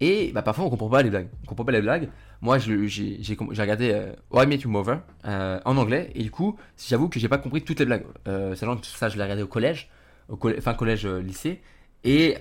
Et 0.00 0.32
bah, 0.32 0.42
parfois 0.42 0.64
on 0.64 0.70
comprend 0.70 0.88
pas 0.88 1.02
les 1.02 1.10
blagues. 1.10 1.28
On 1.44 1.46
comprend 1.46 1.64
pas 1.64 1.72
les 1.72 1.80
blagues. 1.80 2.08
Moi, 2.40 2.58
j'ai 2.58 3.36
regardé 3.38 3.92
euh, 3.92 4.12
Why 4.30 4.46
Met 4.46 4.56
You 4.56 4.68
Mother 4.68 5.00
euh, 5.24 5.60
en 5.64 5.78
anglais, 5.78 6.10
et 6.14 6.22
du 6.22 6.30
coup, 6.30 6.56
j'avoue 6.76 7.08
que 7.08 7.18
j'ai 7.18 7.28
pas 7.28 7.38
compris 7.38 7.62
toutes 7.62 7.78
les 7.78 7.86
blagues. 7.86 8.04
Euh, 8.28 8.54
sachant 8.54 8.76
que 8.76 8.86
ça, 8.86 9.08
je 9.08 9.16
l'ai 9.16 9.22
regardé 9.22 9.42
au 9.42 9.46
collège, 9.46 9.88
au 10.28 10.38
enfin 10.58 10.74
collège, 10.74 11.06
euh, 11.06 11.22
et 12.04 12.36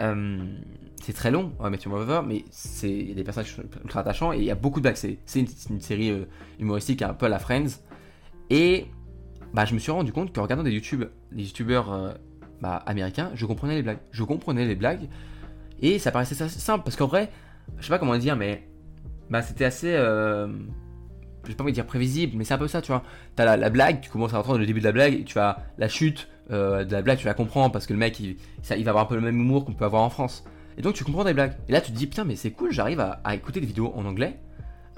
c'est 1.02 1.13
très 1.13 1.32
long, 1.32 1.52
You 1.60 1.89
Mother, 1.91 2.23
mais 2.23 2.45
il 2.84 3.10
y 3.10 3.12
a 3.12 3.15
des 3.15 3.23
personnages 3.23 3.58
ultra 3.84 4.02
attachants, 4.02 4.34
et 4.34 4.38
il 4.38 4.45
y 4.45 4.52
a 4.52 4.56
beaucoup 4.56 4.80
de 4.80 4.84
blagues. 4.84 5.17
C'est 5.26 5.39
une, 5.69 5.82
série 5.82 6.13
humoristique 6.60 7.02
un 7.02 7.13
peu 7.13 7.26
à 7.26 7.30
la 7.30 7.39
Friends, 7.39 7.80
et 8.49 8.88
bah, 9.54 9.65
je 9.65 9.73
me 9.73 9.80
suis 9.80 9.91
rendu 9.91 10.12
compte 10.12 10.34
qu'en 10.34 10.43
regardant 10.43 10.63
des 10.63 10.71
YouTube, 10.71 11.06
des 11.32 11.43
youtubeurs 11.43 12.15
bah, 12.62 12.78
américains, 12.86 13.32
je 13.36 13.45
comprenais 13.45 13.76
les 13.76 13.84
blagues. 13.84 13.99
Je 14.12 14.23
comprenais 14.23 14.65
les 14.65 14.76
blagues, 14.76 15.10
et 15.82 15.99
ça 15.99 16.12
paraissait 16.12 16.36
simple, 16.47 16.84
parce 16.86 16.95
qu'en 16.95 17.08
vrai, 17.08 17.30
je 17.78 17.84
sais 17.84 17.89
pas 17.89 17.99
comment 17.99 18.17
dire, 18.17 18.36
mais 18.36 18.67
bah 19.30 19.41
c'était 19.41 19.65
assez. 19.65 19.93
Euh, 19.93 20.47
je 21.43 21.49
vais 21.49 21.56
pas 21.56 21.63
envie 21.63 21.73
de 21.73 21.76
dire 21.76 21.86
prévisible, 21.86 22.38
mais 22.38 22.45
c'est 22.45 22.54
un 22.54 22.58
peu 22.58 22.67
ça, 22.67 22.82
tu 22.82 22.91
vois. 22.91 23.04
T'as 23.36 23.45
la, 23.45 23.58
la 23.58 23.69
blague, 23.69 23.99
tu 24.02 24.10
commences 24.10 24.34
à 24.34 24.39
entendre 24.39 24.60
le 24.60 24.65
début 24.65 24.80
de 24.80 24.86
la 24.86 24.91
blague, 24.91 25.13
et 25.13 25.23
tu 25.23 25.39
as 25.39 25.65
la 25.78 25.89
chute 25.89 26.30
euh, 26.51 26.84
de 26.84 26.91
la 26.91 27.01
blague, 27.01 27.17
tu 27.17 27.25
la 27.25 27.34
comprends 27.34 27.69
parce 27.69 27.86
que 27.88 27.93
le 27.93 27.99
mec 27.99 28.19
il, 28.19 28.38
ça, 28.62 28.75
il 28.75 28.84
va 28.84 28.91
avoir 28.91 29.06
un 29.06 29.08
peu 29.08 29.15
le 29.15 29.21
même 29.21 29.39
humour 29.39 29.65
qu'on 29.65 29.73
peut 29.73 29.86
avoir 29.86 30.03
en 30.03 30.10
France. 30.10 30.43
Et 30.77 30.82
donc 30.82 30.93
tu 30.95 31.03
comprends 31.03 31.23
des 31.23 31.34
blagues. 31.34 31.53
Et 31.69 31.71
là 31.71 31.82
tu 31.82 31.91
te 31.91 31.97
dis 31.97 32.08
putain, 32.08 32.23
mais 32.23 32.36
c'est 32.36 32.51
cool, 32.51 32.71
j'arrive 32.71 32.99
à, 32.99 33.36
écouter 33.36 33.60
des 33.60 33.67
vidéos 33.67 33.93
en 33.95 34.06
anglais. 34.06 34.39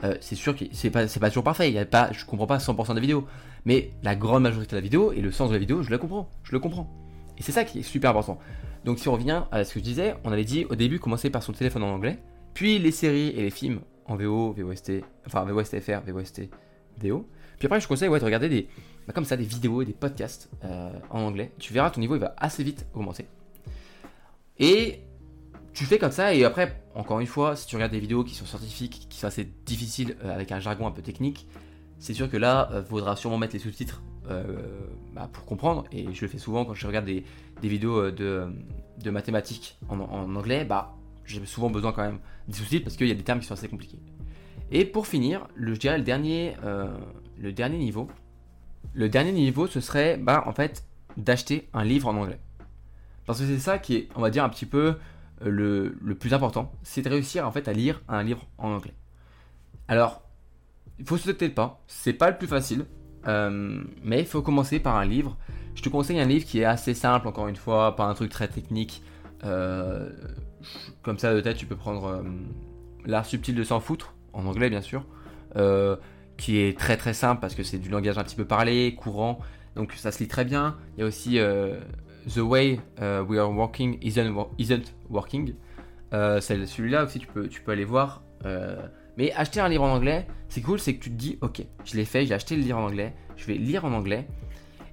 Euh, 0.04 0.16
c'est 0.20 0.36
sûr 0.36 0.56
que 0.56 0.66
c'est 0.72 0.90
pas, 0.90 1.06
pas 1.06 1.30
toujours 1.30 1.44
parfait, 1.44 1.72
y 1.72 1.80
a 1.80 1.86
pas, 1.86 2.10
je 2.12 2.26
comprends 2.26 2.48
pas 2.48 2.58
100% 2.58 2.96
des 2.96 3.02
vidéos, 3.02 3.26
mais 3.64 3.92
la 4.04 4.16
grande 4.16 4.44
majorité 4.44 4.72
de 4.72 4.78
la 4.78 4.82
vidéo 4.82 5.14
et 5.14 5.22
le 5.22 5.32
sens 5.32 5.50
de 5.50 5.54
la 5.54 5.60
vidéo, 5.60 5.84
je 5.84 5.90
le 5.90 5.98
comprends, 5.98 6.30
je 6.44 6.52
le 6.52 6.60
comprends. 6.60 6.90
Et 7.38 7.44
c'est 7.44 7.52
ça 7.52 7.64
qui 7.64 7.80
est 7.80 7.84
super 7.84 8.12
important. 8.12 8.40
Donc 8.84 9.00
si 9.00 9.08
on 9.08 9.14
revient 9.14 9.44
à 9.52 9.64
ce 9.64 9.74
que 9.74 9.80
je 9.80 9.86
disais, 9.86 10.16
on 10.24 10.32
avait 10.32 10.44
dit 10.44 10.66
au 10.70 10.76
début 10.76 11.00
commencer 11.00 11.30
par 11.30 11.44
son 11.44 11.54
téléphone 11.54 11.84
en 11.84 11.94
anglais, 11.94 12.20
puis 12.54 12.80
les 12.80 12.92
séries 12.92 13.30
et 13.30 13.42
les 13.42 13.50
films 13.50 13.80
en 14.06 14.16
VO, 14.16 14.54
VOST, 14.58 15.04
enfin 15.26 15.44
VOSTFR, 15.46 16.02
VOST, 16.08 16.50
VO. 17.02 17.28
Puis 17.58 17.66
après, 17.66 17.80
je 17.80 17.88
conseille 17.88 18.10
ouais, 18.10 18.20
de 18.20 18.26
regarder 18.26 18.50
des, 18.50 18.68
bah, 19.08 19.14
comme 19.14 19.26
ça, 19.26 19.38
des 19.38 19.46
vidéos 19.46 19.82
et 19.82 19.86
des 19.86 19.94
podcasts 19.94 20.50
euh, 20.64 20.90
en 21.10 21.22
anglais. 21.22 21.52
Tu 21.60 21.74
verras, 21.74 21.92
ton 21.92 22.00
niveau 22.02 22.16
il 22.16 22.22
va 22.22 22.34
assez 22.38 22.64
vite 22.64 22.88
augmenter. 22.94 23.28
Et 24.58 25.02
tu 25.74 25.86
fais 25.86 26.00
comme 26.00 26.12
ça, 26.12 26.34
et 26.34 26.44
après, 26.44 26.82
encore 26.96 27.20
une 27.20 27.28
fois, 27.28 27.56
si 27.56 27.68
tu 27.68 27.76
regardes 27.76 27.92
des 27.92 28.00
vidéos 28.00 28.24
qui 28.24 28.34
sont 28.34 28.46
scientifiques, 28.46 29.08
qui 29.10 29.20
sont 29.20 29.28
assez 29.28 29.46
difficiles, 29.66 30.16
euh, 30.24 30.34
avec 30.34 30.52
un 30.52 30.60
jargon 30.60 30.88
un 30.88 30.92
peu 30.92 31.02
technique, 31.02 31.48
c'est 32.00 32.14
sûr 32.14 32.30
que 32.30 32.38
là, 32.38 32.68
il 32.72 32.76
euh, 32.78 32.84
faudra 32.84 33.16
sûrement 33.16 33.38
mettre 33.38 33.54
les 33.54 33.60
sous-titres 33.60 34.02
bah, 35.14 35.30
pour 35.32 35.46
comprendre. 35.46 35.84
Et 35.92 36.12
je 36.12 36.22
le 36.22 36.28
fais 36.28 36.40
souvent 36.40 36.66
quand 36.66 36.74
je 36.74 36.88
regarde 36.88 37.06
des, 37.06 37.24
vidéos 37.62 38.10
de, 38.10 38.50
mathématiques 39.06 39.78
en, 39.88 40.00
anglais, 40.36 40.66
bah 40.66 40.96
j'ai 41.26 41.46
souvent 41.46 41.70
besoin 41.70 41.92
quand 41.92 42.02
même 42.02 42.18
des 42.48 42.56
sous-titres 42.56 42.84
parce 42.84 42.98
qu'il 42.98 43.08
y 43.08 43.12
a 43.12 43.16
des 43.16 43.24
termes 43.24 43.40
qui 43.40 43.46
sont 43.46 43.54
assez 43.54 43.68
compliqués. 43.68 44.00
Et 44.72 44.84
pour 44.84 45.06
finir, 45.06 45.48
je 45.58 45.74
dirais 45.74 46.00
le 46.00 46.04
dernier 46.04 47.78
niveau. 47.78 48.10
Le 48.94 49.10
dernier 49.10 49.32
niveau, 49.32 49.68
ce 49.68 49.80
serait 49.80 50.18
bah, 50.18 50.44
en 50.46 50.52
fait 50.52 50.86
d'acheter 51.18 51.70
un 51.74 51.84
livre 51.84 52.08
en 52.08 52.16
anglais. 52.16 52.40
Parce 53.26 53.40
que 53.40 53.46
c'est 53.46 53.60
ça 53.60 53.80
qui 53.80 53.96
est, 53.96 54.10
on 54.16 54.22
va 54.22 54.30
dire, 54.30 54.44
un 54.44 54.50
petit 54.50 54.66
peu 54.66 54.96
euh, 55.46 55.92
le, 56.02 56.16
plus 56.16 56.34
important. 56.34 56.72
C'est 56.84 57.02
de 57.02 57.10
réussir 57.10 57.48
en 57.48 57.52
fait 57.52 57.68
à 57.68 57.74
lire 57.74 58.02
un 58.08 58.24
livre 58.24 58.46
en 58.58 58.70
anglais. 58.70 58.94
Alors, 59.88 60.22
il 61.00 61.06
faut 61.06 61.18
sauter 61.18 61.48
le 61.48 61.54
pas. 61.54 61.84
C'est 61.88 62.14
pas 62.14 62.30
le 62.30 62.38
plus 62.38 62.48
facile. 62.48 62.86
Euh, 63.28 63.84
mais 64.04 64.20
il 64.20 64.28
faut 64.28 64.42
commencer 64.42 64.80
par 64.80 64.96
un 64.96 65.06
livre. 65.06 65.38
Je 65.74 65.82
te 65.82 65.90
conseille 65.90 66.20
un 66.20 66.26
livre 66.26 66.46
qui 66.46 66.60
est 66.60 66.66
assez 66.66 66.94
simple, 66.94 67.28
encore 67.28 67.48
une 67.48 67.56
fois, 67.56 67.96
pas 67.96 68.06
un 68.06 68.14
truc 68.14 68.30
très 68.30 68.48
technique. 68.48 69.02
Euh, 69.44 70.12
comme 71.02 71.18
ça 71.18 71.34
de 71.34 71.42
tête, 71.42 71.58
tu 71.58 71.66
peux 71.66 71.76
prendre 71.76 72.24
L'art 73.06 73.26
subtil 73.26 73.56
de 73.56 73.64
s'en 73.64 73.80
foutre, 73.80 74.16
en 74.34 74.46
anglais 74.46 74.70
bien 74.70 74.82
sûr, 74.82 75.06
qui 76.38 76.60
est 76.60 76.78
très 76.78 76.98
très 76.98 77.14
simple 77.14 77.42
parce 77.42 77.56
que 77.56 77.64
c'est 77.64 77.78
du 77.78 77.90
langage 77.90 78.18
un 78.18 78.24
petit 78.24 78.36
peu 78.36 78.46
parlé, 78.46 78.96
courant, 78.96 79.40
donc 79.76 79.94
ça 79.94 80.12
se 80.12 80.20
lit 80.20 80.28
très 80.28 80.46
bien. 80.46 80.78
Il 80.98 81.02
y 81.02 81.04
a 81.04 81.08
aussi 81.08 81.40
The 82.34 82.38
Way 82.38 82.80
We 83.00 83.40
Are 83.40 83.52
Walking 83.52 83.98
Isn't, 84.02 84.34
isn't 84.58 84.94
Working. 85.10 85.54
Celui-là 86.12 87.06
aussi, 87.06 87.20
tu 87.20 87.28
peux, 87.28 87.48
tu 87.48 87.62
peux 87.62 87.72
aller 87.72 87.86
voir. 87.86 88.24
mais 89.18 89.32
acheter 89.34 89.60
un 89.60 89.70
livre 89.70 89.84
en 89.84 89.94
anglais, 89.94 90.28
c'est 90.50 90.62
cool, 90.62 90.80
c'est 90.80 90.96
que 90.96 91.04
tu 91.04 91.10
te 91.10 91.16
dis, 91.16 91.38
ok, 91.42 91.64
je 91.84 91.96
l'ai 91.96 92.06
fait, 92.06 92.26
j'ai 92.26 92.34
acheté 92.34 92.56
le 92.56 92.62
livre 92.62 92.78
en 92.78 92.86
anglais, 92.86 93.14
je 93.36 93.46
vais 93.46 93.56
lire 93.56 93.86
en 93.86 93.92
anglais. 93.92 94.28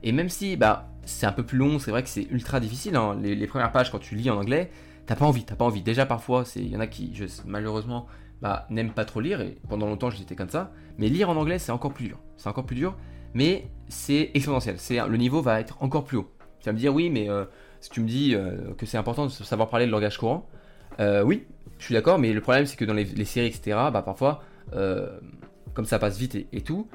Et 0.02 0.12
même 0.12 0.28
si 0.28 0.56
bah, 0.56 0.88
c'est 1.04 1.26
un 1.26 1.32
peu 1.32 1.44
plus 1.44 1.58
long, 1.58 1.78
c'est 1.78 1.90
vrai 1.90 2.02
que 2.02 2.08
c'est 2.08 2.26
ultra 2.30 2.60
difficile. 2.60 2.96
hein. 2.96 3.16
Les, 3.20 3.46
premières 3.46 3.72
pages, 3.72 3.90
quand 3.90 3.98
tu 3.98 4.14
lis 4.14 4.30
en 4.30 4.36
anglais, 4.36 4.70
t'as 5.06 5.16
pas 5.16 5.24
envie, 5.24 5.44
t'as 5.44 5.54
pas 5.54 5.64
envie. 5.64 5.82
Déjà, 5.82 6.06
parfois, 6.06 6.44
il 6.56 6.68
y 6.68 6.76
en 6.76 6.80
a 6.80 6.86
qui, 6.86 7.12
malheureusement, 7.46 8.06
bah, 8.42 8.66
n'aiment 8.68 8.92
pas 8.92 9.04
trop 9.04 9.20
lire. 9.20 9.40
Et 9.40 9.56
pendant 9.68 9.86
longtemps, 9.86 10.10
j'étais 10.10 10.34
comme 10.34 10.50
ça. 10.50 10.72
Mais 10.98 11.08
lire 11.08 11.30
en 11.30 11.36
anglais, 11.36 11.58
c'est 11.58 11.72
encore 11.72 11.94
plus 11.94 12.08
dur. 12.08 12.18
C'est 12.36 12.48
encore 12.48 12.66
plus 12.66 12.76
dur. 12.76 12.96
Mais 13.34 13.68
c'est 13.88 14.30
exponentiel. 14.34 14.74
C'est, 14.78 14.98
le 15.06 15.16
niveau 15.16 15.40
va 15.40 15.60
être 15.60 15.82
encore 15.82 16.04
plus 16.04 16.18
haut. 16.18 16.30
Tu 16.60 16.66
vas 16.66 16.72
me 16.72 16.78
dire, 16.78 16.92
oui, 16.92 17.08
mais 17.08 17.30
euh, 17.30 17.44
si 17.80 17.88
tu 17.88 18.00
me 18.00 18.08
dis 18.08 18.34
euh, 18.34 18.74
que 18.76 18.84
c'est 18.84 18.98
important 18.98 19.26
de 19.26 19.30
savoir 19.30 19.70
parler 19.70 19.86
le 19.86 19.92
langage 19.92 20.18
courant, 20.18 20.48
euh, 21.00 21.22
oui, 21.22 21.46
je 21.78 21.84
suis 21.84 21.94
d'accord. 21.94 22.18
Mais 22.18 22.32
le 22.32 22.40
problème, 22.40 22.66
c'est 22.66 22.76
que 22.76 22.84
dans 22.84 22.94
les, 22.94 23.04
les 23.04 23.24
séries, 23.24 23.46
etc., 23.46 23.78
bah, 23.92 24.02
parfois, 24.02 24.42
comme 25.74 25.86
ça 25.86 25.98
passe 25.98 26.18
vite 26.18 26.34
et, 26.34 26.48
et 26.52 26.62
tout, 26.62 26.88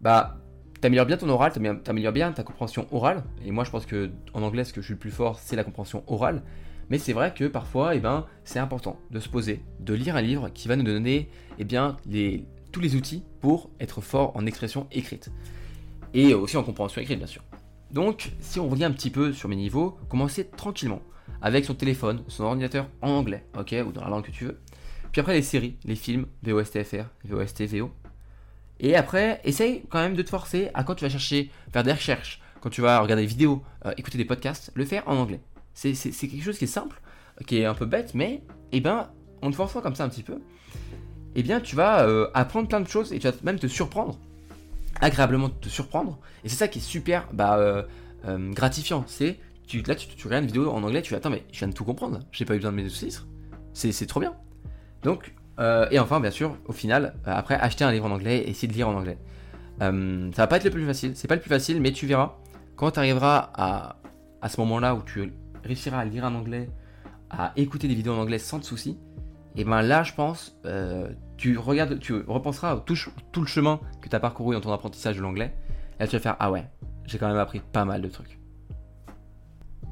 bah, 0.00 0.36
t'améliores 0.80 1.06
bien 1.06 1.16
ton 1.16 1.28
oral, 1.28 1.52
t'améliores 1.52 2.12
bien 2.12 2.32
ta 2.32 2.42
compréhension 2.42 2.86
orale. 2.90 3.22
Et 3.44 3.52
moi, 3.52 3.64
je 3.64 3.70
pense 3.70 3.86
que 3.86 4.10
en 4.34 4.42
anglais, 4.42 4.64
ce 4.64 4.72
que 4.72 4.80
je 4.80 4.86
suis 4.86 4.94
le 4.94 5.00
plus 5.00 5.10
fort, 5.10 5.38
c'est 5.38 5.56
la 5.56 5.64
compréhension 5.64 6.02
orale. 6.08 6.42
Mais 6.90 6.98
c'est 6.98 7.12
vrai 7.12 7.34
que 7.34 7.44
parfois, 7.44 7.94
eh 7.94 8.00
ben, 8.00 8.26
c'est 8.44 8.58
important 8.58 8.98
de 9.10 9.20
se 9.20 9.28
poser, 9.28 9.62
de 9.80 9.94
lire 9.94 10.16
un 10.16 10.22
livre 10.22 10.48
qui 10.48 10.68
va 10.68 10.76
nous 10.76 10.84
donner 10.84 11.28
eh 11.58 11.64
bien, 11.64 11.96
les, 12.06 12.44
tous 12.72 12.80
les 12.80 12.94
outils 12.94 13.24
pour 13.40 13.70
être 13.80 14.00
fort 14.00 14.36
en 14.36 14.46
expression 14.46 14.86
écrite. 14.90 15.30
Et 16.14 16.32
aussi 16.34 16.56
en 16.56 16.62
compréhension 16.62 17.00
écrite, 17.00 17.18
bien 17.18 17.26
sûr. 17.26 17.42
Donc, 17.90 18.32
si 18.40 18.60
on 18.60 18.68
revient 18.68 18.84
un 18.84 18.90
petit 18.90 19.10
peu 19.10 19.32
sur 19.32 19.48
mes 19.48 19.56
niveaux, 19.56 19.98
commencez 20.08 20.46
tranquillement, 20.46 21.02
avec 21.42 21.64
son 21.64 21.74
téléphone, 21.74 22.22
son 22.28 22.44
ordinateur 22.44 22.88
en 23.02 23.10
anglais, 23.10 23.44
ok, 23.58 23.74
ou 23.86 23.92
dans 23.92 24.02
la 24.02 24.08
langue 24.08 24.24
que 24.24 24.30
tu 24.30 24.44
veux. 24.44 24.58
Puis 25.12 25.20
après, 25.20 25.34
les 25.34 25.42
séries, 25.42 25.76
les 25.84 25.96
films, 25.96 26.26
VOSTFR, 26.42 27.04
VOST, 27.24 27.62
VO. 27.62 27.90
Et 28.80 28.94
après, 28.94 29.40
essaye 29.44 29.82
quand 29.88 30.00
même 30.00 30.14
de 30.14 30.22
te 30.22 30.30
forcer 30.30 30.70
à 30.74 30.84
quand 30.84 30.94
tu 30.94 31.04
vas 31.04 31.10
chercher, 31.10 31.50
faire 31.72 31.82
des 31.82 31.92
recherches, 31.92 32.40
quand 32.60 32.70
tu 32.70 32.80
vas 32.80 33.00
regarder 33.00 33.22
des 33.22 33.28
vidéos, 33.28 33.62
euh, 33.86 33.92
écouter 33.96 34.18
des 34.18 34.24
podcasts, 34.24 34.70
le 34.74 34.84
faire 34.84 35.02
en 35.08 35.16
anglais. 35.16 35.40
C'est 35.78 35.94
quelque 36.28 36.42
chose 36.42 36.58
qui 36.58 36.64
est 36.64 36.66
simple, 36.66 37.00
qui 37.46 37.58
est 37.58 37.64
un 37.64 37.74
peu 37.74 37.86
bête, 37.86 38.12
mais 38.12 38.42
eh 38.72 38.80
ben, 38.80 39.10
en 39.42 39.50
te 39.50 39.54
forçant 39.54 39.80
comme 39.80 39.94
ça 39.94 40.02
un 40.02 40.08
petit 40.08 40.24
peu, 40.24 40.40
eh 41.36 41.42
bien, 41.44 41.60
tu 41.60 41.76
vas 41.76 42.04
euh, 42.04 42.28
apprendre 42.34 42.66
plein 42.66 42.80
de 42.80 42.88
choses 42.88 43.12
et 43.12 43.20
tu 43.20 43.28
vas 43.28 43.34
même 43.44 43.60
te 43.60 43.68
surprendre, 43.68 44.18
agréablement 45.00 45.50
te 45.50 45.68
surprendre. 45.68 46.18
Et 46.42 46.48
c'est 46.48 46.56
ça 46.56 46.66
qui 46.66 46.80
est 46.80 46.82
super 46.82 47.28
bah, 47.32 47.58
euh, 47.58 47.84
euh, 48.26 48.52
gratifiant. 48.52 49.04
C'est 49.06 49.38
tu, 49.68 49.82
là, 49.82 49.94
tu, 49.94 50.08
regardes 50.26 50.42
une 50.42 50.48
vidéo 50.48 50.68
en 50.68 50.82
anglais, 50.82 51.00
tu 51.00 51.14
attends, 51.14 51.30
mais 51.30 51.44
je 51.52 51.60
viens 51.60 51.68
de 51.68 51.74
tout 51.74 51.84
comprendre. 51.84 52.20
J'ai 52.32 52.44
pas 52.44 52.54
eu 52.54 52.56
besoin 52.56 52.72
de 52.72 52.76
mes 52.76 52.88
sous-titres. 52.88 53.28
C'est 53.72 54.06
trop 54.06 54.18
bien. 54.18 54.34
Donc, 55.04 55.32
et 55.92 55.98
enfin, 56.00 56.18
bien 56.18 56.32
sûr, 56.32 56.56
au 56.66 56.72
final, 56.72 57.14
après, 57.24 57.54
acheter 57.54 57.84
un 57.84 57.92
livre 57.92 58.06
en 58.06 58.10
anglais 58.10 58.38
et 58.38 58.50
essayer 58.50 58.66
de 58.66 58.72
lire 58.72 58.88
en 58.88 58.94
anglais. 58.94 59.18
Ça 59.78 59.92
va 60.42 60.46
pas 60.48 60.56
être 60.56 60.64
le 60.64 60.70
plus 60.70 60.86
facile, 60.86 61.12
c'est 61.14 61.28
pas 61.28 61.36
le 61.36 61.40
plus 61.40 61.50
facile, 61.50 61.80
mais 61.80 61.92
tu 61.92 62.06
verras, 62.06 62.38
quand 62.74 62.92
tu 62.92 62.98
arriveras 62.98 63.52
à, 63.54 63.98
à 64.40 64.48
ce 64.48 64.60
moment-là 64.60 64.94
où 64.94 65.02
tu 65.02 65.32
réussiras 65.64 65.98
à 65.98 66.04
lire 66.04 66.24
en 66.24 66.34
anglais, 66.34 66.70
à 67.30 67.52
écouter 67.56 67.88
des 67.88 67.94
vidéos 67.94 68.14
en 68.14 68.18
anglais 68.18 68.38
sans 68.38 68.58
de 68.58 68.64
soucis, 68.64 68.98
et 69.56 69.64
ben 69.64 69.82
là, 69.82 70.02
je 70.02 70.14
pense, 70.14 70.56
euh, 70.66 71.10
tu 71.36 71.58
regardes, 71.58 71.98
tu 71.98 72.14
repenseras 72.26 72.76
tout, 72.80 72.96
tout 73.32 73.40
le 73.40 73.46
chemin 73.46 73.80
que 74.00 74.08
tu 74.08 74.14
as 74.14 74.20
parcouru 74.20 74.54
dans 74.54 74.60
ton 74.60 74.72
apprentissage 74.72 75.16
de 75.16 75.22
l'anglais, 75.22 75.54
et 75.98 76.02
là, 76.02 76.06
tu 76.06 76.16
vas 76.16 76.20
faire 76.20 76.36
Ah 76.38 76.50
ouais, 76.50 76.68
j'ai 77.06 77.18
quand 77.18 77.28
même 77.28 77.38
appris 77.38 77.60
pas 77.60 77.84
mal 77.84 78.02
de 78.02 78.08
trucs. 78.08 78.38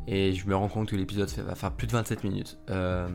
Et 0.07 0.35
je 0.35 0.46
me 0.46 0.55
rends 0.55 0.68
compte 0.68 0.88
que 0.88 0.96
l'épisode 0.96 1.29
va 1.29 1.55
faire 1.57 1.72
plus 1.72 1.87
de 1.88 1.92
27 1.92 2.22
minutes. 2.22 2.59
Euh, 2.70 3.09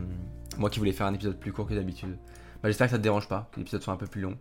moi 0.58 0.68
qui 0.68 0.78
voulais 0.78 0.92
faire 0.92 1.06
un 1.06 1.14
épisode 1.14 1.38
plus 1.38 1.52
court 1.52 1.66
que 1.66 1.74
d'habitude. 1.74 2.18
Bah, 2.62 2.68
J'espère 2.68 2.88
que 2.88 2.92
ça 2.92 2.98
te 2.98 3.02
dérange 3.02 3.28
pas, 3.28 3.48
que 3.52 3.60
l'épisode 3.60 3.82
soit 3.82 3.94
un 3.94 3.96
peu 3.96 4.06
plus 4.06 4.20
long. 4.20 4.36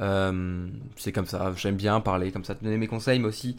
Euh, 0.00 0.68
c'est 0.96 1.12
comme 1.12 1.26
ça, 1.26 1.52
j'aime 1.56 1.76
bien 1.76 2.00
parler 2.00 2.32
comme 2.32 2.44
ça, 2.44 2.56
te 2.56 2.64
donner 2.64 2.78
mes 2.78 2.88
conseils, 2.88 3.20
mais 3.20 3.28
aussi, 3.28 3.56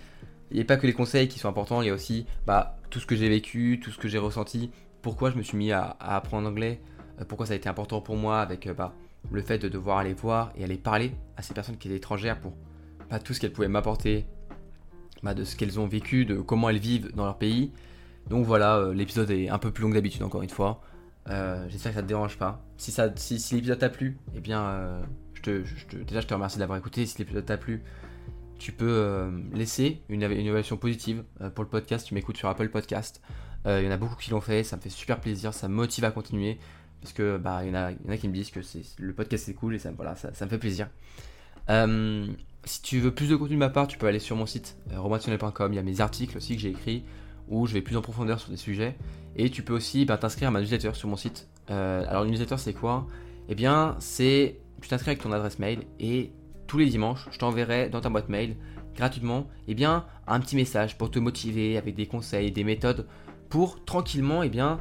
il 0.52 0.58
n'y 0.58 0.62
a 0.62 0.66
pas 0.66 0.78
que 0.78 0.88
les 0.88 0.94
conseils 0.94 1.28
qui 1.28 1.40
sont 1.40 1.50
importants, 1.50 1.82
il 1.82 1.88
y 1.88 1.90
a 1.90 1.94
aussi 1.94 2.26
bah, 2.46 2.78
tout 2.90 3.00
ce 3.00 3.06
que 3.06 3.16
j'ai 3.16 3.30
vécu, 3.30 3.80
tout 3.82 3.92
ce 3.92 3.98
que 3.98 4.08
j'ai 4.08 4.18
ressenti, 4.18 4.72
pourquoi 5.02 5.32
je 5.32 5.38
me 5.38 5.44
suis 5.44 5.58
mis 5.58 5.72
à, 5.72 5.98
à 6.00 6.16
apprendre 6.16 6.48
l'anglais, 6.48 6.82
euh, 7.20 7.26
pourquoi 7.26 7.46
ça 7.46 7.54
a 7.54 7.56
été 7.56 7.70
important 7.70 8.02
pour 8.02 8.16
moi 8.16 8.42
avec 8.42 8.68
euh, 8.68 8.74
bah, 8.74 8.94
le 9.32 9.42
fait 9.42 9.58
de 9.58 9.70
devoir 9.70 10.00
aller 10.00 10.14
voir 10.14 10.52
et 10.56 10.64
aller 10.64 10.78
parler 10.78 11.12
à 11.38 11.42
ces 11.42 11.54
personnes 11.54 11.78
qui 11.78 11.88
étaient 11.88 11.98
étrangères 11.98 12.40
pour 12.40 12.54
bah, 13.10 13.20
tout 13.20 13.34
ce 13.34 13.40
qu'elles 13.40 13.54
pouvaient 13.54 13.68
m'apporter, 13.68 14.26
de 15.24 15.44
ce 15.44 15.56
qu'elles 15.56 15.80
ont 15.80 15.88
vécu, 15.88 16.26
de 16.26 16.36
comment 16.36 16.70
elles 16.70 16.78
vivent 16.78 17.12
dans 17.16 17.26
leur 17.26 17.38
pays. 17.38 17.72
Donc 18.30 18.46
voilà, 18.46 18.78
euh, 18.78 18.94
l'épisode 18.94 19.32
est 19.32 19.50
un 19.50 19.58
peu 19.58 19.72
plus 19.72 19.84
long 19.84 19.90
que 19.90 19.96
d'habitude 19.96 20.24
encore 20.24 20.44
une 20.44 20.50
fois. 20.50 20.82
J'espère 21.28 21.92
que 21.92 21.96
ça 21.96 22.04
te 22.04 22.08
dérange 22.08 22.38
pas. 22.38 22.64
Si, 22.78 22.94
l'épisode 23.56 23.80
t'a 23.80 23.90
plu, 23.90 24.20
eh 24.36 24.40
bien, 24.40 25.02
déjà 25.44 26.22
je 26.22 26.28
te 26.28 26.34
remercie 26.36 26.60
d'avoir 26.60 26.78
écouté. 26.78 27.08
Si 27.08 27.18
l'épisode 27.18 27.46
t'a 27.46 27.58
plu, 27.58 27.84
tu 28.58 28.72
peux 28.72 28.88
euh, 28.88 29.30
laisser 29.54 30.02
une, 30.10 30.22
éva- 30.24 30.34
une 30.34 30.46
évaluation 30.48 30.78
positive 30.78 31.24
euh, 31.42 31.50
pour 31.50 31.64
le 31.64 31.70
podcast. 31.70 32.08
Tu 32.08 32.14
m'écoutes 32.14 32.38
sur 32.38 32.50
Apple 32.50 32.70
Podcast. 32.70 33.22
Euh, 33.66 33.82
Il 33.82 33.86
y 33.86 33.88
en 33.88 33.92
a 33.92 33.98
beaucoup 33.98 34.16
qui 34.16 34.32
l'ont 34.32 34.42
fait, 34.42 34.64
ça 34.64 34.76
me 34.76 34.82
fait 34.82 34.90
super 34.90 35.20
plaisir, 35.20 35.54
ça 35.54 35.68
me 35.68 35.74
motive 35.76 36.04
à 36.06 36.12
continuer. 36.12 36.58
Parce 37.02 37.14
que 37.14 37.38
bah, 37.38 37.64
il 37.64 37.70
y, 37.70 37.72
en 37.72 37.76
a, 37.76 38.18
qui 38.18 38.28
me 38.28 38.34
disent 38.34 38.50
que 38.50 38.60
le 38.98 39.14
podcast 39.14 39.46
c'est 39.46 39.54
cool 39.54 39.76
et 39.76 39.80
ça, 39.80 39.92
voilà, 39.96 40.16
ça, 40.16 40.30
me 40.46 40.50
fait 40.50 40.58
plaisir. 40.58 40.90
Si 41.68 42.82
tu 42.82 43.00
veux 43.00 43.14
plus 43.14 43.30
de 43.30 43.36
contenu 43.36 43.56
de 43.56 43.60
ma 43.60 43.70
part, 43.70 43.88
tu 43.88 43.98
peux 44.00 44.08
aller 44.08 44.20
sur 44.20 44.36
mon 44.36 44.48
site 44.48 44.76
romaintionnel.com. 44.92 45.72
Il 45.72 45.76
y 45.76 45.80
a 45.80 45.84
mes 45.84 46.02
articles 46.02 46.36
aussi 46.38 46.56
que 46.56 46.62
j'ai 46.62 46.70
écrits 46.70 47.04
où 47.48 47.68
je 47.68 47.74
vais 47.74 47.82
plus 47.82 47.96
en 47.96 48.02
profondeur 48.02 48.40
sur 48.40 48.50
des 48.50 48.58
sujets. 48.58 48.96
Et 49.36 49.52
tu 49.52 49.62
peux 49.62 49.74
aussi 49.74 50.06
bah, 50.06 50.18
t'inscrire 50.18 50.48
à 50.48 50.52
ma 50.52 50.62
newsletter 50.62 50.94
sur 50.94 51.08
mon 51.08 51.16
site. 51.16 51.48
Alors, 51.68 52.24
une 52.24 52.32
newsletter, 52.32 52.58
c'est 52.58 52.74
quoi? 52.74 53.06
Eh 53.50 53.56
bien, 53.56 53.96
c'est. 54.00 54.58
Tu 54.82 54.90
t'inscris 54.90 55.12
avec 55.12 55.22
ton 55.22 55.32
adresse 55.32 55.60
mail 55.60 55.84
et 56.00 56.32
tous 56.68 56.78
les 56.78 56.88
dimanches, 56.88 57.28
je 57.32 57.38
t'enverrai 57.40 57.90
dans 57.90 58.02
ta 58.02 58.10
boîte 58.10 58.30
mail 58.30 58.56
gratuitement 58.96 59.48
eh 59.68 59.74
bien, 59.76 60.06
un 60.28 60.40
petit 60.40 60.56
message 60.56 60.98
pour 60.98 61.12
te 61.12 61.20
motiver 61.20 61.78
avec 61.78 61.96
des 61.96 62.06
conseils, 62.08 62.52
des 62.52 62.64
méthodes 62.64 63.08
pour 63.50 63.84
tranquillement 63.86 64.42
eh 64.44 64.50
bien, 64.50 64.80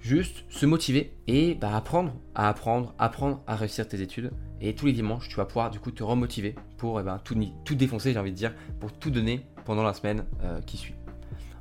juste 0.00 0.44
se 0.48 0.66
motiver 0.66 1.12
et 1.28 1.54
bah, 1.54 1.76
apprendre 1.76 2.12
à 2.34 2.48
apprendre, 2.48 2.94
apprendre 2.98 3.42
à 3.46 3.56
réussir 3.56 3.86
tes 3.86 4.00
études. 4.00 4.32
Et 4.60 4.74
tous 4.74 4.86
les 4.86 4.92
dimanches, 4.92 5.28
tu 5.28 5.36
vas 5.36 5.44
pouvoir 5.44 5.70
du 5.70 5.80
coup 5.80 5.90
te 5.90 6.02
remotiver 6.04 6.54
pour 6.76 7.00
eh 7.00 7.02
ben, 7.02 7.18
tout, 7.24 7.36
tout 7.64 7.74
défoncer, 7.74 8.12
j'ai 8.12 8.18
envie 8.18 8.30
de 8.32 8.36
dire, 8.36 8.54
pour 8.80 8.92
tout 8.92 9.10
donner 9.10 9.46
pendant 9.64 9.82
la 9.82 9.92
semaine 9.94 10.24
euh, 10.42 10.60
qui 10.60 10.76
suit. 10.76 10.94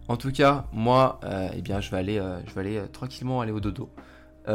En 0.07 0.17
tout 0.17 0.31
cas, 0.31 0.67
moi, 0.73 1.19
euh, 1.23 1.49
eh 1.55 1.61
bien, 1.61 1.79
je 1.79 1.89
vais 1.91 1.97
aller, 1.97 2.19
euh, 2.19 2.39
je 2.45 2.53
vais 2.53 2.61
aller 2.61 2.81
tranquillement 2.91 3.41
aller 3.41 3.51
au 3.51 3.59
dodo. 3.59 3.89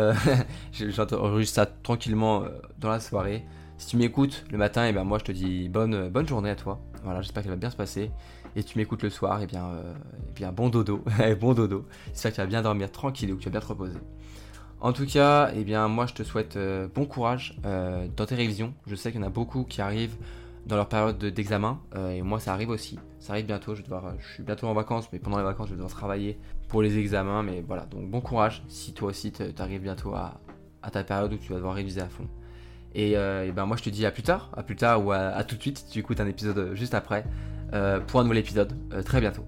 Je- 0.73 0.91
J'enregistre 0.91 1.55
ça 1.55 1.67
tranquillement 1.67 2.43
dans 2.79 2.91
la 2.91 2.99
soirée. 3.01 3.45
Si 3.79 3.89
tu 3.89 3.97
m'écoutes 3.99 4.45
le 4.51 4.59
matin, 4.59 4.87
eh 4.87 4.93
bien, 4.93 5.05
moi, 5.05 5.19
je 5.19 5.25
te 5.25 5.33
dis 5.33 5.69
bonne, 5.69 6.11
journée 6.27 6.51
à 6.51 6.57
toi. 6.57 6.81
Voilà, 7.05 7.21
j'espère 7.21 7.43
qu'elle 7.43 7.53
va 7.53 7.57
bien 7.59 7.71
se 7.71 7.77
passer. 7.77 8.11
Et 8.57 8.65
tu 8.65 8.79
m'écoutes 8.79 9.03
le 9.03 9.11
soir, 9.11 9.41
eh 9.43 9.47
bien, 9.47 9.67
euh, 9.67 9.93
eh 10.29 10.33
bien, 10.33 10.51
bon 10.51 10.71
dodo, 10.71 11.05
bon 11.41 11.53
dodo. 11.53 11.87
J'espère 12.07 12.31
que 12.31 12.37
tu 12.37 12.41
vas 12.41 12.47
bien 12.47 12.63
dormir 12.63 12.91
tranquille 12.91 13.33
ou 13.33 13.37
que 13.37 13.43
tu 13.43 13.47
vas 13.49 13.53
bien 13.53 13.61
te 13.61 13.67
reposer. 13.67 13.99
En 14.81 14.93
tout 14.93 15.07
cas, 15.07 15.51
eh 15.55 15.63
bien, 15.65 15.89
moi, 15.89 16.07
je 16.07 16.15
te 16.15 16.23
souhaite 16.23 16.57
euh, 16.57 16.89
bon 16.93 17.05
courage 17.05 17.59
euh, 17.67 18.09
dans 18.17 18.25
tes 18.25 18.35
révisions. 18.35 18.73
Je 18.87 18.95
sais 18.95 19.13
qu'il 19.13 19.21
y 19.21 19.25
en 19.25 19.27
a 19.27 19.31
beaucoup 19.31 19.65
qui 19.65 19.81
arrivent 19.83 20.17
dans 20.67 20.77
leur 20.77 20.89
période 20.89 21.19
de- 21.19 21.31
d'examen, 21.31 21.79
et 22.11 22.23
moi, 22.23 22.41
ça 22.41 22.53
arrive 22.53 22.71
aussi. 22.71 22.99
Ça 23.21 23.35
arrive 23.35 23.47
bientôt. 23.47 23.75
Je, 23.77 23.83
je 24.19 24.33
suis 24.35 24.43
bientôt 24.43 24.67
en 24.67 24.75
vacances, 24.75 25.09
mais 25.13 25.21
pendant 25.21 25.39
les 25.39 25.45
vacances, 25.45 25.67
je 25.69 25.73
vais 25.75 25.77
devoir 25.77 25.93
travailler 25.93 26.41
pour 26.69 26.83
les 26.83 26.99
examens. 26.99 27.43
Mais 27.45 27.63
voilà, 27.65 27.85
donc 27.87 28.11
bon 28.11 28.21
courage 28.21 28.65
si 28.69 28.93
toi 28.93 29.11
aussi 29.11 29.31
tu 29.31 29.43
arrives 29.59 29.83
bientôt 29.83 30.15
à 30.15 30.41
ta 30.91 31.05
période 31.05 31.33
où 31.33 31.37
tu 31.37 31.51
vas 31.51 31.57
devoir 31.57 31.75
réviser 31.75 32.01
à 32.01 32.09
fond. 32.09 32.27
Et, 32.97 33.15
euh, 33.15 33.45
eh 33.47 33.53
ben 33.53 33.67
moi, 33.67 33.77
je 33.77 33.83
te 33.83 33.91
dis 33.91 34.07
à 34.07 34.11
plus 34.11 34.23
tard, 34.23 34.51
à 34.57 34.63
plus 34.63 34.75
tard 34.75 35.05
ou 35.05 35.13
à, 35.13 35.19
à 35.19 35.45
tout 35.45 35.55
de 35.55 35.61
suite. 35.61 35.79
si 35.79 35.91
Tu 35.91 35.99
écoutes 35.99 36.19
un 36.19 36.27
épisode 36.27 36.75
juste 36.75 36.95
après 36.95 37.25
euh, 37.75 38.01
pour 38.01 38.21
un 38.21 38.25
nouvel 38.25 38.39
épisode. 38.39 38.73
Euh, 38.95 39.03
très 39.03 39.21
bientôt. 39.21 39.47